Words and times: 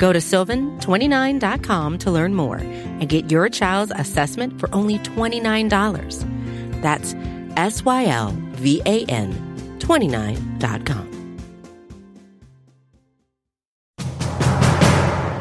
Go 0.00 0.14
to 0.14 0.18
sylvan29.com 0.18 1.98
to 1.98 2.10
learn 2.10 2.34
more 2.34 2.56
and 2.56 3.06
get 3.06 3.30
your 3.30 3.50
child's 3.50 3.92
assessment 3.94 4.58
for 4.58 4.74
only 4.74 4.98
$29. 5.00 6.80
That's 6.80 7.14
S 7.58 7.84
Y 7.84 8.06
L 8.06 8.34
V 8.52 8.80
A 8.86 9.04
N 9.04 9.78
29.com. 9.78 11.06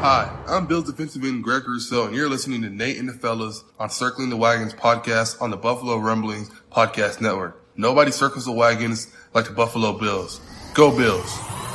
Hi, 0.02 0.44
I'm 0.48 0.68
Bills 0.68 0.86
defensive 0.86 1.24
end 1.24 1.42
Greg 1.42 1.66
Rousseau, 1.66 2.08
and 2.08 2.16
you're 2.16 2.30
listening 2.30 2.62
to 2.64 2.70
Nate 2.70 2.98
and 2.98 3.08
the 3.08 3.14
Fellas 3.14 3.64
on 3.80 3.90
Circling 3.90 4.30
the 4.30 4.38
Wagons 4.38 4.74
podcast 4.74 5.42
on 5.42 5.52
the 5.52 5.58
Buffalo 5.58 5.98
Rumblings 5.98 6.52
podcast 6.70 7.22
network. 7.22 7.66
Nobody 7.78 8.12
circles 8.12 8.44
the 8.44 8.52
wagons 8.52 9.08
like 9.34 9.46
the 9.46 9.54
Buffalo 9.54 9.98
Bills. 9.98 10.42
Go 10.74 10.96
Bills! 10.96 11.69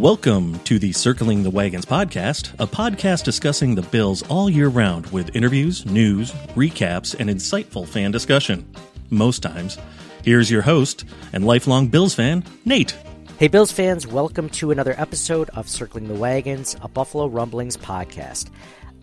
Welcome 0.00 0.58
to 0.60 0.78
the 0.78 0.92
Circling 0.92 1.42
the 1.42 1.50
Wagons 1.50 1.84
podcast, 1.84 2.54
a 2.58 2.66
podcast 2.66 3.22
discussing 3.22 3.74
the 3.74 3.82
Bills 3.82 4.22
all 4.30 4.48
year 4.48 4.68
round 4.68 5.04
with 5.08 5.36
interviews, 5.36 5.84
news, 5.84 6.32
recaps, 6.56 7.14
and 7.18 7.28
insightful 7.28 7.86
fan 7.86 8.10
discussion. 8.10 8.66
Most 9.10 9.42
times. 9.42 9.76
Here's 10.24 10.50
your 10.50 10.62
host 10.62 11.04
and 11.34 11.46
lifelong 11.46 11.88
Bills 11.88 12.14
fan, 12.14 12.44
Nate. 12.64 12.96
Hey, 13.38 13.48
Bills 13.48 13.72
fans, 13.72 14.06
welcome 14.06 14.48
to 14.48 14.70
another 14.70 14.94
episode 14.96 15.50
of 15.50 15.68
Circling 15.68 16.08
the 16.08 16.14
Wagons, 16.14 16.76
a 16.80 16.88
Buffalo 16.88 17.26
Rumblings 17.26 17.76
podcast. 17.76 18.48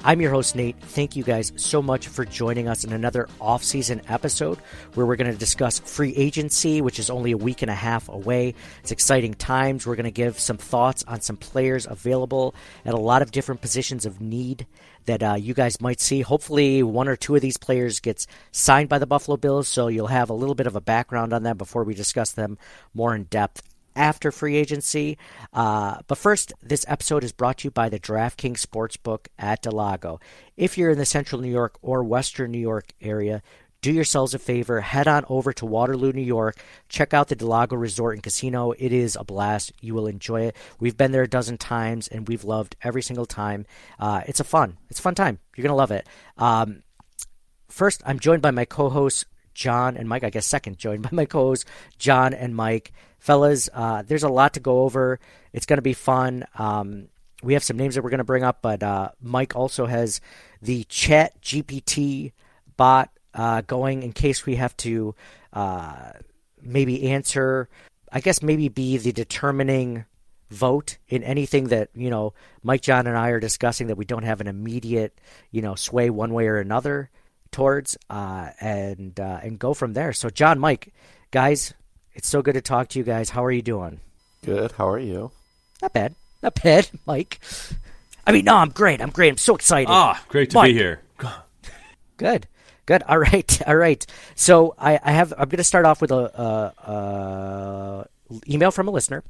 I'm 0.03 0.21
your 0.21 0.31
host, 0.31 0.55
Nate. 0.55 0.79
Thank 0.79 1.15
you 1.15 1.23
guys 1.23 1.51
so 1.55 1.81
much 1.81 2.07
for 2.07 2.23
joining 2.23 2.67
us 2.67 2.83
in 2.83 2.93
another 2.93 3.27
off-season 3.41 4.01
episode 4.07 4.59
where 4.93 5.05
we're 5.05 5.15
going 5.15 5.31
to 5.31 5.37
discuss 5.37 5.79
free 5.79 6.13
agency, 6.15 6.81
which 6.81 6.99
is 6.99 7.09
only 7.09 7.31
a 7.31 7.37
week 7.37 7.63
and 7.63 7.71
a 7.71 7.75
half 7.75 8.07
away. 8.07 8.53
It's 8.81 8.91
exciting 8.91 9.33
times. 9.33 9.85
We're 9.85 9.95
going 9.95 10.05
to 10.05 10.11
give 10.11 10.39
some 10.39 10.57
thoughts 10.57 11.03
on 11.07 11.21
some 11.21 11.35
players 11.35 11.87
available 11.87 12.53
at 12.85 12.93
a 12.93 12.99
lot 12.99 13.21
of 13.21 13.31
different 13.31 13.61
positions 13.61 14.05
of 14.05 14.21
need 14.21 14.67
that 15.05 15.23
uh, 15.23 15.33
you 15.33 15.53
guys 15.53 15.81
might 15.81 15.99
see. 15.99 16.21
Hopefully, 16.21 16.83
one 16.83 17.07
or 17.07 17.15
two 17.15 17.35
of 17.35 17.41
these 17.41 17.57
players 17.57 17.99
gets 17.99 18.27
signed 18.51 18.89
by 18.89 18.99
the 18.99 19.07
Buffalo 19.07 19.35
Bills, 19.35 19.67
so 19.67 19.87
you'll 19.87 20.07
have 20.07 20.29
a 20.29 20.33
little 20.33 20.55
bit 20.55 20.67
of 20.67 20.75
a 20.75 20.81
background 20.81 21.33
on 21.33 21.43
them 21.43 21.57
before 21.57 21.83
we 21.83 21.95
discuss 21.95 22.31
them 22.31 22.57
more 22.93 23.15
in 23.15 23.23
depth 23.23 23.63
after 23.97 24.31
free 24.31 24.55
agency. 24.55 25.17
Uh, 25.51 25.97
but 26.07 26.17
first, 26.17 26.53
this 26.61 26.85
episode 26.87 27.23
is 27.23 27.33
brought 27.33 27.57
to 27.57 27.67
you 27.67 27.71
by 27.71 27.89
the 27.89 27.99
DraftKings 27.99 28.65
Sportsbook 28.65 29.27
at 29.37 29.63
del 29.63 29.73
Lago. 29.73 30.19
If 30.55 30.77
you're 30.77 30.91
in 30.91 30.97
the 30.97 31.05
central 31.05 31.41
New 31.41 31.51
York 31.51 31.77
or 31.81 32.03
western 32.03 32.51
New 32.51 32.59
York 32.59 32.93
area, 33.01 33.41
do 33.81 33.91
yourselves 33.91 34.33
a 34.33 34.39
favor, 34.39 34.81
head 34.81 35.07
on 35.07 35.23
over 35.29 35.53
to 35.53 35.65
Waterloo, 35.65 36.11
New 36.11 36.21
York. 36.21 36.57
Check 36.89 37.13
out 37.13 37.27
the 37.27 37.35
del 37.35 37.49
Lago 37.49 37.75
Resort 37.75 38.15
and 38.15 38.23
Casino. 38.23 38.71
It 38.71 38.91
is 38.91 39.15
a 39.15 39.23
blast. 39.23 39.71
You 39.81 39.93
will 39.93 40.07
enjoy 40.07 40.41
it. 40.41 40.55
We've 40.79 40.97
been 40.97 41.11
there 41.11 41.23
a 41.23 41.29
dozen 41.29 41.57
times, 41.57 42.07
and 42.07 42.27
we've 42.27 42.43
loved 42.43 42.75
every 42.81 43.01
single 43.01 43.25
time. 43.25 43.65
Uh, 43.99 44.21
it's 44.27 44.39
a 44.39 44.43
fun, 44.43 44.77
it's 44.89 44.99
a 44.99 45.03
fun 45.03 45.15
time. 45.15 45.39
You're 45.55 45.63
gonna 45.63 45.75
love 45.75 45.91
it. 45.91 46.07
Um, 46.37 46.83
first, 47.69 48.01
I'm 48.05 48.19
joined 48.19 48.41
by 48.41 48.51
my 48.51 48.65
co-hosts 48.65 49.25
John 49.53 49.95
and 49.95 50.09
Mike. 50.09 50.23
I 50.23 50.31
guess 50.31 50.45
second, 50.45 50.77
joined 50.77 51.03
by 51.03 51.09
my 51.11 51.25
co-hosts 51.25 51.65
John 51.97 52.33
and 52.33 52.55
Mike. 52.55 52.91
Fellas, 53.27 53.67
uh, 53.73 54.03
there's 54.07 54.23
a 54.23 54.29
lot 54.29 54.53
to 54.53 54.61
go 54.61 54.83
over. 54.83 55.19
It's 55.51 55.65
going 55.65 55.79
to 55.79 55.81
be 55.81 55.91
fun. 55.91 56.45
Um, 56.57 57.09
we 57.43 57.55
have 57.55 57.63
some 57.63 57.75
names 57.75 57.95
that 57.95 58.01
we're 58.01 58.09
going 58.09 58.19
to 58.19 58.23
bring 58.23 58.45
up, 58.45 58.61
but 58.61 58.81
uh, 58.81 59.09
Mike 59.21 59.53
also 59.53 59.85
has 59.85 60.21
the 60.61 60.85
Chat 60.85 61.41
GPT 61.41 62.31
bot 62.77 63.09
uh, 63.33 63.63
going 63.67 64.03
in 64.03 64.13
case 64.13 64.45
we 64.45 64.55
have 64.55 64.77
to 64.77 65.13
uh, 65.51 66.11
maybe 66.61 67.09
answer. 67.09 67.67
I 68.13 68.21
guess 68.21 68.41
maybe 68.41 68.69
be 68.69 68.95
the 68.95 69.11
determining 69.11 70.05
vote 70.49 70.97
in 71.09 71.21
anything 71.21 71.65
that 71.65 71.89
you 71.93 72.09
know 72.09 72.33
Mike, 72.63 72.81
John, 72.81 73.07
and 73.07 73.17
I 73.17 73.31
are 73.31 73.41
discussing 73.41 73.87
that 73.87 73.97
we 73.97 74.05
don't 74.05 74.23
have 74.23 74.39
an 74.39 74.47
immediate 74.47 75.19
you 75.51 75.61
know 75.61 75.75
sway 75.75 76.09
one 76.09 76.33
way 76.33 76.47
or 76.47 76.59
another 76.59 77.09
towards, 77.51 77.97
uh, 78.09 78.51
and 78.61 79.19
uh, 79.19 79.41
and 79.43 79.59
go 79.59 79.73
from 79.73 79.91
there. 79.91 80.13
So, 80.13 80.29
John, 80.29 80.59
Mike, 80.59 80.93
guys, 81.29 81.73
it's 82.17 82.27
so 82.27 82.41
good 82.41 82.53
to 82.55 82.61
talk 82.61 82.89
to 82.89 82.99
you 82.99 83.05
guys. 83.05 83.29
How 83.29 83.45
are 83.45 83.51
you 83.51 83.61
doing? 83.61 83.99
Good. 84.43 84.73
How 84.73 84.89
are 84.89 84.99
you? 84.99 85.31
Not 85.81 85.93
bad. 85.93 86.15
Not 86.43 86.61
bad, 86.61 86.89
Mike. 87.05 87.39
I 88.25 88.31
mean, 88.31 88.43
no, 88.45 88.55
I'm 88.57 88.69
great. 88.71 89.01
I'm 89.01 89.11
great. 89.11 89.29
I'm 89.29 89.37
so 89.37 89.55
excited. 89.55 89.87
Ah, 89.89 90.21
great 90.27 90.49
to 90.49 90.55
Mike. 90.57 90.69
be 90.69 90.73
here. 90.73 91.01
Good. 92.17 92.47
Good. 92.85 93.03
All 93.03 93.17
right. 93.31 93.61
All 93.67 93.75
right. 93.75 94.05
So 94.35 94.75
I, 94.77 94.99
I 95.01 95.11
have. 95.11 95.31
I'm 95.37 95.47
going 95.49 95.57
to 95.57 95.63
start 95.63 95.85
off 95.85 96.01
with 96.01 96.11
a, 96.11 96.15
a, 96.87 96.91
a 96.91 98.07
email 98.49 98.71
from 98.71 98.87
a 98.87 98.91
listener, 98.91 99.23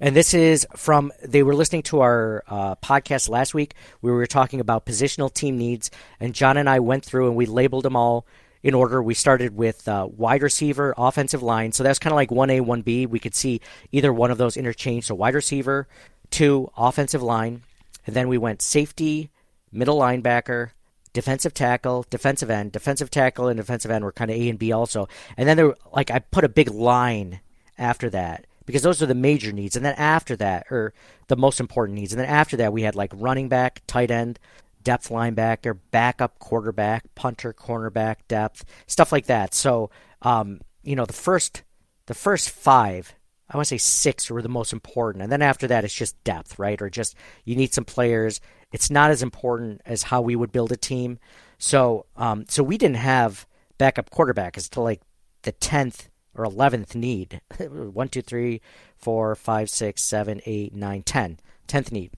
and 0.00 0.16
this 0.16 0.32
is 0.34 0.66
from. 0.76 1.12
They 1.22 1.42
were 1.42 1.54
listening 1.54 1.82
to 1.84 2.00
our 2.00 2.42
uh, 2.48 2.74
podcast 2.76 3.28
last 3.28 3.52
week. 3.54 3.74
We 4.00 4.10
were 4.10 4.26
talking 4.26 4.60
about 4.60 4.86
positional 4.86 5.32
team 5.32 5.58
needs, 5.58 5.90
and 6.18 6.34
John 6.34 6.56
and 6.56 6.68
I 6.70 6.80
went 6.80 7.04
through 7.04 7.26
and 7.28 7.36
we 7.36 7.46
labeled 7.46 7.84
them 7.84 7.96
all 7.96 8.26
in 8.66 8.74
order. 8.74 9.00
We 9.00 9.14
started 9.14 9.56
with 9.56 9.86
uh, 9.86 10.08
wide 10.10 10.42
receiver, 10.42 10.92
offensive 10.98 11.40
line. 11.40 11.70
So 11.70 11.84
that's 11.84 12.00
kind 12.00 12.12
of 12.12 12.16
like 12.16 12.30
1A, 12.30 12.62
1B. 12.62 13.06
We 13.06 13.20
could 13.20 13.34
see 13.36 13.60
either 13.92 14.12
one 14.12 14.32
of 14.32 14.38
those 14.38 14.56
interchange. 14.56 15.06
So 15.06 15.14
wide 15.14 15.36
receiver, 15.36 15.86
two, 16.30 16.68
offensive 16.76 17.22
line. 17.22 17.62
And 18.08 18.16
then 18.16 18.26
we 18.26 18.38
went 18.38 18.60
safety, 18.60 19.30
middle 19.70 20.00
linebacker, 20.00 20.70
defensive 21.12 21.54
tackle, 21.54 22.06
defensive 22.10 22.50
end, 22.50 22.72
defensive 22.72 23.08
tackle, 23.08 23.46
and 23.46 23.56
defensive 23.56 23.92
end 23.92 24.04
were 24.04 24.10
kind 24.10 24.32
of 24.32 24.36
A 24.36 24.48
and 24.48 24.58
B 24.58 24.72
also. 24.72 25.08
And 25.36 25.48
then 25.48 25.56
there, 25.56 25.74
like, 25.92 26.10
I 26.10 26.18
put 26.18 26.42
a 26.42 26.48
big 26.48 26.68
line 26.68 27.38
after 27.78 28.10
that 28.10 28.46
because 28.64 28.82
those 28.82 29.00
are 29.00 29.06
the 29.06 29.14
major 29.14 29.52
needs. 29.52 29.76
And 29.76 29.84
then 29.84 29.94
after 29.94 30.34
that, 30.36 30.66
or 30.72 30.92
the 31.28 31.36
most 31.36 31.60
important 31.60 32.00
needs. 32.00 32.12
And 32.12 32.18
then 32.18 32.28
after 32.28 32.56
that, 32.56 32.72
we 32.72 32.82
had 32.82 32.96
like 32.96 33.12
running 33.14 33.48
back, 33.48 33.82
tight 33.86 34.10
end, 34.10 34.40
depth 34.86 35.08
linebacker, 35.08 35.76
backup 35.90 36.38
quarterback, 36.38 37.02
punter, 37.16 37.52
cornerback, 37.52 38.18
depth, 38.28 38.64
stuff 38.86 39.10
like 39.10 39.26
that. 39.26 39.52
So, 39.52 39.90
um, 40.22 40.60
you 40.84 40.94
know, 40.94 41.04
the 41.04 41.12
first, 41.12 41.64
the 42.06 42.14
first 42.14 42.50
five, 42.50 43.12
I 43.50 43.56
want 43.56 43.66
to 43.66 43.70
say 43.70 43.78
six 43.78 44.30
were 44.30 44.42
the 44.42 44.48
most 44.48 44.72
important, 44.72 45.24
and 45.24 45.32
then 45.32 45.42
after 45.42 45.66
that, 45.66 45.82
it's 45.82 45.92
just 45.92 46.22
depth, 46.22 46.56
right? 46.60 46.80
Or 46.80 46.88
just 46.88 47.16
you 47.44 47.56
need 47.56 47.74
some 47.74 47.84
players. 47.84 48.40
It's 48.70 48.88
not 48.88 49.10
as 49.10 49.24
important 49.24 49.82
as 49.84 50.04
how 50.04 50.20
we 50.20 50.36
would 50.36 50.52
build 50.52 50.70
a 50.70 50.76
team. 50.76 51.18
So, 51.58 52.06
um, 52.16 52.44
so 52.48 52.62
we 52.62 52.78
didn't 52.78 52.98
have 52.98 53.44
backup 53.78 54.10
quarterback 54.10 54.56
as 54.56 54.68
to 54.68 54.80
like 54.80 55.00
the 55.42 55.50
tenth 55.50 56.10
or 56.32 56.44
eleventh 56.44 56.94
need. 56.94 57.40
One, 57.58 58.08
two, 58.08 58.22
three, 58.22 58.60
four, 58.96 59.34
five, 59.34 59.68
six, 59.68 60.04
seven, 60.04 60.40
eight, 60.46 60.76
nine, 60.76 61.02
ten. 61.02 61.40
Tenth 61.66 61.90
need. 61.90 62.12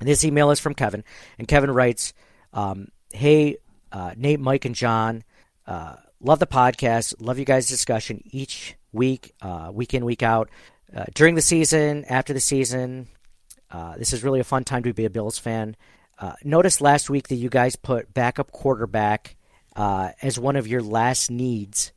This 0.00 0.24
email 0.24 0.50
is 0.50 0.60
from 0.60 0.74
Kevin, 0.74 1.04
and 1.38 1.48
Kevin 1.48 1.70
writes, 1.70 2.12
um, 2.52 2.88
"Hey, 3.12 3.56
uh, 3.92 4.12
Nate, 4.16 4.40
Mike, 4.40 4.64
and 4.64 4.74
John, 4.74 5.24
uh, 5.66 5.96
love 6.20 6.38
the 6.38 6.46
podcast. 6.46 7.14
Love 7.18 7.38
you 7.38 7.44
guys' 7.44 7.66
discussion 7.66 8.22
each 8.26 8.76
week, 8.92 9.34
uh, 9.40 9.70
week 9.72 9.94
in, 9.94 10.04
week 10.04 10.22
out, 10.22 10.50
uh, 10.94 11.04
during 11.14 11.34
the 11.34 11.42
season, 11.42 12.04
after 12.08 12.32
the 12.32 12.40
season. 12.40 13.08
Uh, 13.70 13.96
this 13.96 14.12
is 14.12 14.22
really 14.22 14.40
a 14.40 14.44
fun 14.44 14.64
time 14.64 14.82
to 14.82 14.92
be 14.92 15.04
a 15.04 15.10
Bills 15.10 15.38
fan. 15.38 15.76
Uh, 16.18 16.32
noticed 16.44 16.80
last 16.80 17.10
week 17.10 17.28
that 17.28 17.36
you 17.36 17.48
guys 17.48 17.76
put 17.76 18.12
backup 18.14 18.52
quarterback 18.52 19.36
as 19.76 20.38
one 20.38 20.56
of 20.56 20.66
your 20.66 20.82
last 20.82 21.30
needs 21.30 21.92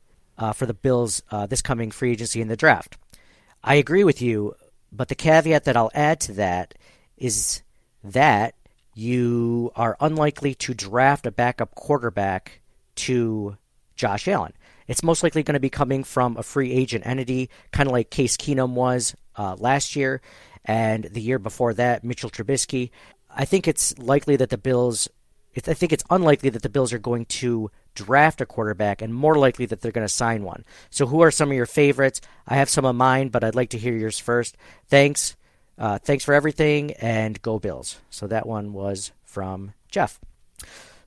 for 0.56 0.66
the 0.66 0.74
Bills 0.74 1.22
this 1.48 1.62
coming 1.62 1.92
free 1.92 2.12
agency 2.12 2.42
in 2.42 2.48
the 2.48 2.58
draft. 2.58 2.98
I 3.64 3.76
agree 3.76 4.04
with 4.04 4.22
you, 4.22 4.56
but 4.92 5.08
the 5.08 5.16
caveat 5.16 5.66
that 5.66 5.78
I'll 5.78 5.92
add 5.94 6.20
to 6.22 6.34
that 6.34 6.74
is 7.18 7.62
that 8.04 8.56
you 8.94 9.72
are 9.76 9.96
unlikely 10.00 10.56
to 10.56 10.74
draft 10.74 11.26
a 11.26 11.32
backup 11.32 11.76
quarterback 11.76 12.62
to 12.96 13.58
Josh 13.96 14.28
Allen. 14.28 14.54
It's 14.88 15.04
most 15.04 15.24
likely 15.24 15.44
going 15.44 15.54
to 15.54 15.60
be 15.60 15.70
coming 15.70 16.04
from 16.04 16.36
a 16.38 16.44
free 16.44 16.72
agent 16.72 17.06
entity, 17.06 17.50
kind 17.72 17.88
of 17.88 17.94
like 17.94 18.10
Case 18.10 18.36
Keenum 18.38 18.74
was 18.74 19.16
uh, 19.38 19.56
last 19.60 19.96
year, 19.96 20.22
and 20.66 21.04
the 21.06 21.22
year 21.22 21.40
before 21.40 21.74
that, 21.76 22.04
Mitchell 22.04 22.30
Trubisky. 22.30 22.90
I 23.30 23.46
think 23.46 23.68
it's 23.68 23.98
likely 24.00 24.36
that 24.38 24.50
the 24.50 24.58
Bills. 24.58 25.08
I 25.68 25.74
think 25.74 25.92
it's 25.92 26.04
unlikely 26.10 26.50
that 26.52 26.62
the 26.62 26.70
Bills 26.70 26.94
are 26.94 27.00
going 27.00 27.26
to 27.26 27.70
draft 27.96 28.42
a 28.42 28.46
quarterback, 28.46 29.02
and 29.02 29.14
more 29.14 29.38
likely 29.38 29.66
that 29.68 29.82
they're 29.82 29.92
going 29.92 30.08
to 30.08 30.14
sign 30.14 30.44
one. 30.44 30.64
So, 30.90 31.06
who 31.06 31.22
are 31.22 31.32
some 31.32 31.50
of 31.50 31.56
your 31.56 31.66
favorites? 31.66 32.22
I 32.48 32.56
have 32.56 32.70
some 32.70 32.86
of 32.86 32.96
mine, 32.96 33.30
but 33.30 33.44
I'd 33.44 33.56
like 33.56 33.70
to 33.72 33.78
hear 33.78 33.96
yours 33.96 34.20
first. 34.20 34.58
Thanks, 34.88 35.36
uh, 35.80 35.98
thanks 35.98 36.24
for 36.24 36.34
everything, 36.34 36.92
and 36.94 37.42
go 37.42 37.58
Bills. 37.58 38.00
So 38.10 38.28
that 38.28 38.46
one 38.46 38.74
was 38.74 39.12
from 39.24 39.74
Jeff. 39.90 40.20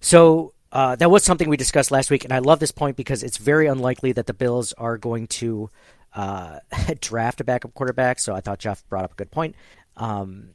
So 0.01 0.55
uh, 0.73 0.97
that 0.97 1.11
was 1.11 1.23
something 1.23 1.49
we 1.49 1.59
discussed 1.59 1.91
last 1.91 2.11
week, 2.11 2.25
and 2.25 2.33
I 2.33 2.39
love 2.39 2.59
this 2.59 2.73
point 2.73 2.97
because 2.97 3.23
it's 3.23 3.37
very 3.37 3.67
unlikely 3.67 4.13
that 4.13 4.27
the 4.27 4.35
Bills 4.35 4.73
are 4.75 4.97
going 4.97 5.27
to 5.29 5.71
uh, 6.15 6.61
draft 7.01 7.41
a 7.41 7.45
backup 7.45 7.75
quarterback. 7.75 8.19
So 8.19 8.35
I 8.35 8.41
thought 8.41 8.59
Jeff 8.59 8.87
brought 8.89 9.05
up 9.05 9.13
a 9.13 9.17
good 9.17 9.31
point. 9.31 9.55
Um, 9.97 10.51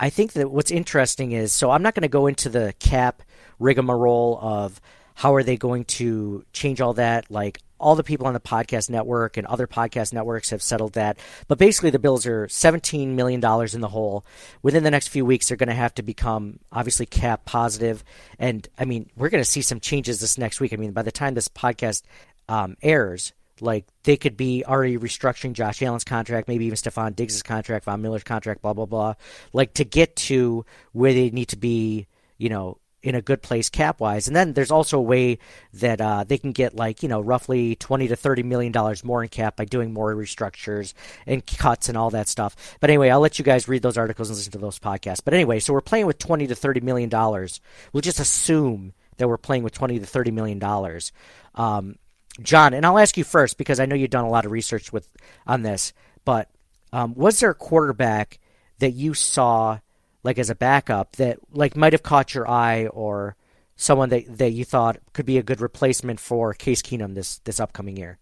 I 0.00 0.10
think 0.10 0.32
that 0.32 0.50
what's 0.50 0.70
interesting 0.70 1.32
is 1.32 1.52
so 1.52 1.70
I'm 1.70 1.82
not 1.82 1.94
going 1.94 2.02
to 2.02 2.08
go 2.08 2.26
into 2.26 2.48
the 2.48 2.72
cap 2.78 3.22
rigmarole 3.58 4.38
of 4.40 4.80
how 5.14 5.34
are 5.34 5.42
they 5.42 5.56
going 5.56 5.84
to 5.84 6.44
change 6.52 6.80
all 6.80 6.94
that. 6.94 7.30
Like 7.30 7.60
all 7.78 7.94
the 7.94 8.04
people 8.04 8.26
on 8.26 8.34
the 8.34 8.40
podcast 8.40 8.90
network 8.90 9.36
and 9.36 9.46
other 9.46 9.66
podcast 9.66 10.12
networks 10.12 10.50
have 10.50 10.62
settled 10.62 10.94
that. 10.94 11.18
But 11.46 11.58
basically, 11.58 11.90
the 11.90 11.98
Bills 11.98 12.26
are 12.26 12.46
$17 12.46 13.08
million 13.08 13.40
in 13.40 13.80
the 13.80 13.88
hole. 13.88 14.24
Within 14.62 14.84
the 14.84 14.90
next 14.90 15.08
few 15.08 15.24
weeks, 15.24 15.48
they're 15.48 15.56
going 15.56 15.68
to 15.68 15.74
have 15.74 15.94
to 15.94 16.02
become 16.02 16.58
obviously 16.72 17.06
cap 17.06 17.44
positive. 17.44 18.04
And 18.38 18.66
I 18.78 18.84
mean, 18.84 19.10
we're 19.16 19.30
going 19.30 19.42
to 19.42 19.50
see 19.50 19.62
some 19.62 19.80
changes 19.80 20.20
this 20.20 20.38
next 20.38 20.60
week. 20.60 20.72
I 20.72 20.76
mean, 20.76 20.92
by 20.92 21.02
the 21.02 21.12
time 21.12 21.34
this 21.34 21.48
podcast 21.48 22.02
um, 22.48 22.76
airs, 22.82 23.32
like 23.60 23.86
they 24.04 24.16
could 24.16 24.36
be 24.36 24.64
already 24.64 24.96
restructuring 24.98 25.52
Josh 25.52 25.82
Allen's 25.82 26.04
contract, 26.04 26.48
maybe 26.48 26.66
even 26.66 26.76
Stefon 26.76 27.14
Diggs' 27.16 27.42
contract, 27.42 27.84
Von 27.84 28.02
Miller's 28.02 28.24
contract, 28.24 28.62
blah 28.62 28.72
blah 28.72 28.86
blah. 28.86 29.14
Like 29.52 29.74
to 29.74 29.84
get 29.84 30.16
to 30.16 30.64
where 30.92 31.12
they 31.12 31.30
need 31.30 31.48
to 31.48 31.56
be, 31.56 32.06
you 32.36 32.48
know, 32.48 32.78
in 33.02 33.14
a 33.14 33.22
good 33.22 33.42
place 33.42 33.68
cap 33.68 34.00
wise. 34.00 34.26
And 34.26 34.34
then 34.34 34.54
there's 34.54 34.70
also 34.70 34.98
a 34.98 35.02
way 35.02 35.38
that 35.74 36.00
uh, 36.00 36.24
they 36.24 36.38
can 36.38 36.52
get 36.52 36.74
like 36.74 37.02
you 37.02 37.08
know 37.08 37.20
roughly 37.20 37.76
twenty 37.76 38.08
to 38.08 38.16
thirty 38.16 38.42
million 38.42 38.72
dollars 38.72 39.04
more 39.04 39.22
in 39.22 39.28
cap 39.28 39.56
by 39.56 39.64
doing 39.64 39.92
more 39.92 40.14
restructures 40.14 40.94
and 41.26 41.46
cuts 41.46 41.88
and 41.88 41.96
all 41.96 42.10
that 42.10 42.28
stuff. 42.28 42.76
But 42.80 42.90
anyway, 42.90 43.10
I'll 43.10 43.20
let 43.20 43.38
you 43.38 43.44
guys 43.44 43.68
read 43.68 43.82
those 43.82 43.98
articles 43.98 44.28
and 44.28 44.36
listen 44.36 44.52
to 44.52 44.58
those 44.58 44.78
podcasts. 44.78 45.20
But 45.24 45.34
anyway, 45.34 45.60
so 45.60 45.72
we're 45.72 45.80
playing 45.80 46.06
with 46.06 46.18
twenty 46.18 46.46
to 46.48 46.54
thirty 46.54 46.80
million 46.80 47.08
dollars. 47.08 47.60
We'll 47.92 48.00
just 48.00 48.20
assume 48.20 48.92
that 49.18 49.28
we're 49.28 49.38
playing 49.38 49.62
with 49.62 49.74
twenty 49.74 49.98
to 49.98 50.06
thirty 50.06 50.30
million 50.30 50.58
dollars. 50.58 51.12
Um, 51.54 51.96
John, 52.40 52.72
and 52.72 52.86
I'll 52.86 52.98
ask 52.98 53.16
you 53.16 53.24
first 53.24 53.58
because 53.58 53.80
I 53.80 53.86
know 53.86 53.96
you've 53.96 54.10
done 54.10 54.24
a 54.24 54.30
lot 54.30 54.44
of 54.44 54.52
research 54.52 54.92
with 54.92 55.08
on 55.46 55.62
this. 55.62 55.92
But 56.24 56.50
um, 56.92 57.14
was 57.14 57.40
there 57.40 57.50
a 57.50 57.54
quarterback 57.54 58.38
that 58.80 58.92
you 58.92 59.14
saw? 59.14 59.78
Like 60.22 60.38
as 60.38 60.50
a 60.50 60.54
backup 60.54 61.16
that 61.16 61.38
like 61.52 61.76
might 61.76 61.92
have 61.92 62.02
caught 62.02 62.34
your 62.34 62.48
eye 62.48 62.86
or 62.88 63.36
someone 63.76 64.08
that, 64.10 64.38
that 64.38 64.50
you 64.50 64.64
thought 64.64 64.98
could 65.12 65.26
be 65.26 65.38
a 65.38 65.42
good 65.42 65.60
replacement 65.60 66.20
for 66.20 66.52
Case 66.52 66.82
Keenum 66.82 67.14
this 67.14 67.38
this 67.38 67.60
upcoming 67.60 67.96
year? 67.96 68.18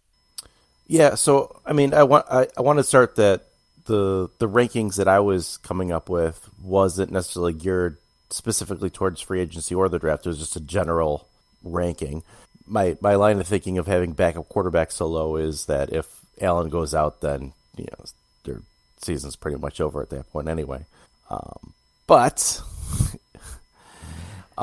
Yeah, 0.86 1.16
so 1.16 1.60
I 1.66 1.72
mean, 1.72 1.94
I 1.94 2.04
want 2.04 2.26
I, 2.30 2.48
I 2.56 2.60
want 2.60 2.78
to 2.78 2.84
start 2.84 3.16
that 3.16 3.44
the 3.86 4.28
the 4.38 4.48
rankings 4.48 4.96
that 4.96 5.08
I 5.08 5.20
was 5.20 5.56
coming 5.58 5.90
up 5.90 6.08
with 6.08 6.48
wasn't 6.62 7.10
necessarily 7.10 7.52
geared 7.52 7.98
specifically 8.30 8.90
towards 8.90 9.20
free 9.20 9.40
agency 9.40 9.74
or 9.74 9.88
the 9.88 9.98
draft. 9.98 10.26
It 10.26 10.30
was 10.30 10.38
just 10.38 10.56
a 10.56 10.60
general 10.60 11.28
ranking. 11.62 12.22
My 12.66 12.96
my 13.00 13.14
line 13.14 13.40
of 13.40 13.46
thinking 13.46 13.78
of 13.78 13.86
having 13.86 14.12
backup 14.12 14.48
quarterback 14.48 14.92
so 14.92 15.06
low 15.06 15.36
is 15.36 15.66
that 15.66 15.92
if 15.92 16.20
Allen 16.40 16.68
goes 16.68 16.94
out, 16.94 17.20
then 17.20 17.52
you 17.76 17.86
know 17.90 18.04
their 18.44 18.62
season's 18.98 19.36
pretty 19.36 19.58
much 19.58 19.80
over 19.80 20.02
at 20.02 20.10
that 20.10 20.30
point 20.30 20.48
anyway. 20.48 20.84
Um, 21.30 21.74
but 22.06 22.62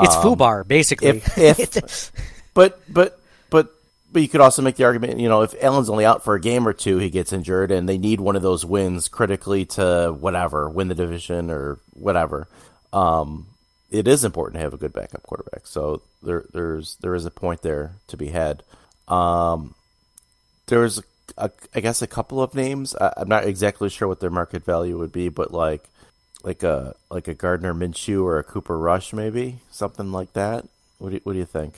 it's 0.01 0.15
um, 0.15 0.23
Fubar 0.23 0.67
basically. 0.67 1.09
If, 1.09 1.37
if 1.37 2.11
but 2.53 2.79
but 2.91 3.19
but 3.49 3.73
but 4.11 4.21
you 4.21 4.27
could 4.27 4.41
also 4.41 4.61
make 4.61 4.75
the 4.75 4.83
argument, 4.83 5.19
you 5.19 5.29
know, 5.29 5.41
if 5.41 5.55
Allen's 5.61 5.89
only 5.89 6.05
out 6.05 6.23
for 6.23 6.35
a 6.35 6.41
game 6.41 6.67
or 6.67 6.73
two, 6.73 6.97
he 6.97 7.09
gets 7.09 7.33
injured, 7.33 7.71
and 7.71 7.87
they 7.87 7.97
need 7.97 8.21
one 8.21 8.35
of 8.35 8.41
those 8.41 8.65
wins 8.65 9.07
critically 9.07 9.65
to 9.65 10.15
whatever 10.17 10.69
win 10.69 10.87
the 10.87 10.95
division 10.95 11.49
or 11.49 11.79
whatever. 11.93 12.47
Um, 12.91 13.47
it 13.89 14.07
is 14.07 14.23
important 14.23 14.55
to 14.55 14.61
have 14.61 14.73
a 14.73 14.77
good 14.77 14.93
backup 14.93 15.23
quarterback. 15.23 15.67
So 15.67 16.01
there 16.21 16.45
there's 16.53 16.95
there 17.01 17.15
is 17.15 17.25
a 17.25 17.31
point 17.31 17.61
there 17.61 17.93
to 18.07 18.17
be 18.17 18.27
had. 18.27 18.63
Um, 19.07 19.75
there's 20.67 21.01
a, 21.37 21.51
I 21.75 21.79
guess 21.79 22.01
a 22.01 22.07
couple 22.07 22.41
of 22.41 22.55
names. 22.55 22.95
I, 22.95 23.13
I'm 23.17 23.27
not 23.27 23.45
exactly 23.45 23.89
sure 23.89 24.07
what 24.07 24.19
their 24.19 24.29
market 24.29 24.63
value 24.63 24.97
would 24.97 25.11
be, 25.11 25.29
but 25.29 25.51
like 25.51 25.89
like 26.43 26.61
a 26.61 26.95
like 27.09 27.27
a 27.27 27.33
Gardner 27.33 27.73
Minshew 27.73 28.23
or 28.23 28.37
a 28.37 28.43
Cooper 28.43 28.77
Rush, 28.77 29.13
maybe 29.13 29.59
something 29.71 30.11
like 30.11 30.33
that. 30.33 30.65
What 30.99 31.09
do 31.09 31.15
you, 31.15 31.21
what 31.23 31.33
do 31.33 31.39
you 31.39 31.45
think? 31.45 31.75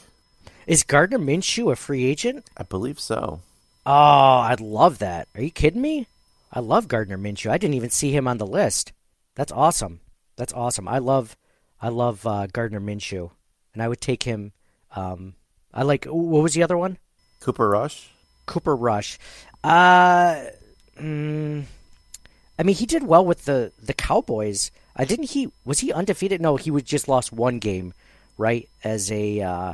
Is 0.68 0.84
Gardner 0.84 1.20
Minshew 1.20 1.72
a 1.72 1.76
free 1.76 2.06
agent? 2.06 2.44
I 2.58 2.64
believe 2.64 3.00
so. 3.00 3.42
Oh, 3.86 4.40
I'd 4.40 4.60
love 4.60 4.98
that. 4.98 5.28
Are 5.36 5.42
you 5.42 5.52
kidding 5.52 5.82
me? 5.82 6.08
I 6.52 6.60
love 6.60 6.88
Gardner 6.88 7.18
Minshew. 7.18 7.52
I 7.52 7.58
didn't 7.58 7.76
even 7.76 7.92
see 7.92 8.12
him 8.12 8.28
on 8.28 8.40
the 8.40 8.48
list. 8.48 8.92
That's 9.36 9.52
awesome. 9.52 10.00
That's 10.38 10.54
awesome. 10.54 10.88
I 10.88 10.98
love 10.98 11.38
I 11.82 11.90
love 11.90 12.26
uh, 12.26 12.48
Gardner 12.48 12.82
Minshew, 12.82 13.32
and 13.74 13.84
I 13.84 13.88
would 13.88 14.02
take 14.02 14.24
him. 14.24 14.54
Um, 14.96 15.36
I 15.74 15.84
like 15.84 16.06
what 16.06 16.44
was 16.44 16.54
the 16.54 16.64
other 16.64 16.78
one? 16.78 16.98
Cooper 17.40 17.70
Rush. 17.70 18.10
Cooper 18.48 18.76
Rush. 18.76 19.20
Uh, 19.64 20.46
mm, 21.00 21.64
I 22.58 22.64
mean, 22.64 22.76
he 22.76 22.86
did 22.86 23.04
well 23.04 23.26
with 23.26 23.46
the 23.46 23.72
the 23.82 23.94
Cowboys. 23.94 24.72
Uh, 24.96 25.04
didn't 25.04 25.32
he? 25.32 25.52
Was 25.66 25.80
he 25.80 25.92
undefeated? 25.92 26.42
No, 26.42 26.56
he 26.56 26.72
was 26.72 26.84
just 26.84 27.08
lost 27.08 27.34
one 27.34 27.60
game, 27.60 27.94
right? 28.38 28.70
As 28.84 29.12
a 29.12 29.42
uh, 29.42 29.74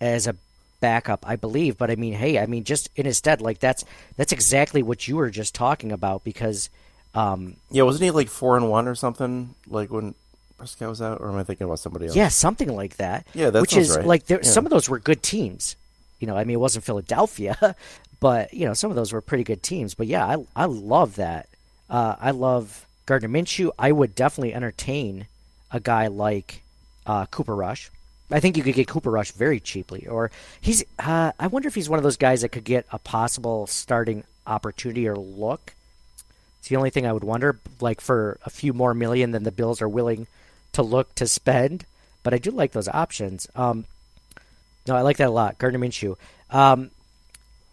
as 0.00 0.26
a 0.26 0.36
backup, 0.80 1.26
I 1.28 1.36
believe. 1.36 1.76
But 1.76 1.90
I 1.90 1.96
mean, 1.96 2.14
hey, 2.14 2.38
I 2.38 2.46
mean, 2.46 2.64
just 2.64 2.88
in 2.96 3.04
his 3.04 3.18
stead, 3.18 3.40
like 3.40 3.58
that's 3.58 3.84
that's 4.16 4.32
exactly 4.32 4.82
what 4.82 5.06
you 5.06 5.16
were 5.16 5.30
just 5.30 5.54
talking 5.54 5.92
about 5.92 6.24
because. 6.24 6.70
Um, 7.14 7.56
yeah, 7.70 7.82
wasn't 7.82 8.04
he 8.04 8.10
like 8.10 8.28
four 8.28 8.56
and 8.56 8.70
one 8.70 8.88
or 8.88 8.94
something? 8.94 9.54
Like 9.68 9.90
when 9.90 10.14
Prescott 10.56 10.88
was 10.88 11.02
out, 11.02 11.20
or 11.20 11.28
am 11.28 11.36
I 11.36 11.42
thinking 11.42 11.66
about 11.66 11.80
somebody 11.80 12.06
else? 12.06 12.16
Yeah, 12.16 12.28
something 12.28 12.74
like 12.74 12.96
that. 12.96 13.26
Yeah, 13.34 13.50
that 13.50 13.60
which 13.60 13.76
is 13.76 13.94
right. 13.94 14.06
like 14.06 14.24
there, 14.24 14.40
yeah. 14.42 14.48
some 14.48 14.64
of 14.64 14.70
those 14.70 14.88
were 14.88 14.98
good 14.98 15.22
teams. 15.22 15.76
You 16.20 16.26
know, 16.26 16.36
I 16.36 16.44
mean, 16.44 16.54
it 16.54 16.60
wasn't 16.60 16.86
Philadelphia, 16.86 17.76
but 18.20 18.54
you 18.54 18.64
know, 18.64 18.72
some 18.72 18.90
of 18.90 18.96
those 18.96 19.12
were 19.12 19.20
pretty 19.20 19.44
good 19.44 19.62
teams. 19.62 19.92
But 19.92 20.06
yeah, 20.06 20.24
I 20.24 20.46
I 20.56 20.64
love 20.64 21.16
that 21.16 21.48
uh, 21.92 22.16
I 22.18 22.30
love 22.30 22.86
Gardner 23.04 23.28
Minshew. 23.28 23.70
I 23.78 23.92
would 23.92 24.14
definitely 24.14 24.54
entertain 24.54 25.26
a 25.70 25.78
guy 25.78 26.06
like 26.06 26.62
uh, 27.06 27.26
Cooper 27.26 27.54
Rush. 27.54 27.90
I 28.30 28.40
think 28.40 28.56
you 28.56 28.62
could 28.62 28.74
get 28.74 28.88
Cooper 28.88 29.10
Rush 29.10 29.32
very 29.32 29.60
cheaply, 29.60 30.06
or 30.06 30.30
he's. 30.58 30.82
Uh, 30.98 31.32
I 31.38 31.48
wonder 31.48 31.68
if 31.68 31.74
he's 31.74 31.90
one 31.90 31.98
of 31.98 32.02
those 32.02 32.16
guys 32.16 32.40
that 32.40 32.48
could 32.48 32.64
get 32.64 32.86
a 32.90 32.98
possible 32.98 33.66
starting 33.66 34.24
opportunity 34.46 35.06
or 35.06 35.16
look. 35.16 35.74
It's 36.58 36.68
the 36.68 36.76
only 36.76 36.88
thing 36.88 37.06
I 37.06 37.12
would 37.12 37.24
wonder, 37.24 37.58
like 37.78 38.00
for 38.00 38.38
a 38.46 38.50
few 38.50 38.72
more 38.72 38.94
million 38.94 39.32
than 39.32 39.42
the 39.42 39.52
Bills 39.52 39.82
are 39.82 39.88
willing 39.88 40.28
to 40.72 40.82
look 40.82 41.14
to 41.16 41.28
spend. 41.28 41.84
But 42.22 42.32
I 42.32 42.38
do 42.38 42.52
like 42.52 42.72
those 42.72 42.88
options. 42.88 43.48
Um, 43.54 43.84
no, 44.88 44.96
I 44.96 45.02
like 45.02 45.18
that 45.18 45.28
a 45.28 45.30
lot. 45.30 45.58
Gardner 45.58 45.78
Minshew. 45.78 46.16
Um, 46.48 46.90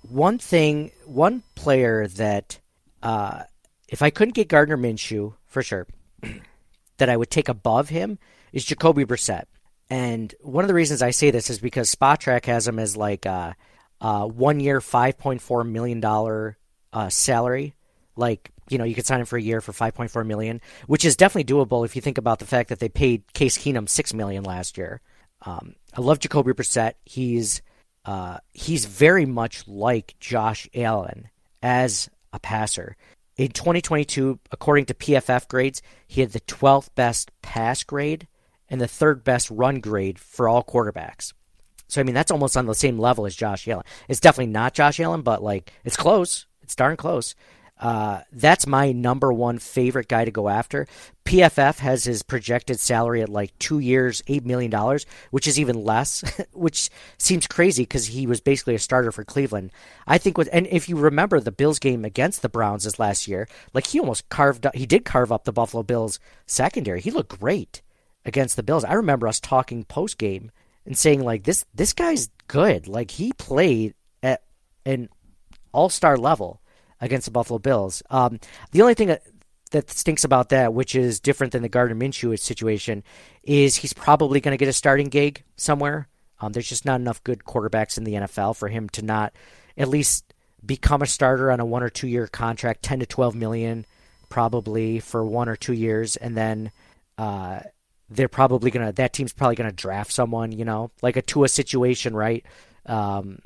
one 0.09 0.39
thing, 0.39 0.91
one 1.05 1.43
player 1.55 2.07
that 2.07 2.57
uh, 3.01 3.43
if 3.91 4.01
I 4.01 4.09
couldn't 4.09 4.35
get 4.35 4.47
Gardner 4.47 4.77
Minshew 4.77 5.33
for 5.47 5.61
sure, 5.63 5.87
that 6.97 7.09
I 7.09 7.17
would 7.17 7.29
take 7.29 7.49
above 7.49 7.89
him 7.89 8.19
is 8.53 8.65
Jacoby 8.65 9.05
Brissett. 9.05 9.45
And 9.89 10.33
one 10.41 10.63
of 10.63 10.67
the 10.67 10.73
reasons 10.73 11.01
I 11.01 11.11
say 11.11 11.31
this 11.31 11.49
is 11.49 11.59
because 11.59 11.93
Spotrac 11.93 12.45
has 12.45 12.67
him 12.67 12.77
as 12.77 12.95
like 12.95 13.25
a, 13.25 13.55
a 13.99 14.27
one 14.27 14.59
year, 14.59 14.79
$5.4 14.79 15.67
million 15.67 16.55
uh, 16.93 17.09
salary. 17.09 17.73
Like, 18.15 18.51
you 18.69 18.77
know, 18.77 18.83
you 18.83 18.93
could 18.93 19.07
sign 19.07 19.21
him 19.21 19.25
for 19.25 19.37
a 19.37 19.41
year 19.41 19.61
for 19.61 19.71
5.4 19.71 20.25
million, 20.25 20.61
which 20.85 21.05
is 21.05 21.15
definitely 21.15 21.51
doable 21.51 21.85
if 21.85 21.95
you 21.95 22.01
think 22.01 22.19
about 22.19 22.39
the 22.39 22.45
fact 22.45 22.69
that 22.69 22.79
they 22.79 22.89
paid 22.89 23.33
Case 23.33 23.57
Keenum 23.57 23.89
6 23.89 24.13
million 24.13 24.43
last 24.43 24.77
year. 24.77 25.01
Um, 25.41 25.75
I 25.97 26.01
love 26.01 26.19
Jacoby 26.19 26.51
Brissett. 26.51 26.93
He's, 27.05 27.63
uh, 28.05 28.37
he's 28.53 28.85
very 28.85 29.25
much 29.25 29.67
like 29.67 30.15
Josh 30.19 30.69
Allen 30.75 31.29
as 31.63 32.09
a 32.31 32.39
passer. 32.39 32.95
In 33.39 33.51
2022, 33.51 34.37
according 34.51 34.87
to 34.87 34.93
PFF 34.93 35.47
grades, 35.47 35.81
he 36.05 36.19
had 36.19 36.31
the 36.31 36.41
12th 36.41 36.89
best 36.93 37.31
pass 37.41 37.83
grade 37.83 38.27
and 38.67 38.81
the 38.81 38.87
third 38.87 39.23
best 39.23 39.49
run 39.49 39.79
grade 39.79 40.19
for 40.19 40.49
all 40.49 40.61
quarterbacks. 40.61 41.31
So 41.87 42.01
I 42.01 42.03
mean 42.03 42.13
that's 42.13 42.31
almost 42.31 42.57
on 42.57 42.65
the 42.65 42.75
same 42.75 42.99
level 42.99 43.25
as 43.25 43.37
Josh 43.37 43.65
Allen. 43.69 43.85
It's 44.09 44.19
definitely 44.19 44.51
not 44.51 44.73
Josh 44.73 44.99
Allen, 44.99 45.21
but 45.21 45.41
like 45.41 45.71
it's 45.85 45.95
close. 45.95 46.47
It's 46.61 46.75
darn 46.75 46.97
close. 46.97 47.33
Uh, 47.79 48.21
that's 48.31 48.67
my 48.67 48.91
number 48.91 49.31
one 49.31 49.57
favorite 49.57 50.09
guy 50.09 50.25
to 50.25 50.31
go 50.31 50.49
after. 50.49 50.85
PFF 51.25 51.79
has 51.79 52.03
his 52.03 52.23
projected 52.23 52.79
salary 52.79 53.21
at 53.21 53.29
like 53.29 53.57
two 53.59 53.79
years, 53.79 54.21
eight 54.27 54.45
million 54.45 54.69
dollars, 54.69 55.05
which 55.31 55.47
is 55.47 55.59
even 55.59 55.83
less, 55.83 56.23
which 56.53 56.89
seems 57.17 57.47
crazy 57.47 57.83
because 57.83 58.07
he 58.07 58.27
was 58.27 58.41
basically 58.41 58.75
a 58.75 58.79
starter 58.79 59.11
for 59.11 59.23
Cleveland. 59.23 59.71
I 60.07 60.17
think 60.17 60.37
with 60.37 60.49
and 60.51 60.67
if 60.67 60.89
you 60.89 60.97
remember 60.97 61.39
the 61.39 61.51
Bills 61.51 61.79
game 61.79 62.03
against 62.03 62.41
the 62.41 62.49
Browns 62.49 62.83
this 62.83 62.99
last 62.99 63.27
year, 63.27 63.47
like 63.73 63.87
he 63.87 63.99
almost 63.99 64.27
carved 64.29 64.65
up, 64.65 64.75
he 64.75 64.85
did 64.85 65.05
carve 65.05 65.31
up 65.31 65.45
the 65.45 65.53
Buffalo 65.53 65.83
Bills 65.83 66.19
secondary. 66.45 66.99
He 67.01 67.11
looked 67.11 67.39
great. 67.39 67.81
against 68.25 68.55
the 68.55 68.63
Bills. 68.63 68.83
I 68.83 68.93
remember 68.93 69.27
us 69.27 69.39
talking 69.39 69.85
post 69.85 70.17
game 70.17 70.51
and 70.85 70.97
saying 70.97 71.23
like 71.23 71.43
this 71.43 71.65
this 71.73 71.93
guy's 71.93 72.29
good. 72.47 72.87
Like 72.87 73.11
he 73.11 73.31
played 73.33 73.93
at 74.21 74.43
an 74.85 75.09
all 75.71 75.89
star 75.89 76.17
level 76.17 76.58
against 77.01 77.25
the 77.25 77.31
Buffalo 77.31 77.59
Bills. 77.59 78.03
Um, 78.09 78.39
the 78.71 78.81
only 78.81 78.93
thing 78.93 79.07
that, 79.07 79.23
that 79.71 79.89
stinks 79.89 80.23
about 80.23 80.49
that, 80.49 80.73
which 80.73 80.95
is 80.95 81.19
different 81.19 81.53
than 81.53 81.61
the 81.61 81.69
Gardner 81.69 81.95
Minshew 81.95 82.37
situation, 82.39 83.03
is 83.43 83.77
he's 83.77 83.93
probably 83.93 84.39
going 84.39 84.53
to 84.53 84.57
get 84.57 84.69
a 84.69 84.73
starting 84.73 85.09
gig 85.09 85.43
somewhere. 85.55 86.07
Um, 86.41 86.53
there's 86.53 86.69
just 86.69 86.85
not 86.85 86.99
enough 86.99 87.23
good 87.23 87.43
quarterbacks 87.43 87.97
in 87.97 88.03
the 88.03 88.13
NFL 88.13 88.55
for 88.55 88.69
him 88.69 88.89
to 88.89 89.01
not 89.01 89.33
at 89.77 89.89
least 89.89 90.33
become 90.65 91.01
a 91.01 91.07
starter 91.07 91.51
on 91.51 91.59
a 91.59 91.65
one 91.65 91.83
or 91.83 91.89
two 91.89 92.07
year 92.07 92.27
contract, 92.27 92.81
ten 92.81 92.99
to 92.99 93.05
twelve 93.05 93.35
million, 93.35 93.85
probably 94.29 94.99
for 94.99 95.25
one 95.25 95.49
or 95.49 95.55
two 95.55 95.73
years, 95.73 96.15
and 96.15 96.35
then 96.35 96.71
uh, 97.17 97.59
they're 98.09 98.27
probably 98.27 98.71
gonna 98.71 98.91
that 98.93 99.13
team's 99.13 99.33
probably 99.33 99.55
gonna 99.55 99.71
draft 99.71 100.11
someone, 100.11 100.51
you 100.51 100.65
know, 100.65 100.91
like 101.01 101.17
a 101.17 101.21
Tua 101.21 101.49
situation, 101.49 102.15
right? 102.15 102.45
Um, 102.85 103.39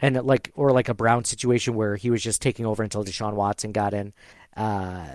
and 0.00 0.16
like 0.24 0.52
or 0.54 0.72
like 0.72 0.88
a 0.88 0.94
Brown 0.94 1.24
situation 1.24 1.74
where 1.74 1.96
he 1.96 2.10
was 2.10 2.22
just 2.22 2.42
taking 2.42 2.66
over 2.66 2.82
until 2.82 3.04
Deshaun 3.04 3.34
Watson 3.34 3.72
got 3.72 3.94
in. 3.94 4.12
Uh, 4.56 5.06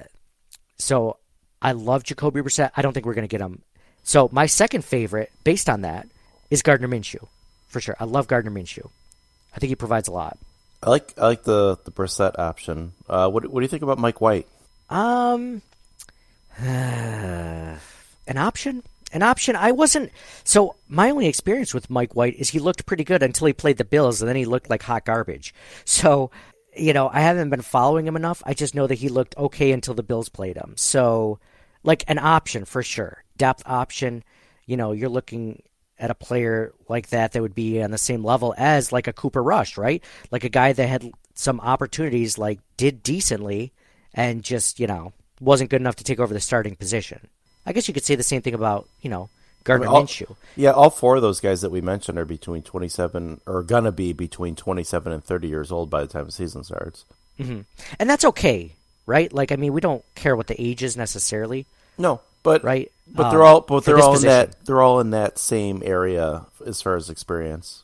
so 0.77 1.17
I 1.61 1.71
love 1.73 2.03
Jacoby 2.03 2.41
Brissett. 2.41 2.71
I 2.75 2.81
don't 2.81 2.93
think 2.93 3.05
we're 3.05 3.13
gonna 3.13 3.27
get 3.27 3.41
him. 3.41 3.61
So 4.03 4.29
my 4.31 4.45
second 4.45 4.83
favorite, 4.83 5.31
based 5.43 5.69
on 5.69 5.81
that, 5.81 6.07
is 6.49 6.61
Gardner 6.61 6.87
Minshew, 6.87 7.27
for 7.67 7.79
sure. 7.79 7.95
I 7.99 8.03
love 8.03 8.27
Gardner 8.27 8.51
Minshew. 8.51 8.89
I 9.55 9.59
think 9.59 9.69
he 9.69 9.75
provides 9.75 10.07
a 10.07 10.11
lot. 10.11 10.37
I 10.81 10.89
like 10.89 11.13
I 11.17 11.27
like 11.27 11.43
the 11.43 11.77
the 11.85 11.91
Brissett 11.91 12.37
option. 12.37 12.91
Uh, 13.07 13.29
what 13.29 13.45
what 13.49 13.61
do 13.61 13.63
you 13.63 13.69
think 13.69 13.83
about 13.83 13.97
Mike 13.97 14.19
White? 14.19 14.47
Um, 14.89 15.61
an 16.59 17.79
option, 18.35 18.83
an 19.13 19.23
option. 19.23 19.55
I 19.55 19.71
wasn't. 19.71 20.11
So 20.43 20.75
my 20.87 21.09
only 21.09 21.27
experience 21.27 21.73
with 21.73 21.89
Mike 21.89 22.15
White 22.15 22.35
is 22.35 22.49
he 22.49 22.59
looked 22.59 22.85
pretty 22.85 23.03
good 23.03 23.23
until 23.23 23.47
he 23.47 23.53
played 23.53 23.77
the 23.77 23.85
Bills, 23.85 24.21
and 24.21 24.27
then 24.27 24.35
he 24.35 24.45
looked 24.45 24.69
like 24.69 24.83
hot 24.83 25.05
garbage. 25.05 25.53
So 25.85 26.31
you 26.75 26.93
know, 26.93 27.09
I 27.11 27.21
haven't 27.21 27.49
been 27.49 27.61
following 27.61 28.07
him 28.07 28.15
enough. 28.15 28.41
I 28.45 28.53
just 28.53 28.75
know 28.75 28.87
that 28.87 28.95
he 28.99 29.09
looked 29.09 29.37
okay 29.37 29.71
until 29.71 29.93
the 29.93 30.03
Bills 30.03 30.29
played 30.29 30.57
him. 30.57 30.73
So, 30.75 31.39
like 31.83 32.03
an 32.07 32.19
option 32.19 32.65
for 32.65 32.83
sure, 32.83 33.23
depth 33.37 33.63
option. 33.65 34.23
You 34.65 34.77
know, 34.77 34.91
you're 34.91 35.09
looking 35.09 35.61
at 35.99 36.11
a 36.11 36.15
player 36.15 36.73
like 36.89 37.09
that 37.09 37.31
that 37.31 37.41
would 37.41 37.55
be 37.55 37.81
on 37.81 37.91
the 37.91 37.97
same 37.97 38.23
level 38.23 38.55
as 38.57 38.91
like 38.91 39.07
a 39.07 39.13
Cooper 39.13 39.43
Rush, 39.43 39.77
right? 39.77 40.03
Like 40.31 40.43
a 40.43 40.49
guy 40.49 40.73
that 40.73 40.87
had 40.87 41.11
some 41.35 41.59
opportunities, 41.59 42.37
like 42.37 42.59
did 42.77 43.03
decently, 43.03 43.73
and 44.13 44.43
just 44.43 44.79
you 44.79 44.87
know 44.87 45.13
wasn't 45.39 45.69
good 45.69 45.81
enough 45.81 45.97
to 45.97 46.03
take 46.03 46.19
over 46.19 46.33
the 46.33 46.39
starting 46.39 46.75
position. 46.75 47.27
I 47.65 47.73
guess 47.73 47.87
you 47.87 47.93
could 47.93 48.03
say 48.03 48.15
the 48.15 48.23
same 48.23 48.41
thing 48.41 48.53
about 48.53 48.87
you 49.01 49.09
know 49.09 49.29
Gardner 49.63 49.87
all, 49.87 50.03
Minshew. 50.03 50.35
Yeah, 50.55 50.71
all 50.71 50.89
four 50.89 51.15
of 51.15 51.21
those 51.21 51.39
guys 51.39 51.61
that 51.61 51.71
we 51.71 51.81
mentioned 51.81 52.17
are 52.17 52.25
between 52.25 52.63
27 52.63 53.41
or 53.45 53.63
gonna 53.63 53.91
be 53.91 54.13
between 54.13 54.55
27 54.55 55.11
and 55.11 55.23
30 55.23 55.47
years 55.47 55.71
old 55.71 55.89
by 55.89 56.01
the 56.01 56.07
time 56.07 56.25
the 56.25 56.31
season 56.31 56.63
starts. 56.63 57.05
Mm-hmm. 57.39 57.61
And 57.99 58.09
that's 58.09 58.25
okay, 58.25 58.73
right? 59.05 59.31
Like 59.31 59.51
I 59.51 59.55
mean, 59.55 59.73
we 59.73 59.81
don't 59.81 60.03
care 60.15 60.35
what 60.35 60.47
the 60.47 60.61
age 60.61 60.83
is 60.83 60.97
necessarily. 60.97 61.65
No, 61.97 62.21
but 62.43 62.63
right, 62.63 62.91
but 63.07 63.27
um, 63.27 63.31
they're 63.31 63.43
all 63.43 63.61
but 63.61 63.85
they're 63.85 63.99
all 63.99 64.13
position. 64.13 64.29
in 64.29 64.35
that 64.49 64.65
they're 64.65 64.81
all 64.81 64.99
in 64.99 65.11
that 65.11 65.37
same 65.37 65.81
area 65.85 66.45
as 66.65 66.81
far 66.81 66.95
as 66.95 67.09
experience. 67.09 67.83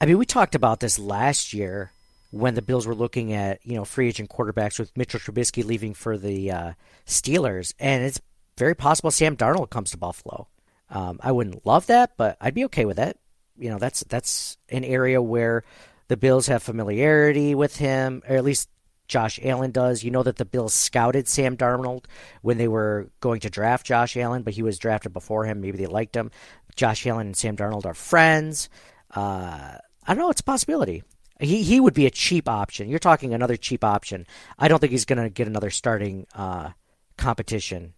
I 0.00 0.06
mean, 0.06 0.18
we 0.18 0.26
talked 0.26 0.54
about 0.54 0.80
this 0.80 0.98
last 0.98 1.52
year 1.52 1.92
when 2.30 2.54
the 2.54 2.62
Bills 2.62 2.86
were 2.86 2.94
looking 2.94 3.32
at 3.32 3.60
you 3.64 3.74
know 3.74 3.84
free 3.84 4.08
agent 4.08 4.30
quarterbacks 4.30 4.78
with 4.78 4.96
Mitchell 4.96 5.20
Trubisky 5.20 5.64
leaving 5.64 5.94
for 5.94 6.16
the 6.16 6.50
uh, 6.50 6.72
Steelers, 7.06 7.74
and 7.78 8.04
it's 8.04 8.20
very 8.56 8.74
possible 8.74 9.10
Sam 9.10 9.36
Darnold 9.36 9.70
comes 9.70 9.90
to 9.90 9.98
Buffalo. 9.98 10.48
Um, 10.90 11.18
I 11.22 11.32
wouldn't 11.32 11.64
love 11.64 11.86
that, 11.86 12.12
but 12.16 12.36
I'd 12.40 12.54
be 12.54 12.66
okay 12.66 12.84
with 12.84 12.98
that. 12.98 13.16
You 13.58 13.70
know, 13.70 13.78
that's 13.78 14.00
that's 14.04 14.58
an 14.68 14.84
area 14.84 15.22
where 15.22 15.64
the 16.08 16.16
Bills 16.16 16.46
have 16.48 16.62
familiarity 16.62 17.54
with 17.54 17.76
him, 17.76 18.22
or 18.28 18.36
at 18.36 18.44
least 18.44 18.68
Josh 19.08 19.38
Allen 19.42 19.70
does. 19.70 20.02
You 20.02 20.10
know 20.10 20.22
that 20.22 20.36
the 20.36 20.44
Bills 20.44 20.74
scouted 20.74 21.28
Sam 21.28 21.56
Darnold 21.56 22.04
when 22.42 22.58
they 22.58 22.68
were 22.68 23.10
going 23.20 23.40
to 23.40 23.50
draft 23.50 23.86
Josh 23.86 24.16
Allen, 24.16 24.42
but 24.42 24.54
he 24.54 24.62
was 24.62 24.78
drafted 24.78 25.12
before 25.12 25.44
him. 25.44 25.60
Maybe 25.60 25.78
they 25.78 25.86
liked 25.86 26.14
him. 26.16 26.30
Josh 26.76 27.06
Allen 27.06 27.28
and 27.28 27.36
Sam 27.36 27.56
Darnold 27.56 27.86
are 27.86 27.94
friends. 27.94 28.68
Uh, 29.14 29.76
I 30.06 30.14
don't 30.14 30.18
know. 30.18 30.30
It's 30.30 30.40
a 30.40 30.44
possibility. 30.44 31.02
He 31.40 31.62
he 31.62 31.80
would 31.80 31.94
be 31.94 32.06
a 32.06 32.10
cheap 32.10 32.48
option. 32.48 32.88
You're 32.88 32.98
talking 32.98 33.34
another 33.34 33.56
cheap 33.56 33.84
option. 33.84 34.26
I 34.58 34.68
don't 34.68 34.78
think 34.78 34.92
he's 34.92 35.04
going 35.04 35.22
to 35.22 35.28
get 35.28 35.46
another 35.46 35.70
starting 35.70 36.26
uh, 36.34 36.70
competition, 37.16 37.94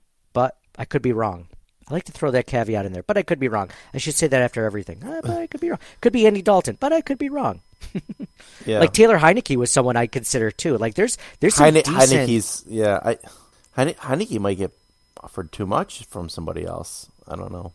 I 0.78 0.85
could 0.85 1.02
be 1.02 1.12
wrong. 1.12 1.47
I 1.88 1.93
like 1.93 2.04
to 2.04 2.12
throw 2.12 2.31
that 2.31 2.47
caveat 2.47 2.87
in 2.87 2.93
there, 2.93 3.02
but 3.02 3.19
I 3.19 3.23
could 3.23 3.38
be 3.38 3.49
wrong. 3.49 3.71
I 3.93 3.99
should 3.99 4.14
say 4.14 4.26
that 4.26 4.40
after 4.40 4.64
everything. 4.64 5.04
Uh, 5.04 5.21
but 5.23 5.31
I 5.33 5.47
could 5.47 5.61
be 5.61 5.69
wrong. 5.69 5.78
Could 6.00 6.14
be 6.14 6.26
Andy 6.26 6.40
Dalton, 6.40 6.78
but 6.81 6.93
I 6.93 7.00
could 7.02 7.19
be 7.19 7.28
wrong. 7.28 7.61
Yeah, 8.66 8.78
Like 8.78 8.93
Taylor 8.95 9.19
Heinicke 9.19 9.57
was 9.57 9.71
someone 9.71 9.97
I 9.97 10.07
consider 10.07 10.50
too. 10.50 10.78
Like 10.78 10.95
there's 10.95 11.19
there's 11.40 11.54
some 11.54 11.64
Heine, 11.64 11.83
decent. 11.83 11.97
Heinicke's 11.99 12.64
yeah, 12.66 12.99
I 13.04 13.19
Heine, 13.76 13.95
Heinicke 13.95 14.38
might 14.38 14.57
get 14.57 14.73
offered 15.23 15.52
too 15.52 15.66
much 15.66 16.04
from 16.07 16.28
somebody 16.31 16.64
else. 16.64 17.09
I 17.28 17.37
don't 17.37 17.52
know. 17.52 17.73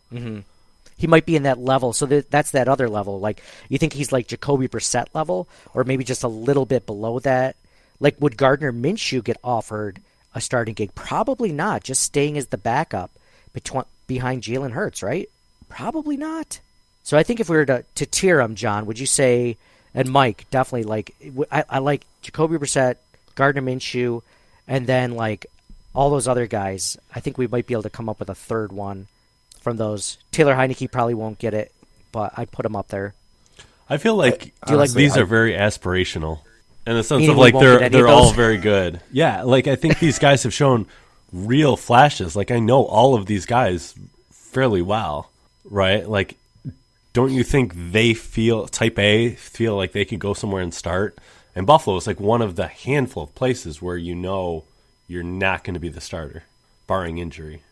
he 0.96 1.06
might 1.06 1.26
be 1.26 1.36
in 1.36 1.44
that 1.44 1.58
level. 1.58 1.92
So 1.92 2.06
that, 2.06 2.30
that's 2.30 2.50
that 2.52 2.66
other 2.68 2.88
level. 2.88 3.20
Like 3.20 3.42
you 3.68 3.78
think 3.78 3.92
he's 3.92 4.10
like 4.10 4.26
Jacoby 4.26 4.66
Brissett 4.68 5.06
level, 5.14 5.48
or 5.74 5.84
maybe 5.84 6.02
just 6.02 6.24
a 6.24 6.28
little 6.28 6.66
bit 6.66 6.86
below 6.86 7.20
that. 7.20 7.54
Like 8.00 8.16
would 8.20 8.36
Gardner 8.36 8.72
Minshew 8.72 9.22
get 9.22 9.36
offered 9.44 10.00
a 10.34 10.40
starting 10.40 10.74
gig? 10.74 10.94
Probably 10.94 11.52
not. 11.52 11.82
Just 11.84 12.02
staying 12.02 12.36
as 12.38 12.46
the 12.46 12.58
backup 12.58 13.10
between 13.52 13.84
behind 14.06 14.42
Jalen 14.42 14.72
Hurts, 14.72 15.02
right? 15.02 15.28
Probably 15.68 16.16
not. 16.16 16.60
So 17.02 17.16
I 17.16 17.22
think 17.22 17.40
if 17.40 17.48
we 17.48 17.56
were 17.56 17.66
to 17.66 17.84
to 17.96 18.06
tier 18.06 18.40
him, 18.40 18.54
John, 18.54 18.86
would 18.86 18.98
you 18.98 19.06
say? 19.06 19.56
And 19.94 20.08
Mike 20.10 20.46
definitely 20.50 20.84
like 20.84 21.14
I, 21.50 21.64
I 21.68 21.78
like 21.80 22.04
Jacoby 22.22 22.58
Brissett, 22.58 22.96
Gardner 23.34 23.62
Minshew, 23.62 24.22
and 24.68 24.86
then 24.86 25.12
like 25.16 25.46
all 25.94 26.10
those 26.10 26.28
other 26.28 26.46
guys. 26.46 26.96
I 27.14 27.18
think 27.20 27.36
we 27.38 27.48
might 27.48 27.66
be 27.66 27.74
able 27.74 27.82
to 27.82 27.90
come 27.90 28.08
up 28.08 28.20
with 28.20 28.30
a 28.30 28.34
third 28.34 28.70
one 28.72 29.08
from 29.60 29.76
those. 29.78 30.16
Taylor 30.30 30.54
Heinicke 30.54 30.90
probably 30.92 31.14
won't 31.14 31.38
get 31.40 31.54
it, 31.54 31.72
but 32.12 32.32
I'd 32.36 32.52
put 32.52 32.64
him 32.64 32.76
up 32.76 32.88
there. 32.88 33.14
I 33.88 33.96
feel 33.96 34.14
like, 34.14 34.52
you 34.68 34.76
like- 34.76 34.90
uh, 34.90 34.94
these 34.94 35.16
I- 35.16 35.22
are 35.22 35.24
very 35.24 35.52
aspirational 35.54 36.38
in 36.86 36.94
the 36.94 37.04
sense 37.04 37.20
Meaning 37.20 37.32
of 37.32 37.38
like 37.38 37.58
they're 37.58 37.88
they're 37.88 38.08
all 38.08 38.26
those? 38.26 38.36
very 38.36 38.58
good. 38.58 39.00
Yeah, 39.12 39.42
like 39.42 39.66
I 39.66 39.76
think 39.76 39.98
these 39.98 40.18
guys 40.18 40.42
have 40.44 40.54
shown 40.54 40.86
real 41.32 41.76
flashes. 41.76 42.34
Like 42.34 42.50
I 42.50 42.58
know 42.58 42.84
all 42.84 43.14
of 43.14 43.26
these 43.26 43.46
guys 43.46 43.94
fairly 44.30 44.82
well, 44.82 45.30
right? 45.64 46.08
Like 46.08 46.36
don't 47.12 47.32
you 47.32 47.42
think 47.42 47.72
they 47.92 48.14
feel 48.14 48.66
type 48.66 48.98
A 48.98 49.30
feel 49.30 49.76
like 49.76 49.92
they 49.92 50.04
could 50.04 50.20
go 50.20 50.34
somewhere 50.34 50.62
and 50.62 50.72
start? 50.72 51.18
And 51.56 51.66
Buffalo 51.66 51.96
is 51.96 52.06
like 52.06 52.20
one 52.20 52.42
of 52.42 52.56
the 52.56 52.68
handful 52.68 53.24
of 53.24 53.34
places 53.34 53.82
where 53.82 53.96
you 53.96 54.14
know 54.14 54.64
you're 55.08 55.24
not 55.24 55.64
going 55.64 55.74
to 55.74 55.80
be 55.80 55.88
the 55.88 56.00
starter, 56.00 56.44
barring 56.86 57.18
injury. 57.18 57.62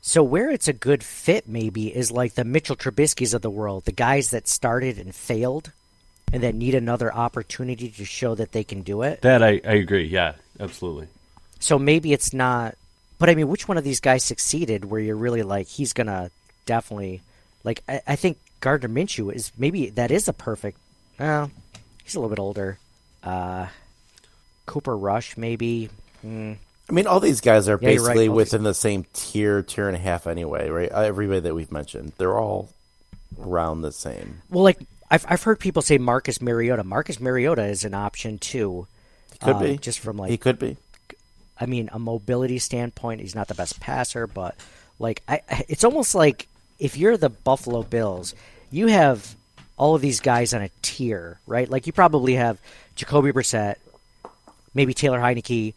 So 0.00 0.22
where 0.22 0.50
it's 0.50 0.68
a 0.68 0.72
good 0.72 1.04
fit 1.04 1.46
maybe 1.46 1.94
is 1.94 2.10
like 2.10 2.34
the 2.34 2.44
Mitchell 2.44 2.76
Trubisky's 2.76 3.34
of 3.34 3.42
the 3.42 3.50
world, 3.50 3.84
the 3.84 3.92
guys 3.92 4.30
that 4.30 4.48
started 4.48 4.98
and 4.98 5.14
failed 5.14 5.72
and 6.32 6.42
that 6.42 6.54
need 6.54 6.74
another 6.74 7.12
opportunity 7.14 7.88
to 7.90 8.04
show 8.04 8.34
that 8.34 8.52
they 8.52 8.64
can 8.64 8.82
do 8.82 9.02
it. 9.02 9.22
That 9.22 9.42
I, 9.42 9.60
I 9.64 9.74
agree. 9.74 10.04
Yeah, 10.06 10.34
absolutely. 10.60 11.08
So 11.60 11.78
maybe 11.78 12.12
it's 12.12 12.32
not 12.32 12.74
but 13.18 13.28
I 13.28 13.34
mean 13.34 13.48
which 13.48 13.66
one 13.66 13.76
of 13.78 13.84
these 13.84 14.00
guys 14.00 14.22
succeeded 14.24 14.84
where 14.84 15.00
you're 15.00 15.16
really 15.16 15.42
like 15.42 15.66
he's 15.66 15.92
gonna 15.92 16.30
definitely 16.66 17.20
like 17.64 17.82
I, 17.88 18.00
I 18.06 18.16
think 18.16 18.38
Gardner 18.60 18.88
Minshew 18.88 19.34
is 19.34 19.50
maybe 19.58 19.90
that 19.90 20.10
is 20.10 20.28
a 20.28 20.32
perfect 20.32 20.78
well, 21.18 21.50
he's 22.04 22.14
a 22.14 22.20
little 22.20 22.30
bit 22.30 22.40
older. 22.40 22.78
Uh 23.24 23.66
Cooper 24.66 24.96
Rush 24.96 25.36
maybe. 25.36 25.88
Mm. 26.24 26.56
I 26.88 26.92
mean, 26.92 27.06
all 27.06 27.20
these 27.20 27.40
guys 27.40 27.68
are 27.68 27.78
Yeah, 27.82 27.90
you're 27.90 28.02
right. 28.02 28.06
basically 28.14 28.28
these- 28.28 28.34
within 28.36 28.62
the 28.62 28.74
same 28.74 29.04
tier, 29.12 29.62
tier 29.62 29.88
and 29.88 29.96
a 29.96 30.00
half 30.00 30.26
anyway, 30.26 30.68
right? 30.70 30.88
Everybody 30.90 31.40
that 31.40 31.54
we've 31.54 31.70
mentioned, 31.72 32.12
they're 32.18 32.38
all 32.38 32.70
around 33.40 33.82
the 33.82 33.92
same. 33.92 34.40
Well, 34.48 34.64
like 34.64 34.78
I've 35.10 35.24
I've 35.28 35.42
heard 35.42 35.58
people 35.60 35.82
say 35.82 35.98
Marcus 35.98 36.40
Mariota. 36.40 36.84
Marcus 36.84 37.18
Mariota 37.20 37.64
is 37.64 37.84
an 37.84 37.94
option 37.94 38.38
too. 38.38 38.86
Could 39.40 39.56
um, 39.56 39.62
be 39.62 39.78
just 39.78 40.00
from 40.00 40.16
like 40.16 40.30
he 40.30 40.36
could 40.36 40.58
be. 40.58 40.76
I 41.60 41.66
mean 41.66 41.88
a 41.92 41.98
mobility 41.98 42.58
standpoint. 42.58 43.20
He's 43.20 43.34
not 43.34 43.48
the 43.48 43.54
best 43.54 43.80
passer, 43.80 44.26
but 44.26 44.54
like 44.98 45.22
I, 45.28 45.40
I- 45.50 45.64
it's 45.68 45.84
almost 45.84 46.14
like 46.14 46.46
if 46.78 46.96
you're 46.96 47.16
the 47.16 47.30
Buffalo 47.30 47.82
Bills, 47.82 48.34
you 48.70 48.86
have 48.88 49.34
all 49.76 49.94
of 49.94 50.00
these 50.02 50.20
guys 50.20 50.52
on 50.54 50.62
a 50.62 50.70
tier, 50.82 51.38
right? 51.46 51.68
Like 51.68 51.86
you 51.86 51.92
probably 51.92 52.34
have 52.34 52.60
Jacoby 52.96 53.32
Brissett, 53.32 53.76
maybe 54.74 54.92
Taylor 54.94 55.18
Heinicke, 55.20 55.74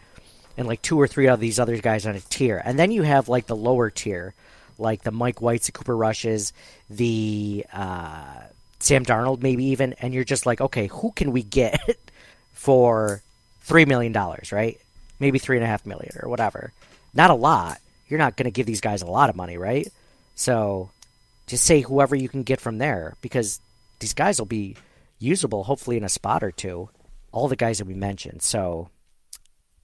and 0.57 0.67
like 0.67 0.81
two 0.81 0.99
or 0.99 1.07
three 1.07 1.27
of 1.27 1.39
these 1.39 1.59
other 1.59 1.77
guys 1.77 2.05
on 2.05 2.15
a 2.15 2.19
tier, 2.19 2.61
and 2.63 2.77
then 2.77 2.91
you 2.91 3.03
have 3.03 3.29
like 3.29 3.47
the 3.47 3.55
lower 3.55 3.89
tier, 3.89 4.33
like 4.77 5.03
the 5.03 5.11
Mike 5.11 5.41
Whites, 5.41 5.67
the 5.67 5.71
Cooper 5.71 5.95
Rushes, 5.95 6.51
the 6.89 7.65
uh, 7.73 8.25
Sam 8.81 9.05
Darnold, 9.05 9.41
maybe 9.41 9.65
even, 9.65 9.93
and 9.93 10.13
you're 10.13 10.23
just 10.23 10.45
like, 10.45 10.59
okay, 10.59 10.87
who 10.87 11.11
can 11.11 11.31
we 11.31 11.43
get 11.43 11.79
for 12.53 13.21
three 13.61 13.85
million 13.85 14.11
dollars, 14.11 14.51
right? 14.51 14.79
Maybe 15.19 15.39
three 15.39 15.57
and 15.57 15.63
a 15.63 15.67
half 15.67 15.85
million 15.85 16.11
or 16.21 16.29
whatever. 16.29 16.73
Not 17.13 17.29
a 17.29 17.35
lot. 17.35 17.79
You're 18.07 18.17
not 18.17 18.35
going 18.35 18.45
to 18.45 18.51
give 18.51 18.65
these 18.65 18.81
guys 18.81 19.01
a 19.01 19.07
lot 19.07 19.29
of 19.29 19.35
money, 19.35 19.57
right? 19.57 19.87
So 20.35 20.89
just 21.47 21.63
say 21.63 21.81
whoever 21.81 22.15
you 22.15 22.27
can 22.27 22.43
get 22.43 22.59
from 22.59 22.79
there 22.79 23.15
because 23.21 23.59
these 23.99 24.13
guys 24.13 24.39
will 24.39 24.47
be 24.47 24.75
usable 25.19 25.63
hopefully 25.63 25.97
in 25.97 26.03
a 26.03 26.09
spot 26.09 26.43
or 26.43 26.51
two. 26.51 26.89
All 27.31 27.47
the 27.47 27.55
guys 27.55 27.77
that 27.77 27.87
we 27.87 27.93
mentioned. 27.93 28.41
So 28.41 28.89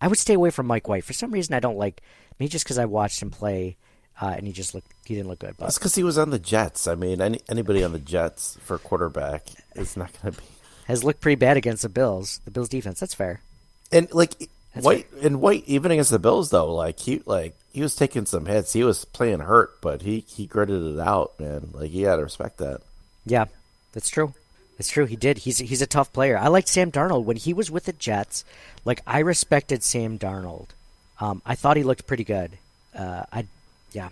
I 0.01 0.08
would 0.08 0.18
stay 0.18 0.34
away 0.34 0.50
from 0.50 0.68
Mike 0.68 0.88
White. 0.88 1.04
For 1.04 1.13
some 1.13 1.32
reason, 1.32 1.54
I 1.54 1.60
don't 1.60 1.77
like 1.77 2.01
me 2.39 2.48
just 2.48 2.66
because 2.66 2.77
I 2.77 2.86
watched 2.86 3.22
him 3.22 3.30
play. 3.30 3.77
Uh, 4.19 4.33
and 4.36 4.47
he 4.47 4.53
just 4.53 4.74
looked 4.74 4.91
he 5.05 5.15
didn't 5.15 5.29
look 5.29 5.39
good. 5.39 5.55
But 5.57 5.65
That's 5.65 5.77
because 5.77 5.95
he 5.95 6.03
was 6.03 6.17
on 6.17 6.31
the 6.31 6.39
Jets. 6.39 6.88
I 6.88 6.95
mean, 6.95 7.21
any, 7.21 7.39
anybody 7.50 7.83
on 7.83 7.93
the 7.93 8.00
Jets 8.00 8.57
for 8.62 8.77
quarterback 8.77 9.47
is 9.75 9.95
not 9.95 10.12
going 10.21 10.33
to 10.33 10.41
be. 10.41 10.47
has 10.88 11.03
looked 11.03 11.21
pretty 11.21 11.36
bad 11.36 11.57
against 11.57 11.83
the 11.83 11.89
Bills. 11.89 12.39
The 12.45 12.51
Bills 12.51 12.69
defense. 12.69 13.00
That's 13.00 13.13
fair. 13.13 13.41
And 13.91 14.12
like 14.13 14.50
That's 14.74 14.86
White 14.86 15.07
and 15.21 15.41
White, 15.41 15.63
even 15.67 15.91
against 15.91 16.12
the 16.12 16.19
Bills, 16.19 16.50
though, 16.50 16.74
like 16.74 17.00
he 17.00 17.21
like 17.25 17.55
he 17.71 17.81
was 17.81 17.95
taking 17.95 18.25
some 18.25 18.45
hits. 18.45 18.74
He 18.74 18.83
was 18.83 19.05
playing 19.05 19.39
hurt, 19.39 19.79
but 19.81 20.01
he 20.01 20.25
he 20.27 20.45
gritted 20.47 20.83
it 20.83 21.00
out, 21.00 21.39
man. 21.39 21.69
Like 21.74 21.93
you 21.93 22.05
got 22.05 22.15
to 22.15 22.24
respect 22.24 22.57
that. 22.57 22.81
Yeah, 23.25 23.45
that's 23.93 24.09
true. 24.09 24.33
That's 24.77 24.89
true. 24.89 25.05
He 25.05 25.15
did. 25.15 25.39
He's 25.39 25.57
he's 25.59 25.81
a 25.81 25.88
tough 25.88 26.12
player. 26.13 26.38
I 26.38 26.47
liked 26.47 26.67
Sam 26.67 26.91
Darnold 26.91 27.25
when 27.25 27.38
he 27.38 27.53
was 27.53 27.69
with 27.69 27.86
the 27.86 27.93
Jets. 27.93 28.45
Like 28.86 29.01
I 29.05 29.19
respected 29.19 29.83
Sam 29.83 30.17
Darnold. 30.17 30.67
Um, 31.19 31.41
I 31.45 31.55
thought 31.55 31.77
he 31.77 31.83
looked 31.83 32.07
pretty 32.07 32.24
good. 32.24 32.57
Uh, 32.95 33.24
I 33.31 33.47
yeah. 33.91 34.10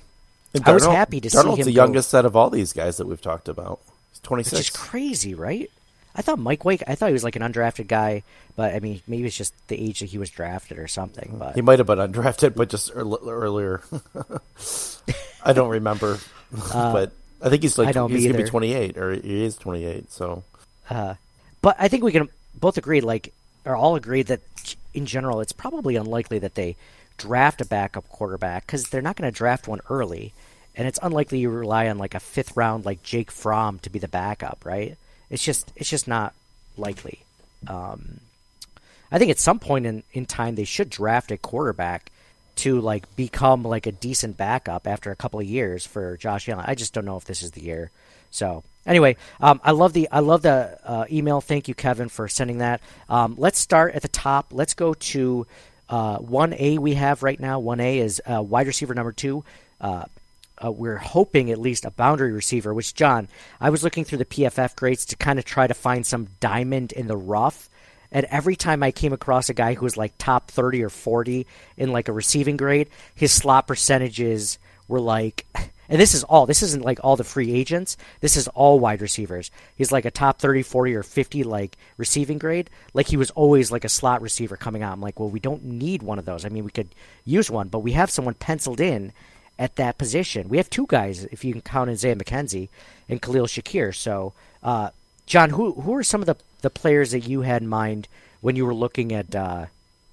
And 0.53 0.63
I 0.65 0.72
was 0.72 0.86
happy 0.86 1.20
to 1.20 1.29
see 1.29 1.38
Darnold's 1.38 1.60
him 1.60 1.65
the 1.65 1.74
go- 1.74 1.84
youngest 1.84 2.15
out 2.15 2.25
of 2.25 2.36
all 2.36 2.50
these 2.50 2.72
guys 2.74 2.98
that 2.98 3.08
we've 3.08 3.22
talked 3.22 3.50
about. 3.50 3.79
He's 4.12 4.20
twenty 4.22 4.44
Which 4.44 4.53
is 4.53 4.70
crazy, 4.70 5.34
right? 5.34 5.70
I 6.15 6.22
thought 6.22 6.39
Mike 6.39 6.63
Wake. 6.63 6.82
I 6.88 6.96
thought 6.96 7.08
he 7.08 7.13
was 7.13 7.25
like 7.25 7.36
an 7.36 7.41
undrafted 7.41 7.88
guy, 7.88 8.24
but 8.55 8.74
I 8.74 8.79
mean, 8.79 9.01
maybe 9.05 9.25
it's 9.25 9.36
just 9.36 9.53
the 9.67 9.77
age 9.77 10.00
that 10.00 10.05
he 10.08 10.17
was 10.17 10.29
drafted 10.29 10.79
or 10.79 10.88
something. 10.88 11.36
But 11.38 11.55
He 11.55 11.62
might 11.62 11.79
have 11.79 11.88
been 11.88 12.00
undrafted, 12.00 12.55
but 12.55 12.70
just 12.70 12.89
earl- 12.96 13.20
earlier. 13.27 13.82
I 15.44 15.51
don't 15.53 15.70
remember, 15.70 16.20
but 16.72 17.12
I 17.41 17.50
think 17.50 17.63
he's 17.63 17.77
like 17.77 17.96
Uh, 17.96 18.08
he's 18.08 18.25
gonna 18.25 18.38
be 18.41 18.50
twenty 18.50 18.74
eight, 18.74 18.98
or 18.98 19.12
he 19.12 19.44
is 19.44 19.58
twenty 19.58 19.84
eight. 19.84 20.12
So 20.12 20.44
But 20.89 21.75
I 21.77 21.88
think 21.89 22.03
we 22.03 22.12
can 22.13 22.29
both 22.53 22.77
agree, 22.77 23.01
like, 23.01 23.34
or 23.65 23.75
all 23.75 23.96
agree 23.96 24.22
that 24.24 24.39
in 24.94 25.05
general, 25.05 25.41
it's 25.41 25.51
probably 25.51 25.98
unlikely 25.98 26.39
that 26.39 26.55
they 26.55 26.77
draft 27.17 27.62
a 27.62 27.65
backup 27.65 28.07
quarterback 28.10 28.65
because 28.65 28.89
they're 28.89 29.01
not 29.01 29.15
going 29.15 29.31
to 29.31 29.38
draft 29.38 29.67
one 29.67 29.81
early, 29.89 30.34
and 30.75 30.88
it's 30.88 31.00
unlikely 31.01 31.39
you 31.39 31.50
rely 31.50 31.88
on 31.89 31.98
like 31.98 32.15
a 32.15 32.19
fifth 32.19 32.55
round 32.55 32.86
like 32.86 33.03
Jake 33.03 33.31
Fromm 33.31 33.79
to 33.79 33.89
be 33.89 34.00
the 34.00 34.07
backup, 34.07 34.63
right? 34.65 34.98
It's 35.29 35.43
just 35.43 35.72
it's 35.75 35.89
just 35.89 36.07
not 36.07 36.34
likely. 36.77 37.19
Um, 37.67 38.19
I 39.12 39.17
think 39.17 39.31
at 39.31 39.39
some 39.39 39.60
point 39.60 39.86
in, 39.86 40.03
in 40.13 40.25
time 40.25 40.55
they 40.55 40.65
should 40.65 40.89
draft 40.89 41.31
a 41.31 41.38
quarterback 41.38 42.12
to 42.57 42.79
like 42.79 43.13
become 43.15 43.63
like 43.63 43.86
a 43.86 43.91
decent 43.91 44.38
backup 44.38 44.88
after 44.88 45.12
a 45.12 45.15
couple 45.15 45.39
of 45.39 45.45
years 45.45 45.86
for 45.86 46.17
Josh 46.17 46.48
Allen. 46.48 46.65
I 46.67 46.75
just 46.75 46.93
don't 46.93 47.05
know 47.05 47.17
if 47.17 47.25
this 47.25 47.43
is 47.43 47.51
the 47.51 47.63
year. 47.63 47.91
So 48.31 48.63
anyway, 48.86 49.17
um, 49.39 49.62
I 49.63 49.72
love 49.72 49.93
the 49.93 50.10
I 50.12 50.19
love 50.19 50.41
the 50.41 50.77
uh, 50.84 51.05
email. 51.12 51.41
Thank 51.41 51.67
you, 51.67 51.75
Kevin, 51.75 52.10
for 52.10 52.27
sending 52.27 52.60
that. 52.60 52.81
Um, 53.10 53.36
let's 53.38 53.60
start 53.60 53.95
at 53.95 54.01
the 54.01 54.07
top. 54.07 54.48
Let's 54.51 54.74
go 54.74 54.93
to 54.93 55.48
one 55.88 56.54
A 56.54 56.77
we 56.77 56.96
have 56.96 57.24
right 57.24 57.39
now. 57.39 57.60
One 57.60 57.80
A 57.80 58.00
is 58.00 58.22
uh, 58.25 58.42
wide 58.42 58.68
receiver 58.68 58.94
number 58.94 59.12
two. 59.12 59.44
Uh, 59.80 60.06
uh, 60.63 60.72
we're 60.72 60.98
hoping 60.98 61.51
at 61.51 61.60
least 61.60 61.86
a 61.86 61.92
boundary 61.92 62.32
receiver. 62.32 62.74
Which 62.74 62.94
John, 62.94 63.27
I 63.60 63.70
was 63.70 63.84
looking 63.84 64.06
through 64.06 64.20
the 64.20 64.25
PFF 64.25 64.75
grades 64.75 65.06
to 65.08 65.15
kind 65.15 65.39
of 65.39 65.46
try 65.46 65.68
to 65.68 65.74
find 65.74 66.06
some 66.06 66.30
diamond 66.39 66.92
in 66.92 67.08
the 67.08 67.18
rough. 67.18 67.70
And 68.12 68.25
every 68.30 68.56
time 68.56 68.82
I 68.82 68.92
came 68.92 69.13
across 69.13 69.50
a 69.50 69.54
guy 69.54 69.74
who 69.74 69.84
was 69.84 69.98
like 69.98 70.13
top 70.18 70.50
30 70.50 70.84
or 70.84 70.89
40 70.89 71.46
in 71.75 71.92
like 71.92 72.08
a 72.08 72.13
receiving 72.13 72.56
grade, 72.56 72.89
his 73.13 73.32
slot 73.32 73.68
percentages 73.68 74.58
were 74.88 75.01
like, 75.01 75.46
and 75.89 76.00
this 76.00 76.13
is 76.13 76.24
all, 76.24 76.46
this 76.46 76.63
isn't 76.63 76.84
like 76.86 77.00
all 77.04 77.15
the 77.15 77.24
free 77.24 77.54
agents. 77.54 77.98
This 78.22 78.36
is 78.38 78.48
all 78.50 78.80
wide 78.80 79.01
receivers. 79.01 79.52
He's 79.76 79.91
like 79.91 80.06
a 80.06 80.12
top 80.12 80.39
30, 80.39 80.63
40, 80.63 80.95
or 80.95 81.04
50 81.04 81.43
like 81.43 81.78
receiving 81.98 82.38
grade. 82.38 82.69
Like 82.93 83.08
he 83.08 83.17
was 83.17 83.32
always 83.32 83.71
like 83.71 83.86
a 83.86 83.89
slot 83.89 84.21
receiver 84.21 84.58
coming 84.58 84.84
out. 84.84 84.93
I'm 84.93 85.02
like, 85.02 85.19
well, 85.19 85.30
we 85.30 85.39
don't 85.39 85.63
need 85.63 86.04
one 86.04 86.19
of 86.19 86.26
those. 86.26 86.45
I 86.45 86.50
mean, 86.50 86.63
we 86.63 86.71
could 86.71 86.89
use 87.24 87.50
one, 87.50 87.67
but 87.67 87.80
we 87.80 87.91
have 87.93 88.10
someone 88.10 88.34
penciled 88.34 88.80
in 88.80 89.12
at 89.58 89.76
that 89.76 89.98
position. 89.98 90.50
We 90.50 90.58
have 90.58 90.69
two 90.69 90.86
guys, 90.88 91.26
if 91.26 91.43
you 91.43 91.54
can 91.54 91.62
count 91.62 91.89
Isaiah 91.89 92.15
McKenzie 92.15 92.69
and 93.08 93.21
Khalil 93.21 93.48
Shakir. 93.48 93.93
So, 93.95 94.34
uh, 94.63 94.89
John, 95.26 95.52
who 95.52 95.74
who 95.74 95.95
are 95.95 96.04
some 96.04 96.21
of 96.21 96.28
the, 96.28 96.36
the 96.62 96.69
players 96.69 97.12
that 97.12 97.21
you 97.21 97.41
had 97.41 97.62
in 97.62 97.67
mind 97.67 98.08
when 98.41 98.56
you 98.56 98.65
were 98.65 98.76
looking 98.76 99.12
at 99.12 99.34
uh, 99.34 99.65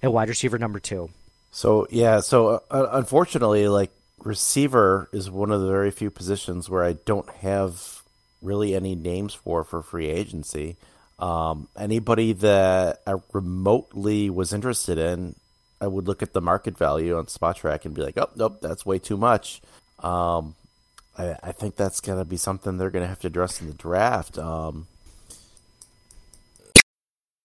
at 0.02 0.12
wide 0.12 0.28
receiver 0.28 0.58
number 0.58 0.80
two? 0.80 1.10
So 1.50 1.86
yeah, 1.90 2.20
so 2.20 2.62
uh, 2.70 2.88
unfortunately, 2.92 3.68
like 3.68 3.90
receiver 4.24 5.08
is 5.12 5.30
one 5.30 5.50
of 5.50 5.60
the 5.60 5.68
very 5.68 5.90
few 5.90 6.10
positions 6.10 6.68
where 6.68 6.84
I 6.84 6.94
don't 6.94 7.28
have 7.36 8.02
really 8.40 8.74
any 8.74 8.94
names 8.94 9.34
for 9.34 9.64
for 9.64 9.82
free 9.82 10.08
agency. 10.08 10.76
Um, 11.18 11.68
anybody 11.78 12.32
that 12.32 13.00
I 13.06 13.14
remotely 13.32 14.28
was 14.28 14.52
interested 14.52 14.98
in, 14.98 15.36
I 15.80 15.86
would 15.86 16.08
look 16.08 16.22
at 16.22 16.32
the 16.32 16.40
market 16.40 16.76
value 16.76 17.16
on 17.16 17.26
Spotrac 17.26 17.84
and 17.84 17.94
be 17.94 18.02
like, 18.02 18.18
"Oh, 18.18 18.30
nope, 18.34 18.58
that's 18.60 18.84
way 18.84 18.98
too 18.98 19.16
much." 19.16 19.62
Um, 20.00 20.56
I, 21.16 21.36
I 21.42 21.52
think 21.52 21.76
that's 21.76 22.00
gonna 22.00 22.24
be 22.24 22.36
something 22.36 22.76
they're 22.76 22.90
gonna 22.90 23.06
have 23.06 23.20
to 23.20 23.28
address 23.28 23.60
in 23.60 23.68
the 23.68 23.74
draft. 23.74 24.38
Um, 24.38 24.88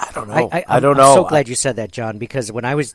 I 0.00 0.10
don't 0.12 0.28
know. 0.28 0.34
I, 0.34 0.40
I, 0.40 0.46
I 0.58 0.64
I'm- 0.74 0.82
don't 0.82 0.92
I'm 0.98 1.06
know. 1.06 1.14
so 1.14 1.24
glad 1.24 1.48
you 1.48 1.54
said 1.54 1.76
that, 1.76 1.90
John, 1.92 2.18
because 2.18 2.50
when 2.52 2.64
I 2.64 2.74
was 2.74 2.94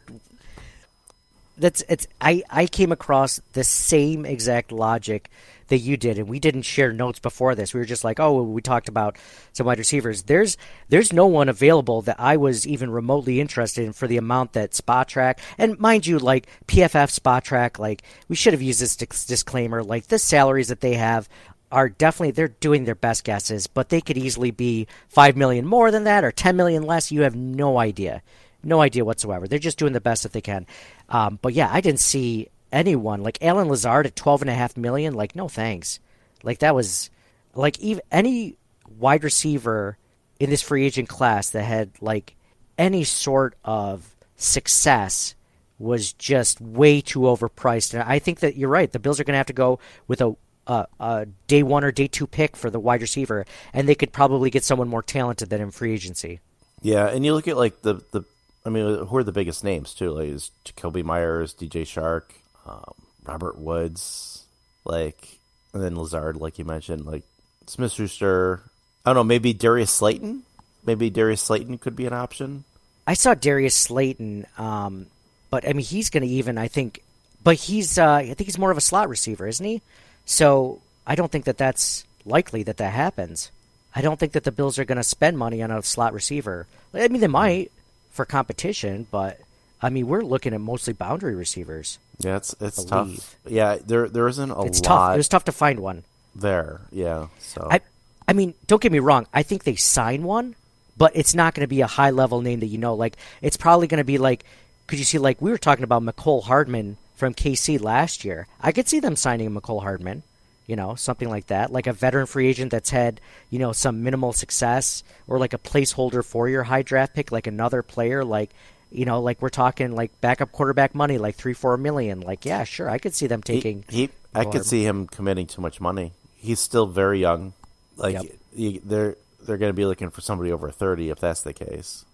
that's 1.57 1.83
it's 1.87 2.07
I 2.19 2.43
I 2.49 2.65
came 2.65 2.91
across 2.91 3.39
the 3.53 3.63
same 3.63 4.25
exact 4.25 4.71
logic 4.71 5.29
that 5.67 5.77
you 5.77 5.95
did, 5.97 6.17
and 6.17 6.27
we 6.27 6.39
didn't 6.39 6.63
share 6.63 6.91
notes 6.91 7.19
before 7.19 7.55
this. 7.55 7.73
We 7.73 7.79
were 7.79 7.85
just 7.85 8.03
like, 8.03 8.19
oh, 8.19 8.41
we 8.43 8.61
talked 8.61 8.89
about 8.89 9.17
some 9.53 9.65
wide 9.67 9.77
receivers. 9.77 10.23
There's 10.23 10.57
there's 10.89 11.13
no 11.13 11.27
one 11.27 11.49
available 11.49 12.01
that 12.03 12.19
I 12.19 12.37
was 12.37 12.65
even 12.67 12.89
remotely 12.89 13.39
interested 13.39 13.85
in 13.85 13.93
for 13.93 14.07
the 14.07 14.17
amount 14.17 14.53
that 14.53 14.71
Spotrac 14.71 15.37
and 15.57 15.79
mind 15.79 16.07
you, 16.07 16.17
like 16.19 16.47
PFF 16.67 17.17
Spotrac, 17.17 17.77
like 17.79 18.01
we 18.27 18.35
should 18.35 18.53
have 18.53 18.61
used 18.61 18.81
this 18.81 18.95
disclaimer, 18.95 19.83
like 19.83 20.07
the 20.07 20.19
salaries 20.19 20.69
that 20.69 20.81
they 20.81 20.95
have 20.95 21.29
are 21.73 21.89
definitely 21.89 22.29
they're 22.29 22.49
doing 22.49 22.85
their 22.85 22.93
best 22.93 23.23
guesses, 23.23 23.65
but 23.65 23.89
they 23.89 23.99
could 23.99 24.17
easily 24.17 24.51
be 24.51 24.87
five 25.09 25.35
million 25.35 25.65
more 25.65 25.89
than 25.89 26.03
that 26.03 26.23
or 26.23 26.31
ten 26.31 26.55
million 26.55 26.83
less. 26.83 27.11
You 27.11 27.21
have 27.21 27.35
no 27.35 27.79
idea, 27.79 28.21
no 28.63 28.79
idea 28.79 29.03
whatsoever. 29.03 29.47
They're 29.47 29.57
just 29.57 29.79
doing 29.79 29.93
the 29.93 29.99
best 29.99 30.21
that 30.21 30.33
they 30.33 30.41
can. 30.41 30.67
Um, 31.09 31.39
but 31.41 31.53
yeah, 31.53 31.69
I 31.71 31.81
didn't 31.81 31.99
see 31.99 32.49
anyone 32.71 33.23
like 33.23 33.39
Allen 33.41 33.69
Lazard 33.69 34.05
at 34.05 34.15
twelve 34.15 34.41
and 34.41 34.51
a 34.51 34.53
half 34.53 34.77
million. 34.77 35.15
Like 35.15 35.35
no 35.35 35.47
thanks. 35.47 35.99
Like 36.43 36.59
that 36.59 36.75
was 36.75 37.09
like 37.55 37.79
even 37.79 38.03
any 38.11 38.55
wide 38.99 39.23
receiver 39.23 39.97
in 40.39 40.51
this 40.51 40.61
free 40.61 40.85
agent 40.85 41.09
class 41.09 41.49
that 41.49 41.63
had 41.63 41.89
like 42.01 42.35
any 42.77 43.03
sort 43.03 43.55
of 43.65 44.15
success 44.35 45.33
was 45.79 46.13
just 46.13 46.61
way 46.61 47.01
too 47.01 47.21
overpriced. 47.21 47.95
And 47.95 48.03
I 48.03 48.19
think 48.19 48.41
that 48.41 48.57
you're 48.57 48.69
right. 48.69 48.91
The 48.91 48.99
Bills 48.99 49.19
are 49.19 49.23
going 49.23 49.33
to 49.33 49.37
have 49.37 49.47
to 49.47 49.53
go 49.53 49.79
with 50.07 50.21
a 50.21 50.35
uh, 50.67 50.85
a 50.99 51.25
day 51.47 51.63
one 51.63 51.83
or 51.83 51.91
day 51.91 52.07
two 52.07 52.27
pick 52.27 52.55
for 52.55 52.69
the 52.69 52.79
wide 52.79 53.01
receiver, 53.01 53.45
and 53.73 53.87
they 53.87 53.95
could 53.95 54.11
probably 54.11 54.49
get 54.49 54.63
someone 54.63 54.87
more 54.87 55.03
talented 55.03 55.49
than 55.49 55.61
in 55.61 55.71
free 55.71 55.93
agency. 55.93 56.39
Yeah, 56.81 57.07
and 57.07 57.25
you 57.25 57.33
look 57.33 57.47
at 57.47 57.57
like 57.57 57.81
the 57.81 57.95
the, 58.11 58.23
I 58.65 58.69
mean, 58.69 59.05
who 59.05 59.17
are 59.17 59.23
the 59.23 59.31
biggest 59.31 59.63
names 59.63 59.93
too? 59.93 60.11
Like 60.11 60.29
is 60.29 60.51
Jakobi 60.65 61.03
Meyers, 61.03 61.53
DJ 61.53 61.83
Chark, 61.83 62.23
um, 62.65 62.93
Robert 63.25 63.57
Woods, 63.57 64.43
like, 64.85 65.39
and 65.73 65.81
then 65.81 65.95
Lazard, 65.95 66.37
like 66.37 66.59
you 66.59 66.65
mentioned, 66.65 67.05
like 67.05 67.23
Smith 67.67 67.91
Schuster. 67.91 68.61
I 69.05 69.09
don't 69.09 69.15
know, 69.15 69.23
maybe 69.23 69.53
Darius 69.53 69.91
Slayton. 69.91 70.43
Maybe 70.85 71.09
Darius 71.09 71.41
Slayton 71.41 71.77
could 71.77 71.95
be 71.95 72.05
an 72.05 72.13
option. 72.13 72.65
I 73.05 73.15
saw 73.15 73.33
Darius 73.33 73.75
Slayton, 73.75 74.45
um, 74.57 75.07
but 75.49 75.67
I 75.67 75.73
mean 75.73 75.85
he's 75.85 76.09
going 76.09 76.23
to 76.23 76.29
even 76.29 76.57
I 76.57 76.67
think, 76.67 77.01
but 77.43 77.55
he's 77.55 77.97
uh, 77.97 78.13
I 78.13 78.25
think 78.33 78.45
he's 78.45 78.57
more 78.57 78.71
of 78.71 78.77
a 78.77 78.81
slot 78.81 79.09
receiver, 79.09 79.47
isn't 79.47 79.65
he? 79.65 79.81
So 80.25 80.81
I 81.05 81.15
don't 81.15 81.31
think 81.31 81.45
that 81.45 81.57
that's 81.57 82.05
likely 82.25 82.63
that 82.63 82.77
that 82.77 82.93
happens. 82.93 83.51
I 83.95 84.01
don't 84.01 84.19
think 84.19 84.31
that 84.33 84.43
the 84.43 84.51
Bills 84.51 84.79
are 84.79 84.85
going 84.85 84.97
to 84.97 85.03
spend 85.03 85.37
money 85.37 85.61
on 85.61 85.71
a 85.71 85.83
slot 85.83 86.13
receiver. 86.13 86.67
I 86.93 87.07
mean 87.07 87.19
they 87.19 87.27
mm-hmm. 87.27 87.31
might 87.31 87.71
for 88.11 88.25
competition, 88.25 89.07
but 89.11 89.39
I 89.83 89.89
mean, 89.89 90.07
we're 90.07 90.21
looking 90.21 90.53
at 90.53 90.61
mostly 90.61 90.93
boundary 90.93 91.35
receivers. 91.35 91.99
Yeah, 92.19 92.37
it's 92.37 92.55
it's 92.61 92.85
tough. 92.85 93.35
Yeah, 93.45 93.77
there 93.85 94.07
there 94.07 94.29
isn't 94.29 94.49
a 94.49 94.57
lot. 94.57 94.67
It's 94.67 94.79
tough. 94.79 94.91
lot 94.91 95.13
It 95.15 95.17
was 95.17 95.27
tough 95.27 95.43
to 95.45 95.51
find 95.51 95.81
one. 95.81 96.05
there. 96.33 96.79
Yeah, 96.89 97.27
so 97.39 97.67
I, 97.69 97.81
I 98.25 98.31
mean, 98.31 98.53
don't 98.65 98.81
get 98.81 98.93
me 98.93 98.99
wrong. 98.99 99.27
I 99.33 99.43
think 99.43 99.65
they 99.65 99.75
sign 99.75 100.23
one, 100.23 100.55
but 100.95 101.11
it's 101.15 101.35
not 101.35 101.53
going 101.53 101.65
to 101.65 101.67
be 101.67 101.81
a 101.81 101.87
high 101.87 102.11
level 102.11 102.39
name 102.39 102.61
that 102.61 102.67
you 102.67 102.77
know. 102.77 102.93
Like, 102.93 103.17
it's 103.41 103.57
probably 103.57 103.87
going 103.87 103.97
to 103.97 104.05
be 104.05 104.17
like, 104.17 104.45
could 104.87 104.99
you 104.99 105.05
see? 105.05 105.17
Like, 105.17 105.41
we 105.41 105.51
were 105.51 105.57
talking 105.57 105.83
about 105.83 106.01
Mecole 106.01 106.43
Hardman 106.43 106.95
from 107.23 107.33
KC 107.33 107.81
last 107.81 108.25
year. 108.25 108.47
I 108.59 108.73
could 108.73 108.89
see 108.89 108.99
them 108.99 109.15
signing 109.15 109.49
Mecole 109.51 109.81
Hardman. 109.81 110.23
You 110.67 110.75
know, 110.77 110.95
something 110.95 111.29
like 111.29 111.47
that, 111.47 111.71
like 111.71 111.87
a 111.87 111.93
veteran 111.93 112.25
free 112.25 112.47
agent 112.47 112.71
that's 112.71 112.89
had 112.89 113.19
you 113.49 113.59
know 113.59 113.71
some 113.73 114.03
minimal 114.03 114.31
success, 114.33 115.03
or 115.27 115.37
like 115.37 115.53
a 115.53 115.57
placeholder 115.57 116.23
for 116.23 116.47
your 116.49 116.63
high 116.63 116.81
draft 116.83 117.13
pick, 117.13 117.31
like 117.31 117.47
another 117.47 117.81
player, 117.81 118.23
like 118.25 118.49
you 118.91 119.05
know, 119.05 119.21
like 119.21 119.41
we're 119.41 119.49
talking 119.49 119.93
like 119.93 120.11
backup 120.21 120.51
quarterback 120.51 120.95
money, 120.95 121.17
like 121.17 121.35
three, 121.35 121.53
four 121.53 121.75
million. 121.77 122.21
Like, 122.21 122.45
yeah, 122.45 122.63
sure, 122.63 122.89
I 122.89 122.97
could 122.97 123.13
see 123.13 123.27
them 123.27 123.41
taking. 123.43 123.83
he 123.89 124.09
I 124.33 124.39
could 124.43 124.45
Hardman. 124.45 124.63
see 124.63 124.83
him 124.83 125.07
committing 125.07 125.47
too 125.47 125.61
much 125.61 125.79
money. 125.81 126.11
He's 126.37 126.59
still 126.59 126.87
very 126.87 127.19
young. 127.19 127.53
Like 127.97 128.13
Yep. 128.15 128.25
you, 128.55 128.81
they're 128.85 129.15
they're 129.45 129.57
going 129.57 129.69
to 129.69 129.75
be 129.75 129.85
looking 129.85 130.09
for 130.11 130.21
somebody 130.21 130.51
over 130.51 130.71
thirty 130.71 131.09
if 131.09 131.19
that's 131.19 131.41
the 131.41 131.53
case. 131.53 132.05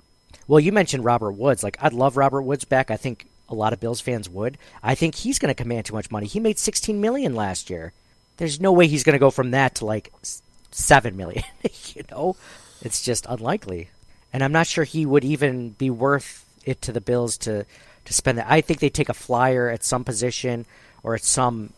Well, 0.47 0.59
you 0.59 0.71
mentioned 0.71 1.05
Robert 1.05 1.33
Woods. 1.33 1.61
Like, 1.63 1.77
I'd 1.79 1.93
love 1.93 2.17
Robert 2.17 2.41
Woods 2.41 2.65
back. 2.65 2.89
I 2.89 2.97
think 2.97 3.27
a 3.49 3.55
lot 3.55 3.73
of 3.73 3.79
Bills 3.79 3.99
fans 4.01 4.29
would. 4.29 4.57
I 4.83 4.95
think 4.95 5.15
he's 5.15 5.39
going 5.39 5.49
to 5.53 5.61
command 5.63 5.85
too 5.85 5.93
much 5.95 6.11
money. 6.11 6.27
He 6.27 6.39
made 6.39 6.59
16 6.59 7.01
million 7.01 7.35
last 7.35 7.69
year. 7.69 7.93
There's 8.37 8.59
no 8.61 8.71
way 8.71 8.87
he's 8.87 9.03
going 9.03 9.13
to 9.13 9.19
go 9.19 9.31
from 9.31 9.51
that 9.51 9.75
to 9.75 9.85
like 9.85 10.13
s- 10.21 10.41
7 10.71 11.17
million, 11.17 11.43
you 11.95 12.03
know? 12.11 12.35
It's 12.81 13.01
just 13.01 13.25
unlikely. 13.27 13.89
And 14.31 14.43
I'm 14.43 14.51
not 14.51 14.67
sure 14.67 14.83
he 14.83 15.05
would 15.05 15.25
even 15.25 15.71
be 15.71 15.89
worth 15.89 16.45
it 16.65 16.81
to 16.83 16.91
the 16.91 17.01
Bills 17.01 17.37
to 17.39 17.65
to 18.05 18.13
spend 18.13 18.37
that. 18.37 18.47
I 18.49 18.61
think 18.61 18.79
they 18.79 18.89
take 18.89 19.09
a 19.09 19.13
flyer 19.13 19.69
at 19.69 19.83
some 19.83 20.03
position 20.03 20.65
or 21.03 21.15
at 21.15 21.23
some 21.23 21.73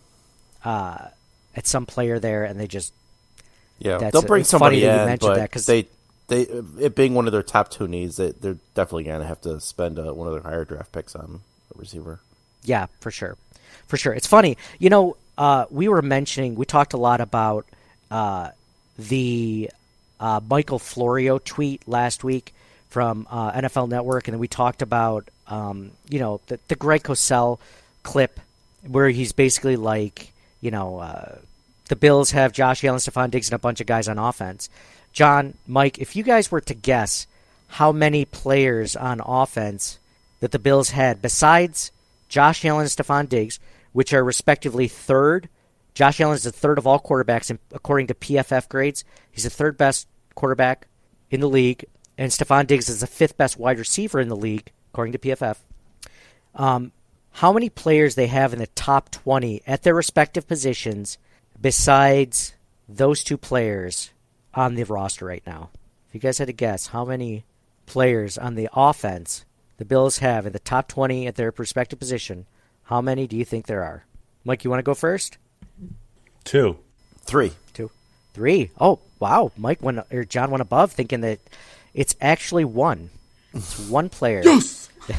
uh 0.64 1.08
at 1.56 1.68
some 1.68 1.86
player 1.86 2.20
there 2.20 2.44
and 2.46 2.60
they 2.60 2.68
just 2.68 2.94
Yeah, 3.80 3.98
That's 3.98 4.14
they'll 4.14 4.22
bring 4.22 4.44
somebody 4.44 4.82
funny 4.82 4.86
that 4.88 4.96
you 4.96 5.02
in, 5.02 5.06
mentioned 5.08 5.30
but 5.30 5.36
that 5.38 5.52
'cause- 5.52 5.66
they 5.66 5.88
they 6.28 6.42
it 6.80 6.96
being 6.96 7.14
one 7.14 7.26
of 7.26 7.34
their 7.34 7.44
top 7.44 7.70
two 7.72 7.88
needs, 7.88 8.18
they, 8.18 8.32
they're 8.32 8.58
definitely 8.76 9.04
going 9.06 9.20
to 9.22 9.28
have 9.28 9.42
to 9.42 9.60
spend 9.60 9.98
uh, 10.00 10.14
one 10.14 10.28
of 10.28 10.34
their 10.34 10.44
higher 10.44 10.64
draft 10.64 10.92
picks 10.92 11.16
on 11.16 11.22
a 11.26 11.40
receiver. 11.82 12.20
Yeah, 12.64 12.88
for 13.00 13.12
sure, 13.12 13.36
for 13.88 13.98
sure. 13.98 14.14
It's 14.14 14.28
funny, 14.28 14.58
you 14.80 14.90
know. 14.90 15.18
Uh, 15.38 15.66
we 15.72 15.88
were 15.88 16.02
mentioning 16.02 16.56
we 16.56 16.66
talked 16.66 16.94
a 16.94 16.98
lot 16.98 17.20
about 17.20 17.66
uh, 18.12 18.50
the 18.98 19.72
uh, 20.20 20.40
Michael 20.48 20.80
Florio 20.80 21.40
tweet 21.40 21.88
last 21.88 22.24
week 22.24 22.54
from 22.90 23.26
uh, 23.30 23.52
NFL 23.54 23.90
Network, 23.90 24.28
and 24.28 24.34
then 24.34 24.40
we 24.40 24.48
talked 24.48 24.82
about 24.82 25.30
um, 25.48 25.92
you 26.10 26.20
know 26.20 26.42
the, 26.48 26.60
the 26.68 26.76
Greg 26.76 27.04
Cosell 27.04 27.60
clip 28.04 28.40
where 28.88 29.10
he's 29.10 29.32
basically 29.32 29.76
like 29.76 30.32
you 30.60 30.72
know 30.72 31.00
uh, 31.00 31.38
the 31.88 31.96
Bills 31.96 32.32
have 32.32 32.54
Josh 32.54 32.84
Allen, 32.84 33.00
Stefon 33.00 33.32
Diggs, 33.32 33.50
and 33.50 33.56
a 33.56 33.60
bunch 33.60 33.82
of 33.82 33.88
guys 33.88 34.08
on 34.08 34.20
offense. 34.20 34.70
John, 35.14 35.56
Mike, 35.68 35.98
if 35.98 36.16
you 36.16 36.24
guys 36.24 36.52
were 36.52 36.62
to 36.62 36.74
guess 36.74 37.28
how 37.68 37.92
many 37.92 38.26
players 38.26 38.96
on 38.96 39.22
offense 39.26 39.98
that 40.42 40.52
the 40.52 40.60
Bills 40.60 40.90
had 40.90 41.22
besides 41.22 41.92
Josh 42.28 42.66
Allen 42.66 42.82
and 42.82 42.90
Stefon 42.90 43.30
Diggs, 43.30 43.60
which 43.94 44.14
are 44.14 44.24
respectively 44.24 44.88
third. 44.88 45.48
Josh 45.94 46.20
Allen 46.20 46.36
is 46.36 46.44
the 46.44 46.52
third 46.52 46.78
of 46.78 46.86
all 46.86 47.00
quarterbacks 47.00 47.50
in, 47.50 47.60
according 47.72 48.08
to 48.08 48.14
PFF 48.14 48.68
grades. 48.68 49.06
He's 49.32 49.44
the 49.46 49.50
third 49.50 49.78
best 49.78 50.08
quarterback 50.36 50.88
in 51.30 51.40
the 51.40 51.50
league, 51.50 51.86
and 52.18 52.32
Stefon 52.32 52.68
Diggs 52.68 52.90
is 52.90 53.00
the 53.00 53.08
fifth 53.08 53.38
best 53.38 53.58
wide 53.58 53.80
receiver 53.80 54.20
in 54.20 54.28
the 54.28 54.36
league 54.36 54.72
according 54.92 55.14
to 55.14 55.20
PFF. 55.20 55.58
Um, 56.56 56.92
how 57.32 57.54
many 57.54 57.70
players 57.70 58.16
they 58.16 58.28
have 58.28 58.54
in 58.54 58.60
the 58.60 58.68
top 58.68 59.10
20 59.12 59.62
at 59.66 59.84
their 59.84 59.96
respective 59.96 60.48
positions 60.48 61.18
besides 61.60 62.54
those 62.90 63.24
two 63.24 63.38
players 63.38 64.12
on 64.54 64.76
the 64.76 64.84
roster 64.84 65.26
right 65.26 65.44
now? 65.46 65.70
If 66.10 66.16
you 66.16 66.20
guys 66.20 66.40
had 66.40 66.48
to 66.48 66.54
guess, 66.54 66.88
how 66.88 67.06
many 67.06 67.46
players 67.86 68.38
on 68.38 68.56
the 68.56 68.70
offense 68.74 69.46
the 69.82 69.86
Bills 69.86 70.20
have 70.20 70.46
in 70.46 70.54
the 70.54 70.60
top 70.60 70.88
20 70.90 71.26
at 71.26 71.38
their 71.38 71.52
respective 71.58 71.98
position, 71.98 72.46
how 72.84 73.02
many 73.02 73.26
do 73.26 73.36
you 73.36 73.44
think 73.44 73.66
there 73.66 73.82
are? 73.82 74.04
Mike, 74.46 74.64
you 74.64 74.70
want 74.70 74.78
to 74.78 74.84
go 74.84 74.94
first? 74.94 75.40
Two. 76.44 76.78
Three. 77.22 77.54
Two. 77.74 77.90
Three. 78.36 78.70
Oh, 78.80 79.00
wow. 79.20 79.52
Mike 79.58 79.82
went, 79.82 79.98
or 80.14 80.24
John 80.24 80.52
went 80.52 80.62
above 80.62 80.92
thinking 80.92 81.22
that 81.22 81.40
it's 81.96 82.16
actually 82.22 82.64
one. 82.64 83.10
It's 83.56 83.80
one 83.90 84.10
player. 84.10 84.44
Yes! 84.46 84.90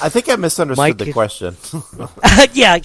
I 0.00 0.08
think 0.08 0.30
I 0.30 0.36
misunderstood 0.36 0.78
Mike- 0.78 0.96
the 0.96 1.12
question. 1.12 1.58
yeah. 2.54 2.78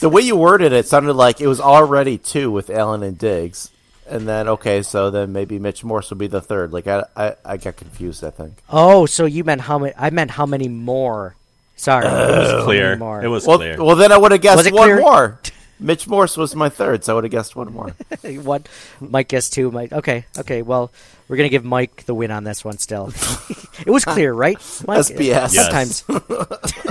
the 0.00 0.08
way 0.08 0.22
you 0.22 0.34
worded 0.34 0.72
it 0.72 0.88
sounded 0.88 1.12
like 1.12 1.40
it 1.40 1.46
was 1.46 1.60
already 1.60 2.18
two 2.18 2.50
with 2.50 2.70
Allen 2.70 3.04
and 3.04 3.16
Diggs, 3.16 3.70
and 4.10 4.28
then 4.28 4.48
okay, 4.48 4.82
so 4.82 5.10
then 5.10 5.32
maybe 5.32 5.58
Mitch 5.58 5.84
Morse 5.84 6.10
will 6.10 6.16
be 6.18 6.26
the 6.26 6.40
third. 6.40 6.72
Like 6.72 6.86
I, 6.86 7.04
I, 7.16 7.34
I 7.44 7.56
got 7.56 7.76
confused. 7.76 8.24
I 8.24 8.30
think. 8.30 8.54
Oh, 8.68 9.06
so 9.06 9.24
you 9.24 9.44
meant 9.44 9.60
how 9.62 9.78
many? 9.78 9.92
I 9.96 10.10
meant 10.10 10.30
how 10.32 10.46
many 10.46 10.68
more. 10.68 11.36
Sorry. 11.76 12.06
it 12.06 12.10
was 12.10 12.64
Clear. 12.64 12.96
more. 12.96 13.22
It 13.24 13.28
was 13.28 13.46
Well, 13.46 13.56
clear. 13.56 13.82
well, 13.82 13.96
then 13.96 14.12
I 14.12 14.18
would 14.18 14.32
have 14.32 14.42
guessed 14.42 14.70
one 14.70 14.82
clear? 14.84 15.00
more. 15.00 15.40
Mitch 15.80 16.06
Morse 16.06 16.36
was 16.36 16.54
my 16.54 16.68
third, 16.68 17.04
so 17.04 17.12
I 17.12 17.14
would 17.14 17.24
have 17.24 17.30
guessed 17.30 17.56
one 17.56 17.72
more. 17.72 17.88
one. 18.22 18.64
Mike 19.00 19.28
guessed 19.28 19.52
two. 19.54 19.70
Mike. 19.70 19.92
Okay. 19.92 20.26
Okay. 20.38 20.62
Well, 20.62 20.92
we're 21.28 21.36
gonna 21.36 21.48
give 21.48 21.64
Mike 21.64 22.04
the 22.04 22.14
win 22.14 22.30
on 22.30 22.44
this 22.44 22.64
one. 22.64 22.78
Still, 22.78 23.08
it 23.86 23.90
was 23.90 24.04
clear, 24.04 24.32
right? 24.32 24.56
Mike? 24.86 25.00
SBS. 25.00 25.50
Sometimes 25.50 26.04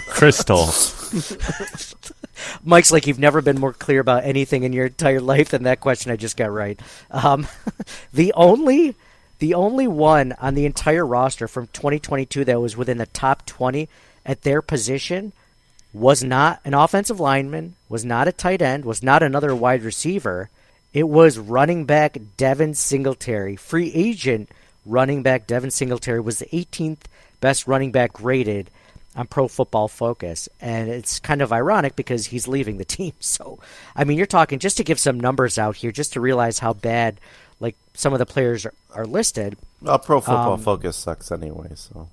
Crystal. 0.10 0.69
Mike's 2.63 2.91
like 2.91 3.06
you've 3.06 3.19
never 3.19 3.41
been 3.41 3.60
more 3.60 3.73
clear 3.73 3.99
about 3.99 4.23
anything 4.23 4.63
in 4.63 4.73
your 4.73 4.86
entire 4.86 5.21
life 5.21 5.49
than 5.49 5.63
that 5.63 5.82
question 5.82 6.12
I 6.12 6.15
just 6.15 6.38
got 6.38 6.52
right. 6.52 6.80
Um, 7.12 7.47
the 8.13 8.34
only, 8.34 8.95
the 9.39 9.54
only 9.54 9.88
one 9.88 10.34
on 10.39 10.56
the 10.56 10.65
entire 10.65 11.06
roster 11.06 11.47
from 11.47 11.67
2022 11.67 12.45
that 12.45 12.62
was 12.62 12.78
within 12.78 12.97
the 12.97 13.08
top 13.08 13.45
20 13.45 13.89
at 14.25 14.43
their 14.43 14.62
position 14.62 15.34
was 15.93 16.23
not 16.23 16.60
an 16.63 16.73
offensive 16.73 17.19
lineman, 17.19 17.75
was 17.88 18.06
not 18.06 18.28
a 18.28 18.32
tight 18.32 18.62
end, 18.62 18.86
was 18.86 19.02
not 19.02 19.23
another 19.23 19.56
wide 19.56 19.82
receiver. 19.84 20.49
It 20.93 21.08
was 21.08 21.38
running 21.38 21.86
back 21.86 22.17
Devin 22.38 22.73
Singletary, 22.75 23.56
free 23.56 23.91
agent 23.93 24.49
running 24.86 25.23
back 25.23 25.45
Devin 25.47 25.71
Singletary 25.71 26.19
was 26.19 26.39
the 26.39 26.45
18th 26.47 27.02
best 27.41 27.67
running 27.67 27.91
back 27.91 28.13
graded 28.13 28.69
on 29.15 29.28
Pro 29.28 29.47
Football 29.47 29.88
Focus, 29.88 30.47
and 30.62 30.89
it's 30.89 31.19
kind 31.19 31.41
of 31.41 31.52
ironic 31.52 31.95
because 31.95 32.28
he's 32.28 32.47
leaving 32.47 32.78
the 32.78 32.86
team. 32.86 33.13
So, 33.21 33.60
I 33.95 34.04
mean, 34.04 34.17
you're 34.17 34.25
talking 34.28 34.60
just 34.60 34.78
to 34.78 34.84
give 34.84 34.99
some 34.99 35.19
numbers 35.19 35.58
out 35.58 35.75
here, 35.78 35.91
just 35.91 36.13
to 36.13 36.19
realize 36.21 36.60
how 36.60 36.73
bad 36.73 37.19
like 37.60 37.75
some 37.93 38.13
of 38.13 38.19
the 38.19 38.25
players 38.25 38.65
are, 38.65 38.73
are 38.93 39.06
listed. 39.06 39.58
Well, 39.82 39.99
Pro 39.99 40.21
Football 40.21 40.54
Um, 40.54 40.62
Focus 40.62 40.95
sucks 40.95 41.32
anyway. 41.32 41.69
So 41.75 42.08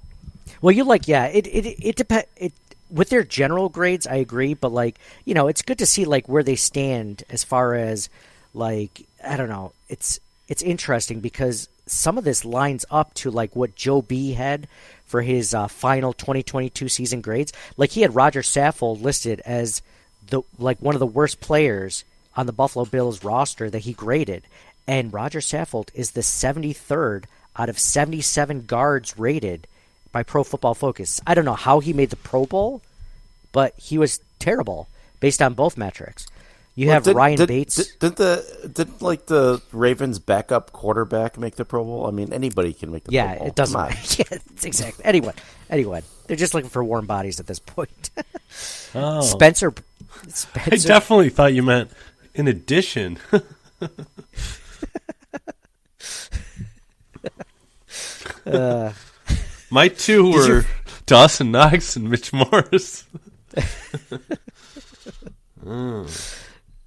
Well, 0.61 0.73
you 0.73 0.85
like, 0.85 1.07
yeah, 1.09 1.27
it 1.27 1.47
it 1.47 1.67
it 1.85 1.97
depend 1.97 2.25
it 2.37 2.53
with 2.91 3.09
their 3.09 3.25
general 3.25 3.69
grades. 3.69 4.07
I 4.07 4.17
agree, 4.17 4.55
but 4.55 4.73
like 4.73 4.99
you 5.25 5.35
know, 5.35 5.49
it's 5.49 5.63
good 5.63 5.79
to 5.79 5.87
see 5.87 6.05
like 6.05 6.29
where 6.29 6.43
they 6.43 6.57
stand 6.57 7.25
as 7.31 7.45
far 7.45 7.75
as 7.75 8.09
like 8.55 9.07
I 9.25 9.37
don't 9.37 9.49
know. 9.49 9.73
It's 9.89 10.21
it's 10.49 10.63
interesting 10.63 11.21
because 11.21 11.69
some 11.87 12.19
of 12.19 12.25
this 12.25 12.45
lines 12.45 12.85
up 12.91 13.15
to 13.15 13.31
like 13.31 13.55
what 13.55 13.77
Joe 13.77 14.03
B 14.03 14.33
had 14.33 14.69
for 15.05 15.23
his 15.23 15.55
uh, 15.55 15.69
final 15.69 16.13
2022 16.13 16.89
season 16.89 17.21
grades. 17.21 17.53
Like 17.77 17.91
he 17.91 18.03
had 18.03 18.15
Roger 18.15 18.43
Saffold 18.43 19.03
listed 19.03 19.41
as 19.45 19.83
the 20.29 20.43
like 20.59 20.81
one 20.81 20.95
of 20.95 21.01
the 21.01 21.07
worst 21.07 21.41
players 21.41 22.05
on 22.37 22.47
the 22.47 22.53
Buffalo 22.53 22.85
Bills 22.85 23.25
roster 23.25 23.71
that 23.71 23.81
he 23.81 23.93
graded, 23.93 24.43
and 24.87 25.13
Roger 25.13 25.41
Saffold 25.41 25.89
is 25.95 26.11
the 26.11 26.21
73rd 26.21 27.25
out 27.57 27.69
of 27.69 27.79
77 27.79 28.67
guards 28.67 29.19
rated 29.19 29.67
by 30.17 30.23
Pro 30.23 30.43
Football 30.43 30.73
Focus. 30.73 31.21
I 31.27 31.35
don't 31.35 31.45
know 31.45 31.53
how 31.53 31.81
he 31.81 31.93
made 31.93 32.09
the 32.09 32.17
Pro 32.17 32.47
Bowl, 32.47 32.81
but 33.53 33.75
he 33.77 33.99
was 33.99 34.19
terrible 34.39 34.89
based 35.21 35.43
on 35.43 35.53
both 35.53 35.77
metrics. 35.77 36.27
You 36.75 36.89
have 36.89 37.03
did- 37.05 37.15
Ryan 37.15 37.37
did- 37.37 37.49
Bates. 37.49 37.77
Did, 37.77 37.99
did 37.99 38.17
the 38.17 38.71
did 38.73 39.03
like 39.03 39.27
the 39.27 39.61
Ravens 39.73 40.19
backup 40.19 40.73
quarterback 40.73 41.37
make 41.37 41.57
the 41.57 41.67
Pro 41.67 41.85
Bowl? 41.85 42.07
I 42.07 42.13
mean, 42.13 42.33
anybody 42.33 42.73
can 42.73 42.91
make 42.93 43.05
the 43.05 43.13
yeah, 43.13 43.27
Pro 43.33 43.39
Bowl. 43.41 43.49
it 43.49 43.55
doesn't 43.57 43.79
Come 43.79 43.89
matter. 43.91 44.23
yeah, 44.31 44.39
it's 44.55 44.65
exactly. 44.65 45.05
Anyone, 45.05 45.35
anyone. 45.69 46.03
They're 46.27 46.37
just 46.39 46.55
looking 46.55 46.71
for 46.71 46.83
warm 46.83 47.05
bodies 47.05 47.39
at 47.39 47.47
this 47.47 47.59
point. 47.59 48.11
Oh. 48.95 49.21
Spencer, 49.21 49.75
I 50.55 50.77
definitely 50.77 51.29
thought 51.29 51.53
you 51.53 51.63
meant 51.63 51.91
in 52.35 52.49
addition. 52.49 53.19
Uh, 58.47 58.93
My 59.71 59.89
two 59.89 60.29
you- 60.29 60.33
were 60.33 60.65
Dawson 61.07 61.51
Knox 61.51 61.97
and 61.97 62.09
Mitch 62.11 62.33
Morse. 62.33 63.05
Mm, 65.65 66.39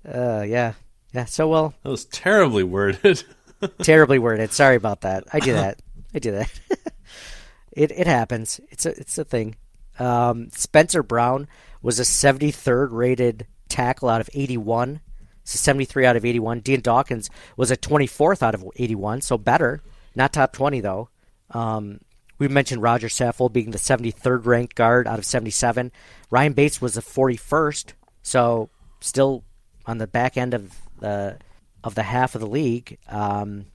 uh, 0.08 0.44
yeah, 0.48 0.74
yeah. 1.13 1.26
So 1.26 1.48
well, 1.48 1.74
that 1.84 1.89
was 1.89 2.06
terribly 2.06 2.63
worded. 2.63 3.24
terribly 3.82 4.20
worded. 4.20 4.52
Sorry 4.52 4.76
about 4.76 5.02
that. 5.02 5.26
I 5.34 5.39
do 5.39 5.54
that. 5.54 5.82
I 6.13 6.20
do 6.20 6.32
that. 6.32 6.60
it 7.72 7.92
it 7.92 8.08
happens. 8.08 8.60
It's 8.70 8.86
a 8.86 8.89
it's 9.00 9.18
a 9.18 9.24
thing. 9.24 9.56
Um, 9.98 10.50
Spencer 10.52 11.04
Brown 11.04 11.48
was 11.82 12.00
a 12.00 12.04
73rd 12.04 12.89
rated 12.92 13.48
tackle 13.68 14.10
out 14.10 14.22
of 14.22 14.30
81. 14.34 15.02
So 15.44 15.58
73 15.58 16.06
out 16.06 16.15
of 16.15 16.24
81. 16.26 16.60
Dion 16.62 16.82
Dawkins 16.82 17.30
was 17.58 17.72
a 17.72 17.78
24th 17.78 18.44
out 18.44 18.56
of 18.56 18.63
81, 18.76 19.22
so 19.22 19.38
better. 19.38 19.82
Not 20.15 20.32
top 20.32 20.54
20, 20.54 20.80
though. 20.82 21.10
Um, 21.52 22.00
we 22.39 22.47
mentioned 22.47 22.82
Roger 22.82 23.08
Saffold 23.08 23.54
being 23.54 23.71
the 23.71 23.78
73rd 23.78 24.45
ranked 24.45 24.75
guard 24.75 25.08
out 25.08 25.19
of 25.19 25.25
77. 25.25 25.91
Ryan 26.32 26.54
Bates 26.54 26.82
was 26.82 26.95
the 26.95 27.02
41st, 27.02 27.93
so 28.23 28.69
still 29.02 29.43
on 29.86 29.97
the 29.97 30.08
back 30.08 30.38
end 30.38 30.54
of 30.54 30.75
the 30.99 31.38
of 31.84 31.95
the 31.95 32.04
half 32.04 32.36
of 32.36 32.41
the 32.41 32.47
league. 32.47 32.97
Um, 33.08 33.65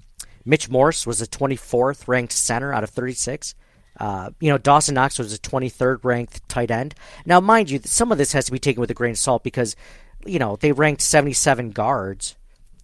Mitch 0.44 0.68
Morse 0.68 1.06
was 1.06 1.20
the 1.20 1.26
24th 1.26 2.06
ranked 2.06 2.32
center 2.32 2.72
out 2.72 2.84
of 2.84 2.90
36. 2.90 3.54
Uh, 3.98 4.30
you 4.40 4.50
know, 4.50 4.58
Dawson 4.58 4.94
Knox 4.94 5.18
was 5.18 5.32
a 5.32 5.38
23rd 5.38 6.04
ranked 6.04 6.46
tight 6.48 6.70
end. 6.70 6.94
Now, 7.24 7.40
mind 7.40 7.70
you, 7.70 7.80
some 7.84 8.12
of 8.12 8.18
this 8.18 8.32
has 8.32 8.44
to 8.46 8.52
be 8.52 8.58
taken 8.58 8.80
with 8.80 8.90
a 8.90 8.94
grain 8.94 9.12
of 9.12 9.18
salt 9.18 9.44
because, 9.44 9.76
you 10.26 10.38
know, 10.38 10.56
they 10.56 10.72
ranked 10.72 11.00
77 11.00 11.70
guards 11.70 12.36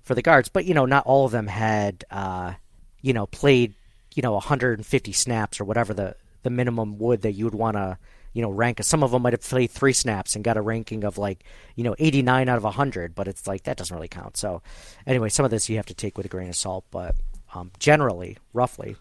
for 0.03 0.15
the 0.15 0.23
guards, 0.23 0.49
but, 0.49 0.65
you 0.65 0.75
know, 0.75 0.87
not 0.87 1.07
all 1.07 1.27
of 1.27 1.33
them 1.33 1.49
had, 1.49 2.05
uh, 2.11 2.55
you 3.03 3.13
know, 3.13 3.27
played, 3.27 3.75
you 4.21 4.23
know, 4.23 4.33
150 4.33 5.13
snaps 5.13 5.63
or 5.63 5.65
whatever 5.65 5.95
the, 5.95 6.15
the 6.43 6.51
minimum 6.51 6.99
would 6.99 7.23
that 7.23 7.33
you 7.33 7.47
would 7.47 7.55
want 7.55 7.75
to, 7.79 7.97
you 8.35 8.43
know, 8.43 8.51
rank. 8.51 8.79
Some 8.83 9.03
of 9.03 9.13
them 9.13 9.23
might 9.23 9.33
have 9.33 9.41
played 9.41 9.71
three 9.71 9.95
snaps 9.95 10.35
and 10.35 10.45
got 10.45 10.59
a 10.59 10.61
ranking 10.61 11.05
of 11.05 11.17
like, 11.17 11.43
you 11.75 11.85
know, 11.85 11.97
89 11.99 12.47
out 12.47 12.59
of 12.59 12.65
100, 12.65 13.15
but 13.15 13.29
it's 13.29 13.47
like 13.47 13.63
that 13.63 13.79
doesn't 13.79 13.97
really 13.97 14.09
count. 14.09 14.37
So, 14.37 14.61
anyway, 15.07 15.31
some 15.31 15.47
of 15.47 15.51
this 15.51 15.71
you 15.71 15.77
have 15.77 15.87
to 15.87 15.95
take 15.95 16.19
with 16.19 16.27
a 16.27 16.29
grain 16.29 16.51
of 16.51 16.57
salt, 16.57 16.85
but 16.91 17.15
um, 17.55 17.71
generally, 17.79 18.37
roughly, 18.53 18.95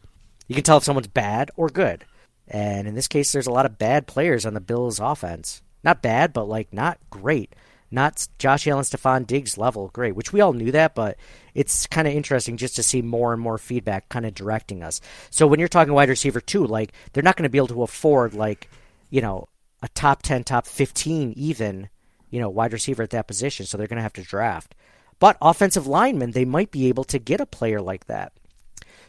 you 0.47 0.55
can 0.55 0.63
tell 0.63 0.77
if 0.77 0.85
someone's 0.85 1.07
bad 1.07 1.51
or 1.57 1.67
good. 1.67 2.05
And 2.47 2.87
in 2.87 2.95
this 2.95 3.09
case, 3.09 3.33
there's 3.33 3.45
a 3.45 3.51
lot 3.51 3.65
of 3.65 3.77
bad 3.77 4.07
players 4.07 4.45
on 4.45 4.53
the 4.53 4.61
Bills' 4.61 5.01
offense. 5.01 5.61
Not 5.83 6.01
bad, 6.01 6.31
but 6.31 6.47
like 6.47 6.71
not 6.71 6.97
great. 7.09 7.53
Not 7.91 8.27
Josh 8.37 8.67
Allen, 8.67 8.83
Stefon 8.83 9.25
Diggs 9.25 9.57
level 9.57 9.89
great, 9.93 10.15
which 10.15 10.31
we 10.31 10.41
all 10.41 10.53
knew 10.53 10.71
that, 10.71 10.95
but 10.95 11.17
it's 11.55 11.87
kind 11.87 12.07
of 12.07 12.13
interesting 12.13 12.57
just 12.57 12.75
to 12.75 12.83
see 12.83 13.01
more 13.01 13.33
and 13.33 13.41
more 13.41 13.57
feedback 13.57 14.09
kind 14.09 14.25
of 14.25 14.33
directing 14.33 14.83
us. 14.83 15.01
So 15.29 15.47
when 15.47 15.59
you're 15.59 15.67
talking 15.67 15.93
wide 15.93 16.09
receiver 16.09 16.41
too, 16.41 16.65
like 16.65 16.93
they're 17.13 17.23
not 17.23 17.35
going 17.35 17.43
to 17.43 17.49
be 17.49 17.57
able 17.57 17.67
to 17.69 17.83
afford 17.83 18.33
like, 18.33 18.69
you 19.09 19.21
know, 19.21 19.47
a 19.81 19.87
top 19.89 20.21
10, 20.21 20.43
top 20.43 20.67
15 20.67 21.33
even, 21.35 21.89
you 22.29 22.39
know, 22.39 22.49
wide 22.49 22.73
receiver 22.73 23.03
at 23.03 23.09
that 23.11 23.27
position. 23.27 23.65
So 23.65 23.77
they're 23.77 23.87
going 23.87 23.97
to 23.97 24.03
have 24.03 24.13
to 24.13 24.21
draft. 24.21 24.75
But 25.19 25.37
offensive 25.41 25.87
linemen, 25.87 26.31
they 26.31 26.45
might 26.45 26.71
be 26.71 26.87
able 26.87 27.03
to 27.05 27.19
get 27.19 27.41
a 27.41 27.45
player 27.45 27.81
like 27.81 28.05
that. 28.05 28.33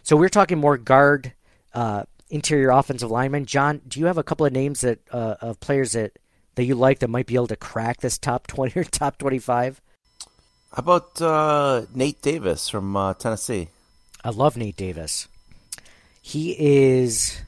So 0.02 0.16
we're 0.16 0.28
talking 0.28 0.58
more 0.58 0.76
guard, 0.76 1.34
uh, 1.74 2.04
interior 2.30 2.70
offensive 2.70 3.10
lineman. 3.10 3.46
John, 3.46 3.80
do 3.86 4.00
you 4.00 4.06
have 4.06 4.18
a 4.18 4.22
couple 4.22 4.46
of 4.46 4.52
names 4.52 4.80
that 4.80 5.00
uh, 5.12 5.36
of 5.40 5.60
players 5.60 5.92
that 5.92 6.18
that 6.54 6.64
you 6.64 6.74
like 6.74 6.98
that 7.00 7.08
might 7.08 7.26
be 7.26 7.34
able 7.34 7.46
to 7.48 7.56
crack 7.56 8.00
this 8.00 8.18
top 8.18 8.46
twenty 8.46 8.78
or 8.78 8.84
top 8.84 9.18
twenty 9.18 9.38
five? 9.38 9.80
How 10.72 10.80
about 10.80 11.20
uh, 11.20 11.86
Nate 11.94 12.22
Davis 12.22 12.68
from 12.68 12.96
uh, 12.96 13.14
Tennessee? 13.14 13.68
I 14.22 14.30
love 14.30 14.56
Nate 14.56 14.76
Davis. 14.76 15.28
He 16.22 16.54
is 16.58 17.40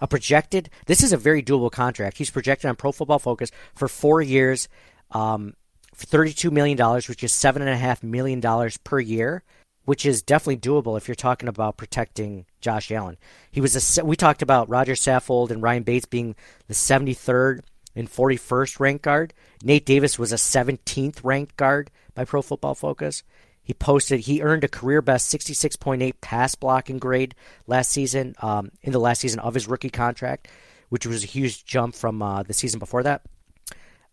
a 0.00 0.06
projected. 0.06 0.70
This 0.86 1.02
is 1.02 1.12
a 1.12 1.16
very 1.16 1.42
doable 1.42 1.72
contract. 1.72 2.18
He's 2.18 2.30
projected 2.30 2.68
on 2.68 2.76
Pro 2.76 2.92
Football 2.92 3.18
Focus 3.18 3.50
for 3.74 3.88
four 3.88 4.22
years, 4.22 4.68
um, 5.10 5.54
for 5.94 6.06
thirty-two 6.06 6.50
million 6.50 6.76
dollars, 6.76 7.08
which 7.08 7.24
is 7.24 7.32
seven 7.32 7.62
and 7.62 7.70
a 7.70 7.76
half 7.76 8.02
million 8.02 8.40
dollars 8.40 8.76
per 8.76 9.00
year 9.00 9.42
which 9.88 10.04
is 10.04 10.20
definitely 10.20 10.58
doable 10.58 10.98
if 10.98 11.08
you're 11.08 11.14
talking 11.14 11.48
about 11.48 11.78
protecting 11.78 12.44
Josh 12.60 12.90
Allen. 12.92 13.16
He 13.50 13.62
was 13.62 13.98
a, 13.98 14.04
we 14.04 14.16
talked 14.16 14.42
about 14.42 14.68
Roger 14.68 14.92
Saffold 14.92 15.50
and 15.50 15.62
Ryan 15.62 15.82
Bates 15.82 16.04
being 16.04 16.36
the 16.66 16.74
73rd 16.74 17.60
and 17.98 18.10
41st 18.10 18.80
ranked 18.80 19.02
guard. 19.02 19.34
Nate 19.62 19.84
Davis 19.84 20.18
was 20.18 20.32
a 20.32 20.36
17th 20.36 21.20
ranked 21.24 21.56
guard 21.56 21.90
by 22.14 22.24
Pro 22.24 22.42
Football 22.42 22.74
Focus. 22.74 23.22
He 23.62 23.74
posted 23.74 24.20
he 24.20 24.40
earned 24.40 24.64
a 24.64 24.68
career 24.68 25.02
best 25.02 25.32
66.8 25.32 26.14
pass 26.22 26.54
blocking 26.54 26.98
grade 26.98 27.34
last 27.66 27.90
season 27.90 28.34
um, 28.40 28.70
in 28.82 28.92
the 28.92 29.00
last 29.00 29.20
season 29.20 29.40
of 29.40 29.52
his 29.52 29.68
rookie 29.68 29.90
contract, 29.90 30.48
which 30.88 31.06
was 31.06 31.22
a 31.22 31.26
huge 31.26 31.66
jump 31.66 31.94
from 31.94 32.22
uh, 32.22 32.42
the 32.44 32.54
season 32.54 32.78
before 32.78 33.02
that. 33.02 33.22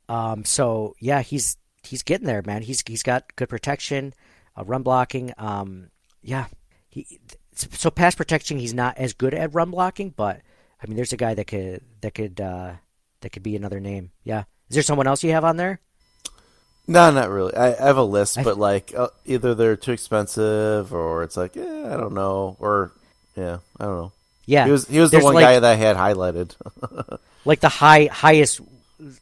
Um, 0.10 0.44
so 0.44 0.96
yeah, 1.00 1.22
he's 1.22 1.56
he's 1.84 2.04
getting 2.04 2.28
there, 2.28 2.42
man. 2.46 2.64
He's 2.64 2.84
he's 2.86 3.04
got 3.04 3.34
good 3.38 3.48
protection 3.48 4.14
uh, 4.58 4.64
run 4.64 4.84
blocking. 4.84 5.34
Um, 5.38 5.90
yeah, 6.22 6.48
he 6.90 7.20
so 7.54 7.90
pass 7.90 8.16
protection. 8.16 8.58
He's 8.58 8.74
not 8.74 8.98
as 8.98 9.14
good 9.14 9.34
at 9.34 9.54
run 9.54 9.72
blocking, 9.72 10.10
but 10.10 10.42
I 10.82 10.88
mean, 10.88 10.96
there's 10.96 11.14
a 11.14 11.18
guy 11.18 11.34
that 11.34 11.48
could 11.48 11.82
that 12.02 12.14
could 12.14 12.42
uh, 12.42 12.74
that 13.26 13.32
could 13.32 13.42
be 13.42 13.56
another 13.56 13.80
name. 13.80 14.12
Yeah, 14.24 14.44
is 14.70 14.76
there 14.76 14.84
someone 14.84 15.08
else 15.08 15.24
you 15.24 15.32
have 15.32 15.44
on 15.44 15.58
there? 15.58 15.80
No, 16.88 17.10
not 17.10 17.32
really. 17.32 17.56
I, 17.56 17.74
I 17.74 17.88
have 17.88 17.98
a 17.98 18.04
list, 18.04 18.38
but 18.44 18.60
like 18.60 18.94
uh, 18.96 19.08
either 19.26 19.56
they're 19.56 19.76
too 19.76 19.94
expensive, 19.94 20.94
or 20.94 21.24
it's 21.24 21.36
like, 21.36 21.56
yeah, 21.56 21.92
I 21.92 21.98
don't 21.98 22.14
know, 22.14 22.56
or 22.60 22.92
yeah, 23.36 23.58
I 23.80 23.86
don't 23.86 23.96
know. 23.96 24.12
Yeah, 24.46 24.66
he 24.66 24.72
was 24.72 24.88
he 24.88 25.00
was 25.00 25.10
the 25.10 25.22
one 25.22 25.34
like, 25.34 25.44
guy 25.44 25.60
that 25.60 25.64
I 25.72 25.74
had 25.74 25.98
highlighted. 25.98 26.56
like 27.46 27.62
the 27.62 27.70
high 27.70 28.10
highest, 28.12 28.62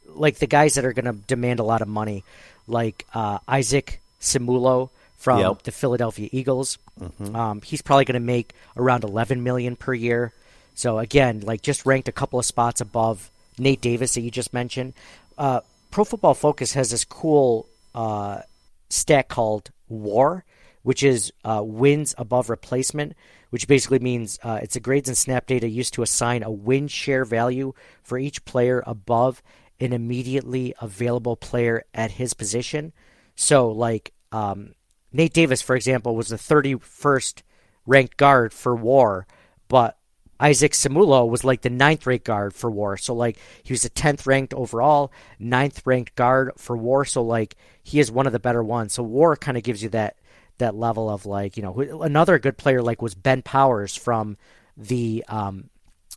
like 0.08 0.36
the 0.36 0.46
guys 0.46 0.74
that 0.74 0.84
are 0.84 0.92
going 0.92 1.06
to 1.06 1.14
demand 1.14 1.60
a 1.60 1.64
lot 1.64 1.80
of 1.80 1.88
money, 1.88 2.24
like 2.68 3.06
uh, 3.14 3.38
Isaac 3.48 4.02
Seumalo 4.20 4.90
from 5.16 5.40
yep. 5.40 5.62
the 5.62 5.72
Philadelphia 5.72 6.28
Eagles. 6.30 6.76
Mm-hmm. 7.00 7.34
Um, 7.34 7.62
he's 7.62 7.80
probably 7.80 8.04
going 8.04 8.20
to 8.20 8.20
make 8.20 8.52
around 8.76 9.02
11 9.02 9.42
million 9.42 9.76
per 9.76 9.94
year. 9.94 10.34
So 10.74 10.98
again, 10.98 11.40
like 11.40 11.62
just 11.62 11.86
ranked 11.86 12.08
a 12.08 12.12
couple 12.12 12.38
of 12.38 12.44
spots 12.44 12.82
above 12.82 13.30
Nate 13.58 13.80
Davis 13.80 14.14
that 14.14 14.22
you 14.22 14.30
just 14.30 14.52
mentioned. 14.52 14.94
Uh, 15.38 15.60
Pro 15.90 16.04
Football 16.04 16.34
Focus 16.34 16.72
has 16.74 16.90
this 16.90 17.04
cool 17.04 17.68
uh, 17.94 18.40
stat 18.88 19.28
called 19.28 19.70
WAR, 19.88 20.44
which 20.82 21.02
is 21.02 21.32
uh, 21.44 21.62
wins 21.64 22.14
above 22.18 22.50
replacement, 22.50 23.14
which 23.50 23.68
basically 23.68 24.00
means 24.00 24.38
uh, 24.42 24.58
it's 24.62 24.76
a 24.76 24.80
grades 24.80 25.08
and 25.08 25.16
snap 25.16 25.46
data 25.46 25.68
used 25.68 25.94
to 25.94 26.02
assign 26.02 26.42
a 26.42 26.50
win 26.50 26.88
share 26.88 27.24
value 27.24 27.72
for 28.02 28.18
each 28.18 28.44
player 28.44 28.82
above 28.86 29.42
an 29.80 29.92
immediately 29.92 30.74
available 30.80 31.36
player 31.36 31.84
at 31.94 32.12
his 32.12 32.34
position. 32.34 32.92
So, 33.36 33.68
like, 33.70 34.12
um, 34.32 34.74
Nate 35.12 35.32
Davis, 35.32 35.62
for 35.62 35.76
example, 35.76 36.16
was 36.16 36.28
the 36.28 36.36
31st 36.36 37.42
ranked 37.86 38.16
guard 38.16 38.52
for 38.52 38.74
war, 38.74 39.26
but 39.68 39.96
Isaac 40.40 40.72
Seumalo 40.72 41.28
was 41.28 41.44
like 41.44 41.62
the 41.62 41.70
ninth 41.70 42.06
ranked 42.06 42.26
guard 42.26 42.54
for 42.54 42.70
war. 42.70 42.96
So 42.96 43.14
like 43.14 43.38
he 43.62 43.72
was 43.72 43.82
the 43.82 43.88
tenth 43.88 44.26
ranked 44.26 44.54
overall, 44.54 45.12
ninth 45.38 45.82
ranked 45.84 46.14
guard 46.14 46.52
for 46.56 46.76
war. 46.76 47.04
So 47.04 47.22
like 47.22 47.56
he 47.82 48.00
is 48.00 48.10
one 48.10 48.26
of 48.26 48.32
the 48.32 48.40
better 48.40 48.62
ones. 48.62 48.92
So 48.94 49.02
war 49.02 49.36
kind 49.36 49.56
of 49.56 49.62
gives 49.62 49.82
you 49.82 49.88
that 49.90 50.16
that 50.58 50.74
level 50.74 51.10
of 51.10 51.26
like 51.26 51.56
you 51.56 51.62
know 51.62 51.74
another 52.02 52.38
good 52.38 52.56
player 52.56 52.82
like 52.82 53.02
was 53.02 53.14
Ben 53.14 53.42
Powers 53.42 53.96
from 53.96 54.36
the 54.76 55.24
um, 55.28 55.70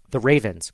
the 0.10 0.19
Ravens. 0.19 0.71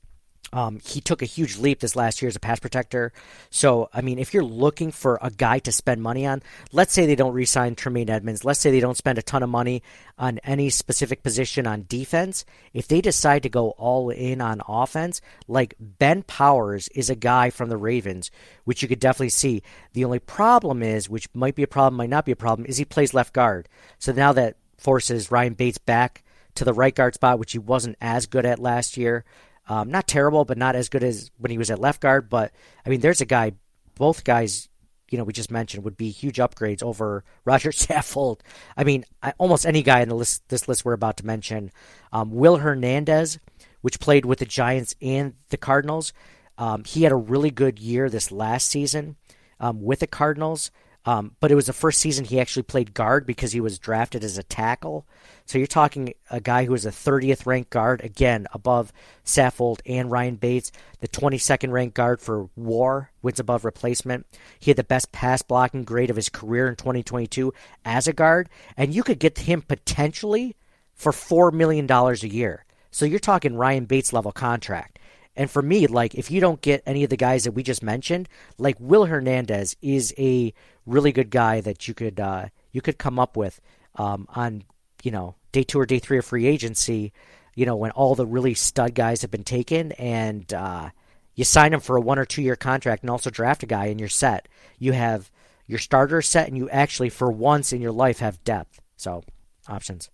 Um, 0.54 0.78
he 0.84 1.00
took 1.00 1.20
a 1.20 1.24
huge 1.26 1.58
leap 1.58 1.80
this 1.80 1.96
last 1.96 2.22
year 2.22 2.28
as 2.28 2.36
a 2.36 2.40
pass 2.40 2.60
protector. 2.60 3.12
So, 3.50 3.88
I 3.92 4.02
mean, 4.02 4.20
if 4.20 4.32
you're 4.32 4.44
looking 4.44 4.92
for 4.92 5.18
a 5.20 5.28
guy 5.28 5.58
to 5.58 5.72
spend 5.72 6.00
money 6.00 6.24
on, 6.26 6.44
let's 6.70 6.92
say 6.92 7.06
they 7.06 7.16
don't 7.16 7.34
re-sign 7.34 7.74
Tremaine 7.74 8.08
Edmunds. 8.08 8.44
Let's 8.44 8.60
say 8.60 8.70
they 8.70 8.78
don't 8.78 8.96
spend 8.96 9.18
a 9.18 9.22
ton 9.22 9.42
of 9.42 9.48
money 9.48 9.82
on 10.16 10.38
any 10.44 10.70
specific 10.70 11.24
position 11.24 11.66
on 11.66 11.86
defense. 11.88 12.44
If 12.72 12.86
they 12.86 13.00
decide 13.00 13.42
to 13.42 13.48
go 13.48 13.70
all 13.70 14.10
in 14.10 14.40
on 14.40 14.62
offense, 14.68 15.20
like 15.48 15.74
Ben 15.80 16.22
Powers 16.22 16.86
is 16.94 17.10
a 17.10 17.16
guy 17.16 17.50
from 17.50 17.68
the 17.68 17.76
Ravens, 17.76 18.30
which 18.62 18.80
you 18.80 18.86
could 18.86 19.00
definitely 19.00 19.30
see. 19.30 19.60
The 19.92 20.04
only 20.04 20.20
problem 20.20 20.84
is, 20.84 21.10
which 21.10 21.28
might 21.34 21.56
be 21.56 21.64
a 21.64 21.66
problem, 21.66 21.96
might 21.96 22.10
not 22.10 22.26
be 22.26 22.32
a 22.32 22.36
problem, 22.36 22.66
is 22.66 22.76
he 22.76 22.84
plays 22.84 23.12
left 23.12 23.32
guard. 23.32 23.68
So 23.98 24.12
now 24.12 24.32
that 24.34 24.56
forces 24.78 25.32
Ryan 25.32 25.54
Bates 25.54 25.78
back 25.78 26.22
to 26.54 26.64
the 26.64 26.72
right 26.72 26.94
guard 26.94 27.14
spot, 27.14 27.40
which 27.40 27.50
he 27.50 27.58
wasn't 27.58 27.96
as 28.00 28.26
good 28.26 28.46
at 28.46 28.60
last 28.60 28.96
year. 28.96 29.24
Um, 29.66 29.90
not 29.90 30.06
terrible, 30.06 30.44
but 30.44 30.58
not 30.58 30.76
as 30.76 30.88
good 30.88 31.02
as 31.02 31.30
when 31.38 31.50
he 31.50 31.58
was 31.58 31.70
at 31.70 31.78
left 31.78 32.00
guard. 32.00 32.28
But 32.28 32.52
I 32.84 32.88
mean, 32.88 33.00
there's 33.00 33.20
a 33.20 33.26
guy. 33.26 33.52
Both 33.96 34.24
guys, 34.24 34.68
you 35.08 35.18
know, 35.18 35.24
we 35.24 35.32
just 35.32 35.50
mentioned 35.50 35.84
would 35.84 35.96
be 35.96 36.10
huge 36.10 36.36
upgrades 36.36 36.82
over 36.82 37.24
Roger 37.44 37.70
Saffold. 37.70 38.40
I 38.76 38.84
mean, 38.84 39.04
I, 39.22 39.32
almost 39.38 39.66
any 39.66 39.82
guy 39.82 40.00
in 40.00 40.08
the 40.08 40.16
list, 40.16 40.48
this 40.48 40.68
list 40.68 40.84
we're 40.84 40.92
about 40.92 41.16
to 41.18 41.26
mention. 41.26 41.70
Um, 42.12 42.32
Will 42.32 42.56
Hernandez, 42.56 43.38
which 43.80 44.00
played 44.00 44.24
with 44.24 44.40
the 44.40 44.46
Giants 44.46 44.94
and 45.00 45.34
the 45.50 45.56
Cardinals. 45.56 46.12
Um, 46.58 46.84
he 46.84 47.02
had 47.02 47.12
a 47.12 47.16
really 47.16 47.50
good 47.50 47.78
year 47.78 48.08
this 48.08 48.30
last 48.30 48.68
season 48.68 49.16
um, 49.60 49.82
with 49.82 50.00
the 50.00 50.06
Cardinals. 50.06 50.70
Um, 51.06 51.36
but 51.40 51.52
it 51.52 51.54
was 51.54 51.66
the 51.66 51.72
first 51.72 52.00
season 52.00 52.24
he 52.24 52.40
actually 52.40 52.62
played 52.62 52.94
guard 52.94 53.26
because 53.26 53.52
he 53.52 53.60
was 53.60 53.78
drafted 53.78 54.24
as 54.24 54.38
a 54.38 54.42
tackle. 54.42 55.06
So 55.46 55.58
you're 55.58 55.66
talking 55.66 56.14
a 56.30 56.40
guy 56.40 56.64
who 56.64 56.74
is 56.74 56.86
a 56.86 56.90
30th 56.90 57.44
ranked 57.44 57.70
guard, 57.70 58.02
again, 58.02 58.46
above 58.52 58.92
Saffold 59.24 59.80
and 59.84 60.10
Ryan 60.10 60.36
Bates, 60.36 60.72
the 61.00 61.08
22nd 61.08 61.70
ranked 61.70 61.94
guard 61.94 62.20
for 62.20 62.48
WAR, 62.56 63.10
wins 63.20 63.40
above 63.40 63.64
replacement. 63.64 64.26
He 64.58 64.70
had 64.70 64.78
the 64.78 64.84
best 64.84 65.12
pass 65.12 65.42
blocking 65.42 65.84
grade 65.84 66.08
of 66.08 66.16
his 66.16 66.30
career 66.30 66.66
in 66.66 66.76
2022 66.76 67.52
as 67.84 68.08
a 68.08 68.14
guard, 68.14 68.48
and 68.76 68.94
you 68.94 69.02
could 69.02 69.18
get 69.18 69.38
him 69.40 69.60
potentially 69.60 70.56
for 70.94 71.12
$4 71.12 71.52
million 71.52 71.90
a 71.90 72.14
year. 72.26 72.64
So 72.90 73.04
you're 73.04 73.18
talking 73.18 73.56
Ryan 73.56 73.84
Bates 73.84 74.12
level 74.12 74.32
contract. 74.32 74.98
And 75.36 75.50
for 75.50 75.62
me, 75.62 75.86
like 75.86 76.14
if 76.14 76.30
you 76.30 76.40
don't 76.40 76.60
get 76.60 76.82
any 76.86 77.04
of 77.04 77.10
the 77.10 77.16
guys 77.16 77.44
that 77.44 77.52
we 77.52 77.62
just 77.62 77.82
mentioned, 77.82 78.28
like 78.56 78.76
Will 78.78 79.06
Hernandez 79.06 79.76
is 79.82 80.14
a 80.16 80.54
really 80.86 81.12
good 81.12 81.30
guy 81.30 81.60
that 81.60 81.88
you 81.88 81.94
could 81.94 82.20
uh, 82.20 82.46
you 82.70 82.80
could 82.80 82.98
come 82.98 83.18
up 83.18 83.36
with 83.36 83.60
um, 83.96 84.26
on 84.30 84.62
you 85.04 85.10
know 85.10 85.36
day 85.52 85.62
two 85.62 85.78
or 85.78 85.86
day 85.86 85.98
three 85.98 86.18
of 86.18 86.24
free 86.24 86.46
agency. 86.46 87.12
You 87.54 87.66
know 87.66 87.76
when 87.76 87.92
all 87.92 88.14
the 88.14 88.26
really 88.26 88.54
stud 88.54 88.94
guys 88.94 89.22
have 89.22 89.30
been 89.30 89.44
taken, 89.44 89.92
and 89.92 90.52
uh, 90.52 90.90
you 91.34 91.44
sign 91.44 91.70
them 91.70 91.80
for 91.80 91.96
a 91.96 92.00
one 92.00 92.18
or 92.18 92.24
two 92.24 92.42
year 92.42 92.56
contract, 92.56 93.02
and 93.02 93.10
also 93.10 93.30
draft 93.30 93.62
a 93.62 93.66
guy, 93.66 93.86
and 93.86 94.00
you're 94.00 94.08
set. 94.08 94.48
You 94.78 94.92
have 94.92 95.30
your 95.66 95.78
starter 95.78 96.22
set, 96.22 96.48
and 96.48 96.56
you 96.56 96.68
actually 96.70 97.10
for 97.10 97.30
once 97.30 97.72
in 97.72 97.80
your 97.80 97.92
life 97.92 98.18
have 98.18 98.42
depth. 98.44 98.80
So 98.96 99.22
options. 99.68 100.10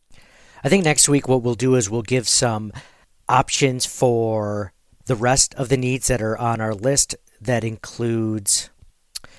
I 0.62 0.68
think 0.68 0.85
next 0.85 1.09
week 1.09 1.29
what 1.29 1.42
we'll 1.42 1.55
do 1.55 1.74
is 1.74 1.88
we'll 1.88 2.03
give 2.03 2.29
some 2.29 2.72
options 3.29 3.87
for 3.87 4.72
the 5.07 5.16
rest 5.16 5.55
of 5.55 5.68
the 5.68 5.76
needs 5.76 6.09
that 6.09 6.20
are 6.20 6.37
on 6.37 6.61
our 6.61 6.74
list. 6.74 7.14
That 7.40 7.64
includes 7.64 8.68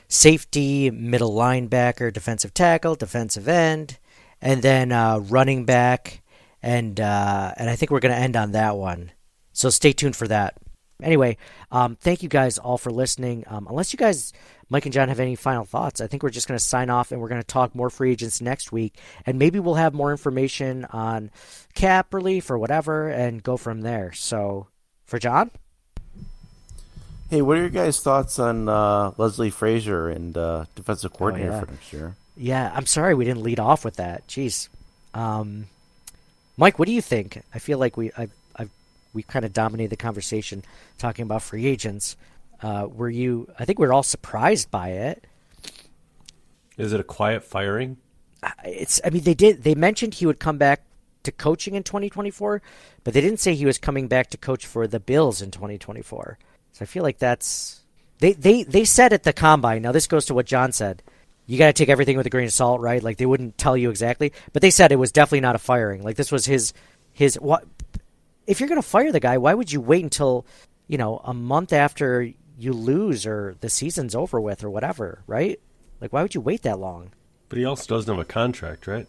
safety, 0.08 0.90
middle 0.90 1.34
linebacker, 1.34 2.12
defensive 2.12 2.54
tackle, 2.54 2.96
defensive 2.96 3.48
end, 3.48 4.00
and 4.42 4.62
then 4.62 4.92
uh, 4.92 5.20
running 5.20 5.66
back. 5.66 6.22
And 6.64 7.00
uh, 7.00 7.54
and 7.58 7.70
I 7.70 7.76
think 7.76 7.90
we're 7.92 8.00
going 8.02 8.14
to 8.14 8.20
end 8.22 8.36
on 8.36 8.52
that 8.52 8.78
one. 8.78 9.12
So 9.52 9.70
stay 9.72 9.94
tuned 9.94 10.16
for 10.16 10.28
that. 10.28 10.58
Anyway, 11.02 11.38
um, 11.72 11.96
thank 11.96 12.22
you 12.22 12.30
guys 12.30 12.60
all 12.60 12.78
for 12.78 12.92
listening. 12.92 13.44
Um, 13.48 13.66
unless 13.68 13.92
you 13.92 13.98
guys, 13.98 14.32
Mike 14.70 14.86
and 14.86 14.94
John, 14.94 15.10
have 15.10 15.20
any 15.20 15.36
final 15.36 15.66
thoughts, 15.66 16.00
I 16.00 16.06
think 16.06 16.22
we're 16.22 16.30
just 16.30 16.48
going 16.48 16.60
to 16.60 16.64
sign 16.64 16.92
off 16.92 17.12
and 17.12 17.20
we're 17.20 17.28
going 17.30 17.42
to 17.42 17.48
talk 17.48 17.74
more 17.74 17.90
free 17.90 18.12
agents 18.12 18.40
next 18.40 18.72
week. 18.72 18.96
And 19.26 19.40
maybe 19.40 19.60
we'll 19.60 19.74
have 19.74 19.96
more 19.96 20.12
information 20.12 20.86
on 20.92 21.32
cap 21.74 22.14
relief 22.14 22.52
or 22.52 22.60
whatever 22.60 23.08
and 23.10 23.42
go 23.42 23.58
from 23.58 23.82
there. 23.82 24.12
So, 24.14 24.68
for 25.04 25.18
John? 25.18 25.50
Hey, 27.32 27.42
what 27.42 27.58
are 27.58 27.62
your 27.62 27.70
guys' 27.70 28.00
thoughts 28.00 28.38
on 28.38 28.70
uh, 28.70 29.14
Leslie 29.18 29.50
Frazier 29.50 30.10
and 30.10 30.38
uh, 30.38 30.66
defensive 30.76 31.14
coordinator 31.14 31.52
Oh, 31.52 31.56
yeah. 31.56 31.60
for 31.62 31.72
next 31.72 31.94
year? 31.94 32.16
Yeah, 32.42 32.72
I'm 32.74 32.88
sorry 32.88 33.14
we 33.14 33.24
didn't 33.24 33.44
lead 33.44 33.60
off 33.60 33.86
with 33.86 33.98
that. 33.98 34.28
Jeez. 34.28 34.68
Um, 35.14 35.68
Mike, 36.58 36.80
what 36.80 36.88
do 36.88 36.92
you 36.92 37.02
think? 37.02 37.44
I 37.54 37.60
feel 37.60 37.78
like 37.78 37.96
we 37.96 38.12
I, 38.18 38.30
I, 38.58 38.68
we 39.14 39.22
kind 39.22 39.46
of 39.46 39.54
dominated 39.54 39.92
the 39.92 39.96
conversation 39.96 40.64
talking 40.98 41.24
about 41.24 41.44
free 41.44 41.68
agents. 41.68 42.18
Uh, 42.62 42.88
were 42.92 43.10
you? 43.10 43.48
I 43.60 43.66
think 43.66 43.78
we 43.78 43.86
are 43.86 43.94
all 43.94 44.02
surprised 44.02 44.72
by 44.72 44.90
it. 44.90 45.24
Is 46.78 46.94
it 46.94 47.00
a 47.00 47.04
quiet 47.04 47.44
firing? 47.44 47.98
It's. 48.66 49.00
I 49.06 49.12
mean, 49.12 49.22
they 49.24 49.36
did. 49.36 49.64
They 49.64 49.76
mentioned 49.76 50.16
he 50.16 50.26
would 50.26 50.40
come 50.40 50.58
back 50.58 50.82
to 51.22 51.32
coaching 51.32 51.76
in 51.76 51.84
2024, 51.84 52.64
but 53.04 53.14
they 53.14 53.22
didn't 53.22 53.40
say 53.40 53.54
he 53.54 53.68
was 53.68 53.78
coming 53.78 54.08
back 54.08 54.32
to 54.32 54.38
coach 54.38 54.66
for 54.66 54.88
the 54.88 55.00
Bills 55.00 55.44
in 55.44 55.52
2024. 55.52 56.40
So 56.72 56.82
I 56.82 56.86
feel 56.88 57.04
like 57.04 57.20
that's 57.20 57.82
they 58.18 58.34
they 58.34 58.64
they 58.64 58.84
said 58.84 59.14
at 59.14 59.22
the 59.22 59.34
combine. 59.34 59.84
Now 59.84 59.92
this 59.92 60.08
goes 60.08 60.26
to 60.26 60.34
what 60.34 60.48
John 60.48 60.72
said. 60.72 61.04
You 61.48 61.58
got 61.58 61.68
to 61.68 61.74
take 61.74 61.90
everything 61.90 62.18
with 62.18 62.26
a 62.26 62.30
grain 62.30 62.46
of 62.46 62.54
salt, 62.54 62.82
right? 62.82 63.02
Like 63.02 63.18
they 63.18 63.26
wouldn't 63.26 63.58
tell 63.58 63.76
you 63.76 63.90
exactly, 63.90 64.32
but 64.54 64.62
they 64.62 64.70
said 64.70 64.92
it 64.92 64.98
was 64.98 65.12
definitely 65.12 65.42
not 65.42 65.56
a 65.56 65.60
firing. 65.60 66.04
Like 66.04 66.16
this 66.16 66.32
was 66.32 66.46
his 66.46 66.74
his 67.14 67.36
what 67.36 67.66
if 68.48 68.60
you're 68.60 68.70
going 68.70 68.82
to 68.82 68.88
fire 68.88 69.12
the 69.12 69.20
guy, 69.20 69.38
why 69.38 69.54
would 69.54 69.72
you 69.72 69.82
wait 69.82 70.04
until, 70.04 70.46
you 70.88 70.98
know, 70.98 71.22
a 71.24 71.34
month 71.34 71.74
after 71.74 72.30
you 72.58 72.74
lose 72.74 73.26
or 73.26 73.56
the 73.62 73.70
season's 73.70 74.16
over 74.16 74.40
with 74.40 74.64
or 74.64 74.70
whatever, 74.70 75.24
right? 75.28 75.60
Like 76.00 76.14
why 76.14 76.22
would 76.22 76.36
you 76.36 76.42
wait 76.42 76.64
that 76.64 76.80
long? 76.80 77.12
But 77.50 77.58
he 77.58 77.66
also 77.66 77.96
doesn't 77.96 78.14
have 78.14 78.22
a 78.22 78.26
contract, 78.26 78.88
right? 78.88 79.08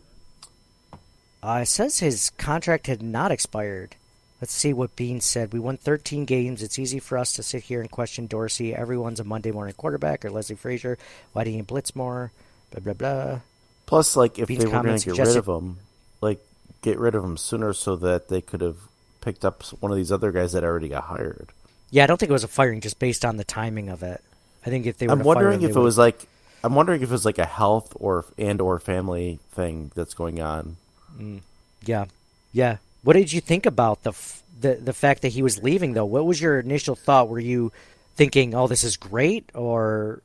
Uh, 1.42 1.60
it 1.62 1.66
says 1.66 1.98
his 1.98 2.30
contract 2.30 2.86
had 2.86 3.02
not 3.02 3.32
expired. 3.32 3.96
Let's 4.42 4.54
see 4.54 4.72
what 4.72 4.96
Beane 4.96 5.20
said. 5.20 5.52
We 5.52 5.60
won 5.60 5.76
13 5.76 6.24
games. 6.24 6.64
It's 6.64 6.76
easy 6.76 6.98
for 6.98 7.16
us 7.16 7.34
to 7.34 7.44
sit 7.44 7.62
here 7.62 7.80
and 7.80 7.88
question 7.88 8.26
Dorsey. 8.26 8.74
Everyone's 8.74 9.20
a 9.20 9.24
Monday 9.24 9.52
morning 9.52 9.72
quarterback 9.78 10.24
or 10.24 10.32
Leslie 10.32 10.56
Frazier. 10.56 10.98
Why 11.32 11.44
didn't 11.44 11.58
he 11.58 11.62
blitz 11.62 11.94
more? 11.94 12.32
Blah, 12.72 12.80
blah, 12.80 12.92
blah. 12.94 13.40
Plus, 13.86 14.16
like 14.16 14.40
if 14.40 14.48
Beane's 14.48 14.64
they 14.64 14.66
were 14.68 14.82
going 14.82 14.98
to 14.98 15.12
get 15.12 15.28
rid 15.28 15.36
of 15.36 15.46
him, 15.46 15.78
like 16.20 16.44
get 16.82 16.98
rid 16.98 17.14
of 17.14 17.22
him 17.22 17.36
sooner 17.36 17.72
so 17.72 17.94
that 17.94 18.30
they 18.30 18.40
could 18.40 18.62
have 18.62 18.78
picked 19.20 19.44
up 19.44 19.62
one 19.78 19.92
of 19.92 19.96
these 19.96 20.10
other 20.10 20.32
guys 20.32 20.54
that 20.54 20.64
already 20.64 20.88
got 20.88 21.04
hired. 21.04 21.50
Yeah, 21.90 22.02
I 22.02 22.08
don't 22.08 22.18
think 22.18 22.30
it 22.30 22.32
was 22.32 22.42
a 22.42 22.48
firing 22.48 22.80
just 22.80 22.98
based 22.98 23.24
on 23.24 23.36
the 23.36 23.44
timing 23.44 23.90
of 23.90 24.02
it. 24.02 24.20
I 24.66 24.70
think 24.70 24.86
if 24.86 24.98
they 24.98 25.06
were 25.06 25.12
I'm 25.12 25.18
to 25.18 25.24
fire 25.24 25.34
wondering 25.36 25.60
him, 25.60 25.70
if 25.70 25.76
it 25.76 25.80
was 25.80 25.96
like 25.96 26.20
I'm 26.64 26.74
wondering 26.74 27.00
if 27.00 27.10
it 27.10 27.12
was 27.12 27.24
like 27.24 27.38
a 27.38 27.46
health 27.46 27.92
or 27.94 28.24
and 28.36 28.60
or 28.60 28.80
family 28.80 29.38
thing 29.52 29.92
that's 29.94 30.14
going 30.14 30.40
on. 30.40 30.78
Mm. 31.16 31.42
Yeah, 31.84 32.06
yeah. 32.52 32.78
What 33.02 33.14
did 33.14 33.32
you 33.32 33.40
think 33.40 33.66
about 33.66 34.02
the 34.02 34.12
the 34.60 34.74
the 34.74 34.92
fact 34.92 35.22
that 35.22 35.32
he 35.32 35.42
was 35.42 35.62
leaving 35.62 35.92
though? 35.92 36.04
What 36.04 36.24
was 36.24 36.40
your 36.40 36.60
initial 36.60 36.94
thought? 36.94 37.28
Were 37.28 37.40
you 37.40 37.72
thinking, 38.14 38.54
"Oh, 38.54 38.68
this 38.68 38.84
is 38.84 38.96
great," 38.96 39.50
or 39.54 40.22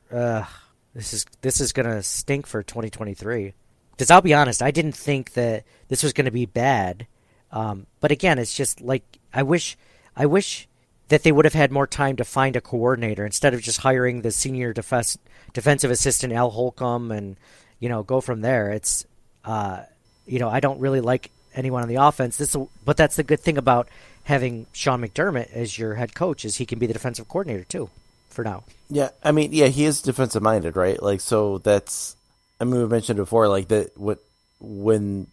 "This 0.94 1.12
is 1.12 1.26
this 1.42 1.60
is 1.60 1.72
gonna 1.72 2.02
stink 2.02 2.46
for 2.46 2.62
2023"? 2.62 3.54
Because 3.92 4.10
I'll 4.10 4.20
be 4.20 4.34
honest, 4.34 4.62
I 4.62 4.70
didn't 4.70 4.96
think 4.96 5.32
that 5.32 5.64
this 5.88 6.02
was 6.02 6.12
gonna 6.12 6.30
be 6.30 6.46
bad. 6.46 7.06
Um, 7.50 7.86
but 8.00 8.12
again, 8.12 8.38
it's 8.38 8.54
just 8.54 8.80
like 8.80 9.02
I 9.34 9.42
wish 9.42 9.76
I 10.16 10.26
wish 10.26 10.68
that 11.08 11.22
they 11.22 11.32
would 11.32 11.46
have 11.46 11.54
had 11.54 11.72
more 11.72 11.86
time 11.86 12.16
to 12.16 12.24
find 12.24 12.54
a 12.54 12.60
coordinator 12.60 13.24
instead 13.24 13.54
of 13.54 13.62
just 13.62 13.78
hiring 13.78 14.22
the 14.22 14.30
senior 14.30 14.72
defensive 14.72 15.90
assistant 15.90 16.32
Al 16.32 16.50
Holcomb 16.50 17.10
and 17.10 17.36
you 17.80 17.88
know 17.88 18.02
go 18.02 18.20
from 18.20 18.40
there. 18.40 18.70
It's 18.70 19.04
uh, 19.44 19.82
you 20.26 20.38
know 20.38 20.48
I 20.48 20.60
don't 20.60 20.80
really 20.80 21.00
like 21.00 21.30
anyone 21.58 21.82
on 21.82 21.88
the 21.88 21.96
offense. 21.96 22.36
This, 22.36 22.56
but 22.84 22.96
that's 22.96 23.16
the 23.16 23.22
good 23.22 23.40
thing 23.40 23.58
about 23.58 23.88
having 24.24 24.66
Sean 24.72 25.02
McDermott 25.02 25.52
as 25.52 25.78
your 25.78 25.94
head 25.94 26.14
coach 26.14 26.44
is 26.44 26.56
he 26.56 26.66
can 26.66 26.78
be 26.78 26.86
the 26.86 26.92
defensive 26.92 27.28
coordinator 27.28 27.64
too, 27.64 27.90
for 28.30 28.44
now. 28.44 28.64
Yeah, 28.88 29.10
I 29.22 29.32
mean, 29.32 29.52
yeah, 29.52 29.66
he 29.66 29.84
is 29.84 30.00
defensive 30.00 30.42
minded, 30.42 30.76
right? 30.76 31.02
Like, 31.02 31.20
so 31.20 31.58
that's. 31.58 32.16
I 32.60 32.64
mean, 32.64 32.80
we 32.80 32.86
mentioned 32.86 33.18
before, 33.18 33.48
like 33.48 33.68
that. 33.68 33.98
What 33.98 34.18
when 34.60 35.26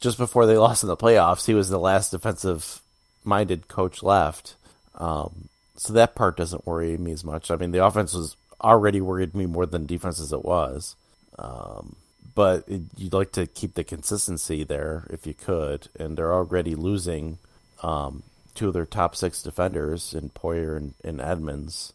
just 0.00 0.18
before 0.18 0.46
they 0.46 0.56
lost 0.56 0.82
in 0.82 0.88
the 0.88 0.96
playoffs, 0.96 1.46
he 1.46 1.54
was 1.54 1.68
the 1.68 1.78
last 1.78 2.10
defensive 2.10 2.80
minded 3.24 3.68
coach 3.68 4.02
left. 4.02 4.54
Um, 4.94 5.48
so 5.76 5.92
that 5.92 6.14
part 6.14 6.36
doesn't 6.36 6.66
worry 6.66 6.96
me 6.96 7.12
as 7.12 7.24
much. 7.24 7.50
I 7.50 7.56
mean, 7.56 7.72
the 7.72 7.84
offense 7.84 8.14
was 8.14 8.36
already 8.60 9.00
worried 9.00 9.34
me 9.34 9.46
more 9.46 9.66
than 9.66 9.86
defense 9.86 10.20
as 10.20 10.32
it 10.32 10.44
was. 10.44 10.96
Um, 11.38 11.96
but 12.34 12.64
it, 12.68 12.82
you'd 12.96 13.12
like 13.12 13.32
to 13.32 13.46
keep 13.46 13.74
the 13.74 13.84
consistency 13.84 14.64
there 14.64 15.06
if 15.10 15.26
you 15.26 15.34
could, 15.34 15.88
and 15.98 16.16
they're 16.16 16.32
already 16.32 16.74
losing 16.74 17.38
um, 17.82 18.22
two 18.54 18.68
of 18.68 18.74
their 18.74 18.86
top 18.86 19.14
six 19.16 19.42
defenders 19.42 20.14
in 20.14 20.30
Poyer 20.30 20.76
and, 20.76 20.94
and 21.04 21.20
Edmunds. 21.20 21.92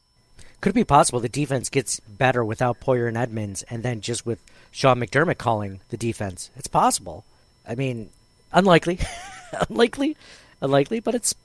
Could 0.61 0.71
it 0.71 0.75
be 0.75 0.83
possible 0.83 1.19
the 1.19 1.29
defense 1.29 1.69
gets 1.69 1.99
better 2.01 2.43
without 2.43 2.81
Poyer 2.81 3.07
and 3.07 3.17
Edmunds, 3.17 3.63
and 3.63 3.83
then 3.83 4.01
just 4.01 4.25
with 4.25 4.39
Sean 4.71 4.99
McDermott 4.99 5.37
calling 5.37 5.79
the 5.89 5.97
defense? 5.97 6.49
It's 6.57 6.67
possible. 6.67 7.23
I 7.67 7.75
mean, 7.75 8.09
unlikely, 8.51 8.99
unlikely, 9.69 10.17
unlikely, 10.61 10.99
but 10.99 11.15
it's. 11.15 11.35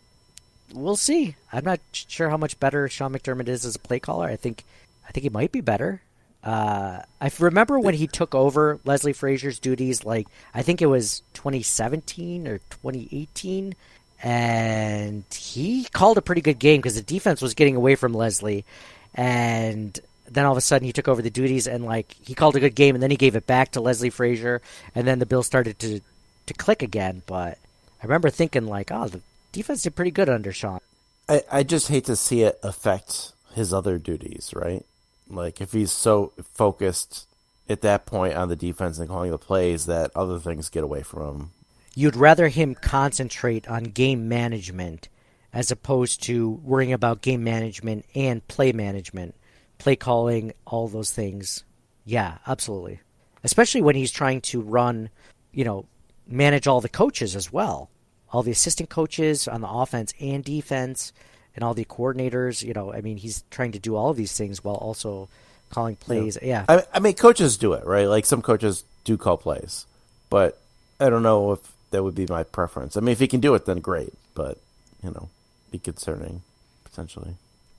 We'll 0.72 0.96
see. 0.96 1.36
I'm 1.52 1.64
not 1.64 1.78
sure 1.92 2.30
how 2.30 2.36
much 2.36 2.58
better 2.58 2.88
Sean 2.88 3.12
McDermott 3.12 3.48
is 3.48 3.64
as 3.64 3.76
a 3.76 3.78
play 3.78 4.00
caller. 4.00 4.26
I 4.26 4.34
think, 4.34 4.64
I 5.06 5.12
think 5.12 5.22
he 5.22 5.28
might 5.28 5.52
be 5.52 5.60
better. 5.60 6.00
Uh, 6.44 7.00
I 7.22 7.30
remember 7.38 7.80
when 7.80 7.94
he 7.94 8.06
took 8.06 8.34
over 8.34 8.78
Leslie 8.84 9.14
Frazier's 9.14 9.58
duties. 9.58 10.04
Like 10.04 10.28
I 10.52 10.62
think 10.62 10.82
it 10.82 10.86
was 10.86 11.22
2017 11.32 12.46
or 12.46 12.58
2018, 12.58 13.74
and 14.22 15.24
he 15.34 15.84
called 15.84 16.18
a 16.18 16.22
pretty 16.22 16.42
good 16.42 16.58
game 16.58 16.80
because 16.80 16.96
the 16.96 17.02
defense 17.02 17.40
was 17.40 17.54
getting 17.54 17.76
away 17.76 17.94
from 17.94 18.12
Leslie, 18.12 18.66
and 19.14 19.98
then 20.30 20.44
all 20.44 20.52
of 20.52 20.58
a 20.58 20.60
sudden 20.60 20.84
he 20.84 20.92
took 20.92 21.08
over 21.08 21.22
the 21.22 21.30
duties 21.30 21.66
and 21.66 21.84
like 21.84 22.14
he 22.22 22.34
called 22.34 22.56
a 22.56 22.60
good 22.60 22.74
game, 22.74 22.94
and 22.94 23.02
then 23.02 23.10
he 23.10 23.16
gave 23.16 23.36
it 23.36 23.46
back 23.46 23.72
to 23.72 23.80
Leslie 23.80 24.10
Frazier, 24.10 24.60
and 24.94 25.06
then 25.06 25.20
the 25.20 25.26
Bills 25.26 25.46
started 25.46 25.78
to 25.78 26.00
to 26.44 26.54
click 26.54 26.82
again. 26.82 27.22
But 27.24 27.56
I 28.02 28.04
remember 28.04 28.28
thinking 28.28 28.66
like, 28.66 28.92
oh, 28.92 29.08
the 29.08 29.22
defense 29.52 29.82
did 29.82 29.96
pretty 29.96 30.10
good 30.10 30.28
under 30.28 30.52
Sean. 30.52 30.80
I, 31.26 31.42
I 31.50 31.62
just 31.62 31.88
hate 31.88 32.04
to 32.04 32.16
see 32.16 32.42
it 32.42 32.58
affect 32.62 33.32
his 33.54 33.72
other 33.72 33.96
duties, 33.96 34.52
right? 34.54 34.84
Like 35.28 35.60
if 35.60 35.72
he's 35.72 35.92
so 35.92 36.32
focused 36.42 37.26
at 37.68 37.80
that 37.82 38.06
point 38.06 38.34
on 38.34 38.48
the 38.48 38.56
defense 38.56 38.98
and 38.98 39.08
calling 39.08 39.30
the 39.30 39.38
plays 39.38 39.86
that 39.86 40.10
other 40.14 40.38
things 40.38 40.68
get 40.68 40.84
away 40.84 41.02
from 41.02 41.22
him. 41.22 41.50
You'd 41.94 42.16
rather 42.16 42.48
him 42.48 42.74
concentrate 42.74 43.68
on 43.68 43.84
game 43.84 44.28
management 44.28 45.08
as 45.52 45.70
opposed 45.70 46.22
to 46.24 46.50
worrying 46.64 46.92
about 46.92 47.22
game 47.22 47.44
management 47.44 48.04
and 48.14 48.46
play 48.48 48.72
management, 48.72 49.34
play 49.78 49.94
calling, 49.94 50.52
all 50.66 50.88
those 50.88 51.12
things. 51.12 51.62
Yeah, 52.04 52.38
absolutely. 52.46 53.00
Especially 53.44 53.80
when 53.80 53.94
he's 53.94 54.10
trying 54.10 54.40
to 54.42 54.60
run, 54.60 55.10
you 55.52 55.64
know, 55.64 55.86
manage 56.26 56.66
all 56.66 56.80
the 56.80 56.88
coaches 56.88 57.36
as 57.36 57.52
well. 57.52 57.88
All 58.32 58.42
the 58.42 58.50
assistant 58.50 58.90
coaches 58.90 59.46
on 59.46 59.60
the 59.60 59.68
offense 59.68 60.12
and 60.20 60.42
defense 60.42 61.12
and 61.54 61.64
all 61.64 61.74
the 61.74 61.84
coordinators, 61.84 62.62
you 62.62 62.72
know, 62.72 62.92
I 62.92 63.00
mean, 63.00 63.16
he's 63.16 63.44
trying 63.50 63.72
to 63.72 63.78
do 63.78 63.96
all 63.96 64.10
of 64.10 64.16
these 64.16 64.36
things 64.36 64.62
while 64.64 64.76
also 64.76 65.28
calling 65.70 65.96
plays. 65.96 66.38
Yeah. 66.40 66.64
I, 66.68 66.84
I 66.92 67.00
mean, 67.00 67.14
coaches 67.14 67.56
do 67.56 67.72
it, 67.74 67.84
right? 67.84 68.06
Like 68.06 68.26
some 68.26 68.42
coaches 68.42 68.84
do 69.04 69.16
call 69.16 69.36
plays, 69.36 69.86
but 70.30 70.60
I 71.00 71.10
don't 71.10 71.22
know 71.22 71.52
if 71.52 71.60
that 71.90 72.02
would 72.02 72.14
be 72.14 72.26
my 72.26 72.42
preference. 72.42 72.96
I 72.96 73.00
mean, 73.00 73.12
if 73.12 73.20
he 73.20 73.28
can 73.28 73.40
do 73.40 73.54
it, 73.54 73.66
then 73.66 73.78
great, 73.78 74.12
but 74.34 74.58
you 75.02 75.10
know, 75.10 75.28
be 75.70 75.78
concerning 75.78 76.42
potentially. 76.84 77.34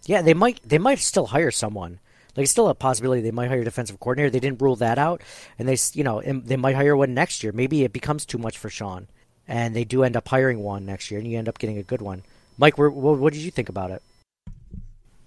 Yeah, 0.05 0.21
they 0.21 0.33
might 0.33 0.61
they 0.63 0.77
might 0.77 0.99
still 0.99 1.27
hire 1.27 1.51
someone. 1.51 1.99
Like 2.35 2.43
it's 2.43 2.51
still 2.51 2.67
a 2.67 2.75
possibility 2.75 3.21
they 3.21 3.31
might 3.31 3.47
hire 3.47 3.61
a 3.61 3.65
defensive 3.65 3.99
coordinator. 3.99 4.29
They 4.29 4.39
didn't 4.39 4.61
rule 4.61 4.75
that 4.77 4.99
out, 4.99 5.21
and 5.57 5.67
they 5.67 5.77
you 5.93 6.03
know 6.03 6.19
and 6.19 6.45
they 6.45 6.57
might 6.57 6.75
hire 6.75 6.95
one 6.95 7.13
next 7.13 7.43
year. 7.43 7.51
Maybe 7.51 7.83
it 7.83 7.93
becomes 7.93 8.25
too 8.25 8.37
much 8.37 8.57
for 8.57 8.69
Sean, 8.69 9.07
and 9.47 9.75
they 9.75 9.83
do 9.83 10.03
end 10.03 10.17
up 10.17 10.27
hiring 10.27 10.59
one 10.59 10.85
next 10.85 11.09
year, 11.09 11.19
and 11.19 11.29
you 11.29 11.37
end 11.37 11.49
up 11.49 11.57
getting 11.57 11.77
a 11.77 11.83
good 11.83 12.01
one. 12.01 12.23
Mike, 12.57 12.77
what, 12.77 12.93
what 12.93 13.33
did 13.33 13.41
you 13.41 13.51
think 13.51 13.69
about 13.69 13.91
it? 13.91 14.01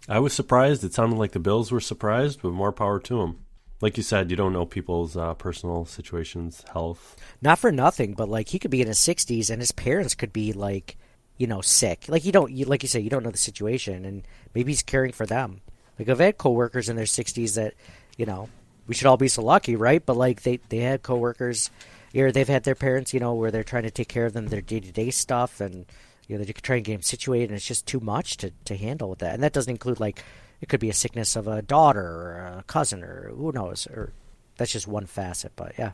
I 0.08 0.18
was 0.18 0.32
surprised. 0.32 0.82
It 0.84 0.94
sounded 0.94 1.18
like 1.18 1.32
the 1.32 1.38
Bills 1.38 1.70
were 1.70 1.80
surprised, 1.80 2.40
but 2.42 2.52
more 2.52 2.72
power 2.72 2.98
to 3.00 3.18
them. 3.18 3.44
Like 3.80 3.96
you 3.96 4.02
said, 4.02 4.30
you 4.30 4.36
don't 4.36 4.52
know 4.52 4.64
people's 4.64 5.16
uh, 5.16 5.34
personal 5.34 5.84
situations, 5.84 6.64
health. 6.72 7.16
Not 7.40 7.58
for 7.58 7.70
nothing, 7.70 8.14
but 8.14 8.28
like 8.28 8.48
he 8.48 8.58
could 8.58 8.70
be 8.70 8.80
in 8.80 8.88
his 8.88 8.98
sixties, 8.98 9.50
and 9.50 9.60
his 9.60 9.70
parents 9.70 10.14
could 10.14 10.32
be 10.32 10.52
like, 10.52 10.96
you 11.36 11.46
know, 11.46 11.60
sick. 11.60 12.06
Like 12.08 12.24
you 12.24 12.32
don't, 12.32 12.50
you, 12.50 12.64
like 12.64 12.82
you 12.82 12.88
say, 12.88 12.98
you 12.98 13.10
don't 13.10 13.22
know 13.22 13.30
the 13.30 13.38
situation, 13.38 14.04
and 14.04 14.26
maybe 14.54 14.72
he's 14.72 14.82
caring 14.82 15.12
for 15.12 15.26
them. 15.26 15.60
Like 15.98 16.08
I've 16.08 16.18
had 16.18 16.38
coworkers 16.38 16.88
in 16.88 16.96
their 16.96 17.06
sixties 17.06 17.54
that, 17.54 17.74
you 18.16 18.26
know, 18.26 18.48
we 18.88 18.94
should 18.94 19.06
all 19.06 19.16
be 19.16 19.28
so 19.28 19.42
lucky, 19.42 19.76
right? 19.76 20.04
But 20.04 20.16
like 20.16 20.42
they 20.42 20.58
they 20.70 20.78
had 20.78 21.02
coworkers, 21.02 21.70
or 22.16 22.32
they've 22.32 22.48
had 22.48 22.64
their 22.64 22.74
parents, 22.74 23.14
you 23.14 23.20
know, 23.20 23.34
where 23.34 23.52
they're 23.52 23.62
trying 23.62 23.84
to 23.84 23.92
take 23.92 24.08
care 24.08 24.26
of 24.26 24.32
them, 24.32 24.48
their 24.48 24.62
day 24.62 24.80
to 24.80 24.90
day 24.90 25.10
stuff, 25.10 25.60
and 25.60 25.86
you 26.28 26.36
know 26.36 26.44
they 26.44 26.52
could 26.52 26.62
try 26.62 26.76
and 26.76 26.84
get 26.84 26.92
them 26.92 27.02
situated, 27.02 27.50
and 27.50 27.56
it's 27.56 27.66
just 27.66 27.86
too 27.86 28.00
much 28.00 28.36
to 28.38 28.52
to 28.66 28.76
handle 28.76 29.10
with 29.10 29.18
that. 29.20 29.34
And 29.34 29.42
that 29.42 29.52
doesn't 29.52 29.70
include 29.70 29.98
like 29.98 30.22
it 30.60 30.68
could 30.68 30.80
be 30.80 30.90
a 30.90 30.94
sickness 30.94 31.34
of 31.34 31.48
a 31.48 31.62
daughter 31.62 32.04
or 32.04 32.58
a 32.58 32.64
cousin 32.64 33.02
or 33.02 33.30
who 33.34 33.50
knows, 33.50 33.86
or 33.86 34.12
that's 34.56 34.72
just 34.72 34.86
one 34.86 35.06
facet. 35.06 35.52
But 35.56 35.72
yeah, 35.78 35.92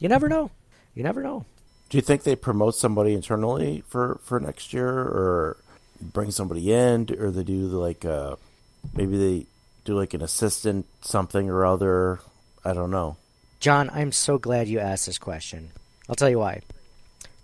you 0.00 0.08
never 0.08 0.28
know. 0.28 0.50
You 0.94 1.04
never 1.04 1.22
know. 1.22 1.44
Do 1.88 1.96
you 1.96 2.02
think 2.02 2.24
they 2.24 2.36
promote 2.36 2.74
somebody 2.74 3.14
internally 3.14 3.82
for 3.86 4.20
for 4.24 4.40
next 4.40 4.72
year, 4.72 4.88
or 4.88 5.56
bring 6.02 6.30
somebody 6.30 6.72
in, 6.72 7.08
or 7.18 7.30
they 7.30 7.44
do 7.44 7.66
like 7.68 8.04
uh, 8.04 8.36
maybe 8.94 9.16
they 9.16 9.46
do 9.84 9.96
like 9.96 10.14
an 10.14 10.22
assistant 10.22 10.86
something 11.00 11.48
or 11.48 11.64
other? 11.64 12.20
I 12.64 12.74
don't 12.74 12.90
know. 12.90 13.16
John, 13.60 13.88
I'm 13.92 14.12
so 14.12 14.38
glad 14.38 14.68
you 14.68 14.78
asked 14.78 15.06
this 15.06 15.18
question. 15.18 15.70
I'll 16.08 16.16
tell 16.16 16.30
you 16.30 16.38
why. 16.38 16.62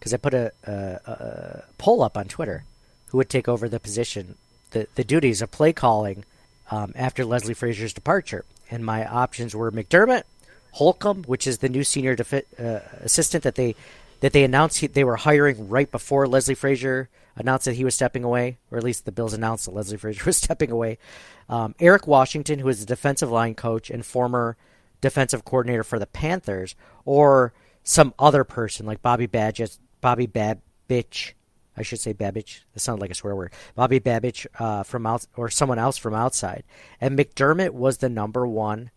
Because 0.05 0.13
I 0.13 0.19
put 0.19 0.35
a, 0.35 0.53
a, 0.65 1.11
a 1.11 1.63
poll 1.79 2.03
up 2.03 2.19
on 2.19 2.27
Twitter. 2.27 2.65
Who 3.07 3.17
would 3.17 3.31
take 3.31 3.49
over 3.49 3.71
the 3.71 3.81
position, 3.81 4.35
the, 4.73 4.87
the 4.97 5.03
duties 5.03 5.41
of 5.41 5.51
play 5.51 5.73
calling 5.73 6.27
um, 6.71 6.93
after 6.95 7.25
Leslie 7.25 7.55
Frazier's 7.55 7.95
departure? 7.95 8.45
And 8.71 8.85
my 8.85 9.07
options 9.07 9.57
were 9.57 9.73
McDermott, 9.73 10.25
Holcomb, 10.73 11.23
which 11.25 11.47
is 11.47 11.59
the 11.59 11.71
new 11.71 11.85
senior 11.85 12.17
defi- 12.17 12.43
uh, 12.59 12.81
assistant 13.01 13.45
that 13.45 13.55
they 13.55 13.77
that 14.21 14.35
they 14.35 14.45
announced 14.45 14.81
he, 14.81 14.89
they 14.89 15.05
were 15.05 15.17
hiring 15.17 15.71
right 15.71 15.91
before 15.91 16.27
Leslie 16.27 16.55
Frazier 16.55 17.09
announced 17.35 17.65
that 17.65 17.77
he 17.77 17.85
was 17.85 17.95
stepping 17.95 18.25
away, 18.25 18.59
or 18.71 18.77
at 18.77 18.85
least 18.85 19.07
the 19.07 19.13
Bills 19.13 19.33
announced 19.33 19.65
that 19.65 19.75
Leslie 19.75 19.97
Frazier 19.97 20.23
was 20.27 20.37
stepping 20.37 20.71
away. 20.71 20.99
Um, 21.49 21.75
Eric 21.81 22.07
Washington, 22.07 22.59
who 22.59 22.69
is 22.69 22.81
the 22.81 22.87
defensive 22.87 23.31
line 23.31 23.55
coach 23.55 23.89
and 23.89 24.05
former 24.05 24.59
defensive 25.01 25.47
coordinator 25.47 25.83
for 25.83 25.99
the 25.99 26.07
Panthers, 26.07 26.75
or 27.07 27.55
some 27.83 28.13
other 28.19 28.45
person 28.45 28.87
like 28.87 29.01
Bobby 29.01 29.29
Badgett, 29.29 29.79
Bobby 30.05 30.27
Babich, 30.27 31.33
I 31.79 31.83
should 31.83 31.99
say 31.99 32.13
Babich. 32.13 32.61
That 32.75 32.81
sounded 32.81 33.01
like 33.01 33.11
a 33.11 33.15
swear 33.15 33.35
word. 33.35 33.55
Bobby 33.75 34.01
Babich 34.01 34.47
uh, 34.59 34.83
from 34.83 35.07
out 35.07 35.27
or 35.35 35.49
someone 35.49 35.79
else 35.79 35.97
from 35.97 36.13
outside. 36.13 36.63
And 37.01 37.19
McDermott 37.19 37.71
was 37.71 37.97
the 37.97 38.11
number 38.11 38.47
one. 38.47 38.91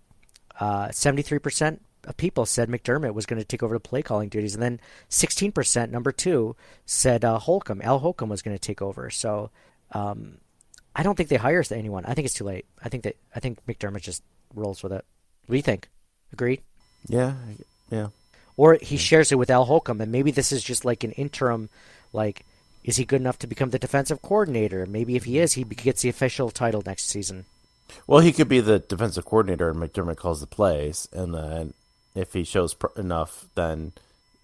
Uh, 0.59 0.91
Seventy-three 0.91 1.39
percent 1.39 1.81
of 2.03 2.17
people 2.17 2.45
said 2.45 2.67
McDermott 2.67 3.13
was 3.13 3.25
going 3.25 3.39
to 3.39 3.45
take 3.45 3.63
over 3.63 3.75
the 3.75 3.79
play 3.79 4.01
calling 4.01 4.27
duties, 4.27 4.53
and 4.53 4.61
then 4.61 4.81
sixteen 5.07 5.53
percent, 5.53 5.93
number 5.93 6.11
two, 6.11 6.57
said 6.85 7.23
uh, 7.23 7.39
Holcomb, 7.39 7.81
Al 7.81 7.99
Holcomb 7.99 8.29
was 8.29 8.41
going 8.41 8.57
to 8.57 8.67
take 8.67 8.81
over. 8.81 9.09
So. 9.09 9.49
Um, 9.93 10.39
I 10.99 11.03
don't 11.03 11.15
think 11.15 11.29
they 11.29 11.37
hire 11.37 11.63
anyone. 11.71 12.05
I 12.05 12.15
think 12.15 12.25
it's 12.25 12.33
too 12.33 12.43
late. 12.43 12.65
I 12.83 12.89
think 12.89 13.03
that 13.03 13.15
I 13.35 13.39
think 13.39 13.63
McDermott 13.67 14.01
just 14.01 14.23
rolls 14.55 14.81
with 14.81 14.91
it. 14.91 15.05
What 15.45 15.53
do 15.53 15.55
you 15.55 15.61
think? 15.61 15.89
Agreed? 16.33 16.61
Yeah, 17.07 17.35
yeah. 17.91 18.07
Or 18.57 18.77
he 18.81 18.97
shares 18.97 19.31
it 19.31 19.37
with 19.37 19.49
Al 19.49 19.65
Holcomb, 19.65 20.01
and 20.01 20.11
maybe 20.11 20.31
this 20.31 20.51
is 20.51 20.63
just 20.63 20.83
like 20.83 21.03
an 21.03 21.11
interim. 21.11 21.69
Like, 22.11 22.45
is 22.83 22.97
he 22.97 23.05
good 23.05 23.21
enough 23.21 23.39
to 23.39 23.47
become 23.47 23.69
the 23.69 23.79
defensive 23.79 24.21
coordinator? 24.21 24.85
Maybe 24.85 25.15
if 25.15 25.25
he 25.25 25.39
is, 25.39 25.53
he 25.53 25.63
gets 25.63 26.01
the 26.01 26.09
official 26.09 26.49
title 26.49 26.81
next 26.85 27.07
season. 27.07 27.45
Well, 28.07 28.19
he 28.19 28.33
could 28.33 28.49
be 28.49 28.59
the 28.59 28.79
defensive 28.79 29.25
coordinator, 29.25 29.69
and 29.69 29.79
McDermott 29.79 30.17
calls 30.17 30.41
the 30.41 30.47
plays, 30.47 31.07
and 31.13 31.33
then 31.33 31.73
if 32.15 32.33
he 32.33 32.43
shows 32.43 32.73
pr- 32.73 32.87
enough, 32.97 33.45
then 33.55 33.93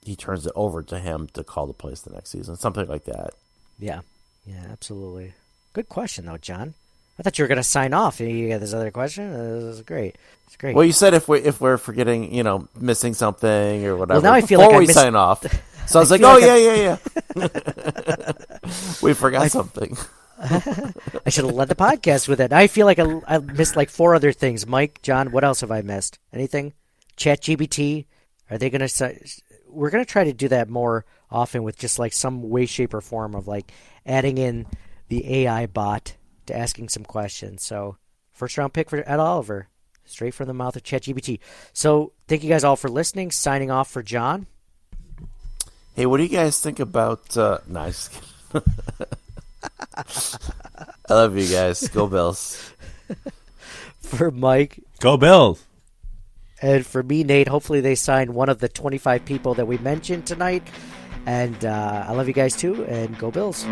he 0.02 0.16
turns 0.16 0.46
it 0.46 0.54
over 0.56 0.84
to 0.84 1.00
him 1.00 1.28
to 1.34 1.44
call 1.44 1.68
the 1.68 1.74
plays 1.74 2.02
the 2.02 2.14
next 2.14 2.30
season, 2.30 2.56
something 2.56 2.88
like 2.88 3.06
that. 3.06 3.32
Yeah, 3.80 4.02
yeah, 4.46 4.66
absolutely. 4.72 5.34
Good 5.74 5.90
question 5.90 6.26
though, 6.26 6.38
John. 6.38 6.76
I 7.20 7.24
thought 7.24 7.38
you 7.38 7.44
were 7.44 7.48
going 7.48 7.58
to 7.58 7.64
sign 7.64 7.94
off. 7.94 8.20
You 8.20 8.50
got 8.50 8.60
this 8.60 8.74
other 8.74 8.92
question. 8.92 9.34
Uh, 9.34 9.38
this 9.56 9.64
is 9.76 9.82
great. 9.82 10.18
It's 10.48 10.56
great. 10.58 10.76
Well, 10.76 10.86
you 10.86 10.94
said 10.94 11.14
if 11.14 11.28
we 11.28 11.40
if 11.40 11.62
we're 11.62 11.78
forgetting, 11.78 12.34
you 12.34 12.44
know, 12.44 12.68
missing 12.80 13.14
something 13.14 13.86
or 13.86 13.96
whatever. 13.96 14.20
Well, 14.22 14.32
now 14.32 14.36
I 14.36 14.42
feel 14.42 14.60
before 14.60 14.72
like 14.72 14.76
I 14.76 14.80
we 14.80 14.88
missed- 14.88 15.00
sign 15.00 15.16
off. 15.16 15.46
So 15.86 16.00
I 16.00 16.02
was 16.02 16.14
I 16.14 16.16
like, 16.16 16.24
oh 16.24 16.34
like 16.36 16.44
yeah, 16.44 16.56
yeah, 16.56 16.98
yeah. 17.36 18.32
we 19.02 19.14
forgot 19.14 19.52
something. 19.52 19.98
I 20.40 21.30
should 21.30 21.44
have 21.44 21.54
led 21.54 21.68
the 21.68 21.76
podcast 21.76 22.30
with 22.30 22.40
it. 22.40 22.54
I 22.54 22.68
feel 22.68 22.86
like 22.86 23.00
I, 23.00 23.20
I 23.28 23.40
missed 23.40 23.76
like 23.76 23.90
four 23.90 24.16
other 24.16 24.32
things. 24.32 24.66
Mike, 24.66 25.02
John, 25.02 25.34
what 25.34 25.44
else 25.44 25.60
have 25.60 25.72
I 25.72 25.82
missed? 25.82 26.20
Anything? 26.32 26.72
Chat 27.18 27.42
GPT? 27.42 28.06
Are 28.50 28.58
they 28.58 28.70
going 28.70 28.88
to? 28.88 29.14
We're 29.68 29.90
going 29.90 30.06
to 30.06 30.10
try 30.10 30.24
to 30.24 30.32
do 30.32 30.48
that 30.48 30.70
more 30.70 31.04
often 31.30 31.64
with 31.64 31.78
just 31.78 32.00
like 32.00 32.14
some 32.14 32.50
way, 32.50 32.66
shape, 32.66 32.94
or 32.94 33.02
form 33.02 33.36
of 33.36 33.50
like 33.50 33.70
adding 34.06 34.38
in 34.38 34.66
the 35.10 35.42
AI 35.44 35.66
bot 35.66 36.16
to 36.48 36.58
asking 36.58 36.90
some 36.90 37.04
questions. 37.04 37.64
So 37.64 37.98
first 38.32 38.58
round 38.58 38.74
pick 38.74 38.90
for 38.90 39.04
Ed 39.10 39.20
Oliver, 39.20 39.68
straight 40.06 40.34
from 40.34 40.48
the 40.48 40.54
mouth 40.54 40.76
of 40.76 40.84
ChatGPT. 40.84 41.40
So 41.74 42.14
thank 42.28 42.44
you 42.44 42.50
guys 42.50 42.64
all 42.64 42.76
for 42.76 42.90
listening. 42.90 43.32
Signing 43.32 43.72
off 43.72 43.90
for 43.90 44.04
John. 44.04 44.48
Hey, 45.96 46.06
what 46.08 46.18
do 46.18 46.24
you 46.24 46.30
guys 46.30 46.60
think 46.60 46.80
about? 46.80 47.38
Uh, 47.38 47.60
no. 47.68 47.92
I 49.96 51.14
love 51.14 51.38
you 51.38 51.48
guys. 51.54 51.88
Go 51.88 52.08
Bills. 52.08 52.74
For 54.00 54.32
Mike. 54.32 54.80
Go 55.00 55.18
Bills. 55.18 55.64
And 56.62 56.86
for 56.86 57.04
me, 57.04 57.24
Nate, 57.24 57.48
hopefully 57.48 57.82
they 57.82 57.96
sign 57.96 58.34
one 58.34 58.50
of 58.50 58.60
the 58.60 58.70
25 58.70 59.26
people 59.26 59.54
that 59.56 59.66
we 59.66 59.78
mentioned 59.80 60.26
tonight. 60.26 60.66
And 61.26 61.64
uh, 61.66 62.06
I 62.08 62.14
love 62.14 62.28
you 62.28 62.34
guys 62.34 62.56
too, 62.56 62.86
and 62.86 63.18
go 63.18 63.32
Bills. 63.32 63.66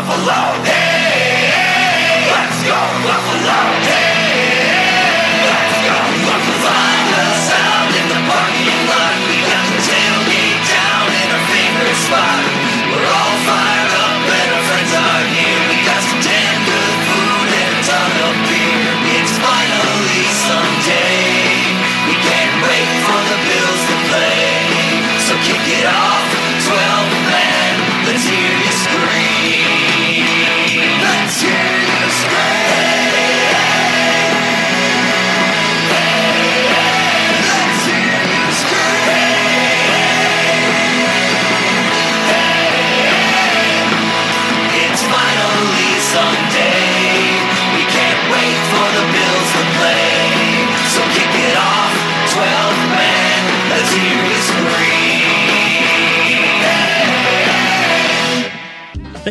Go 0.00 0.06
Buffalo! 0.06 0.69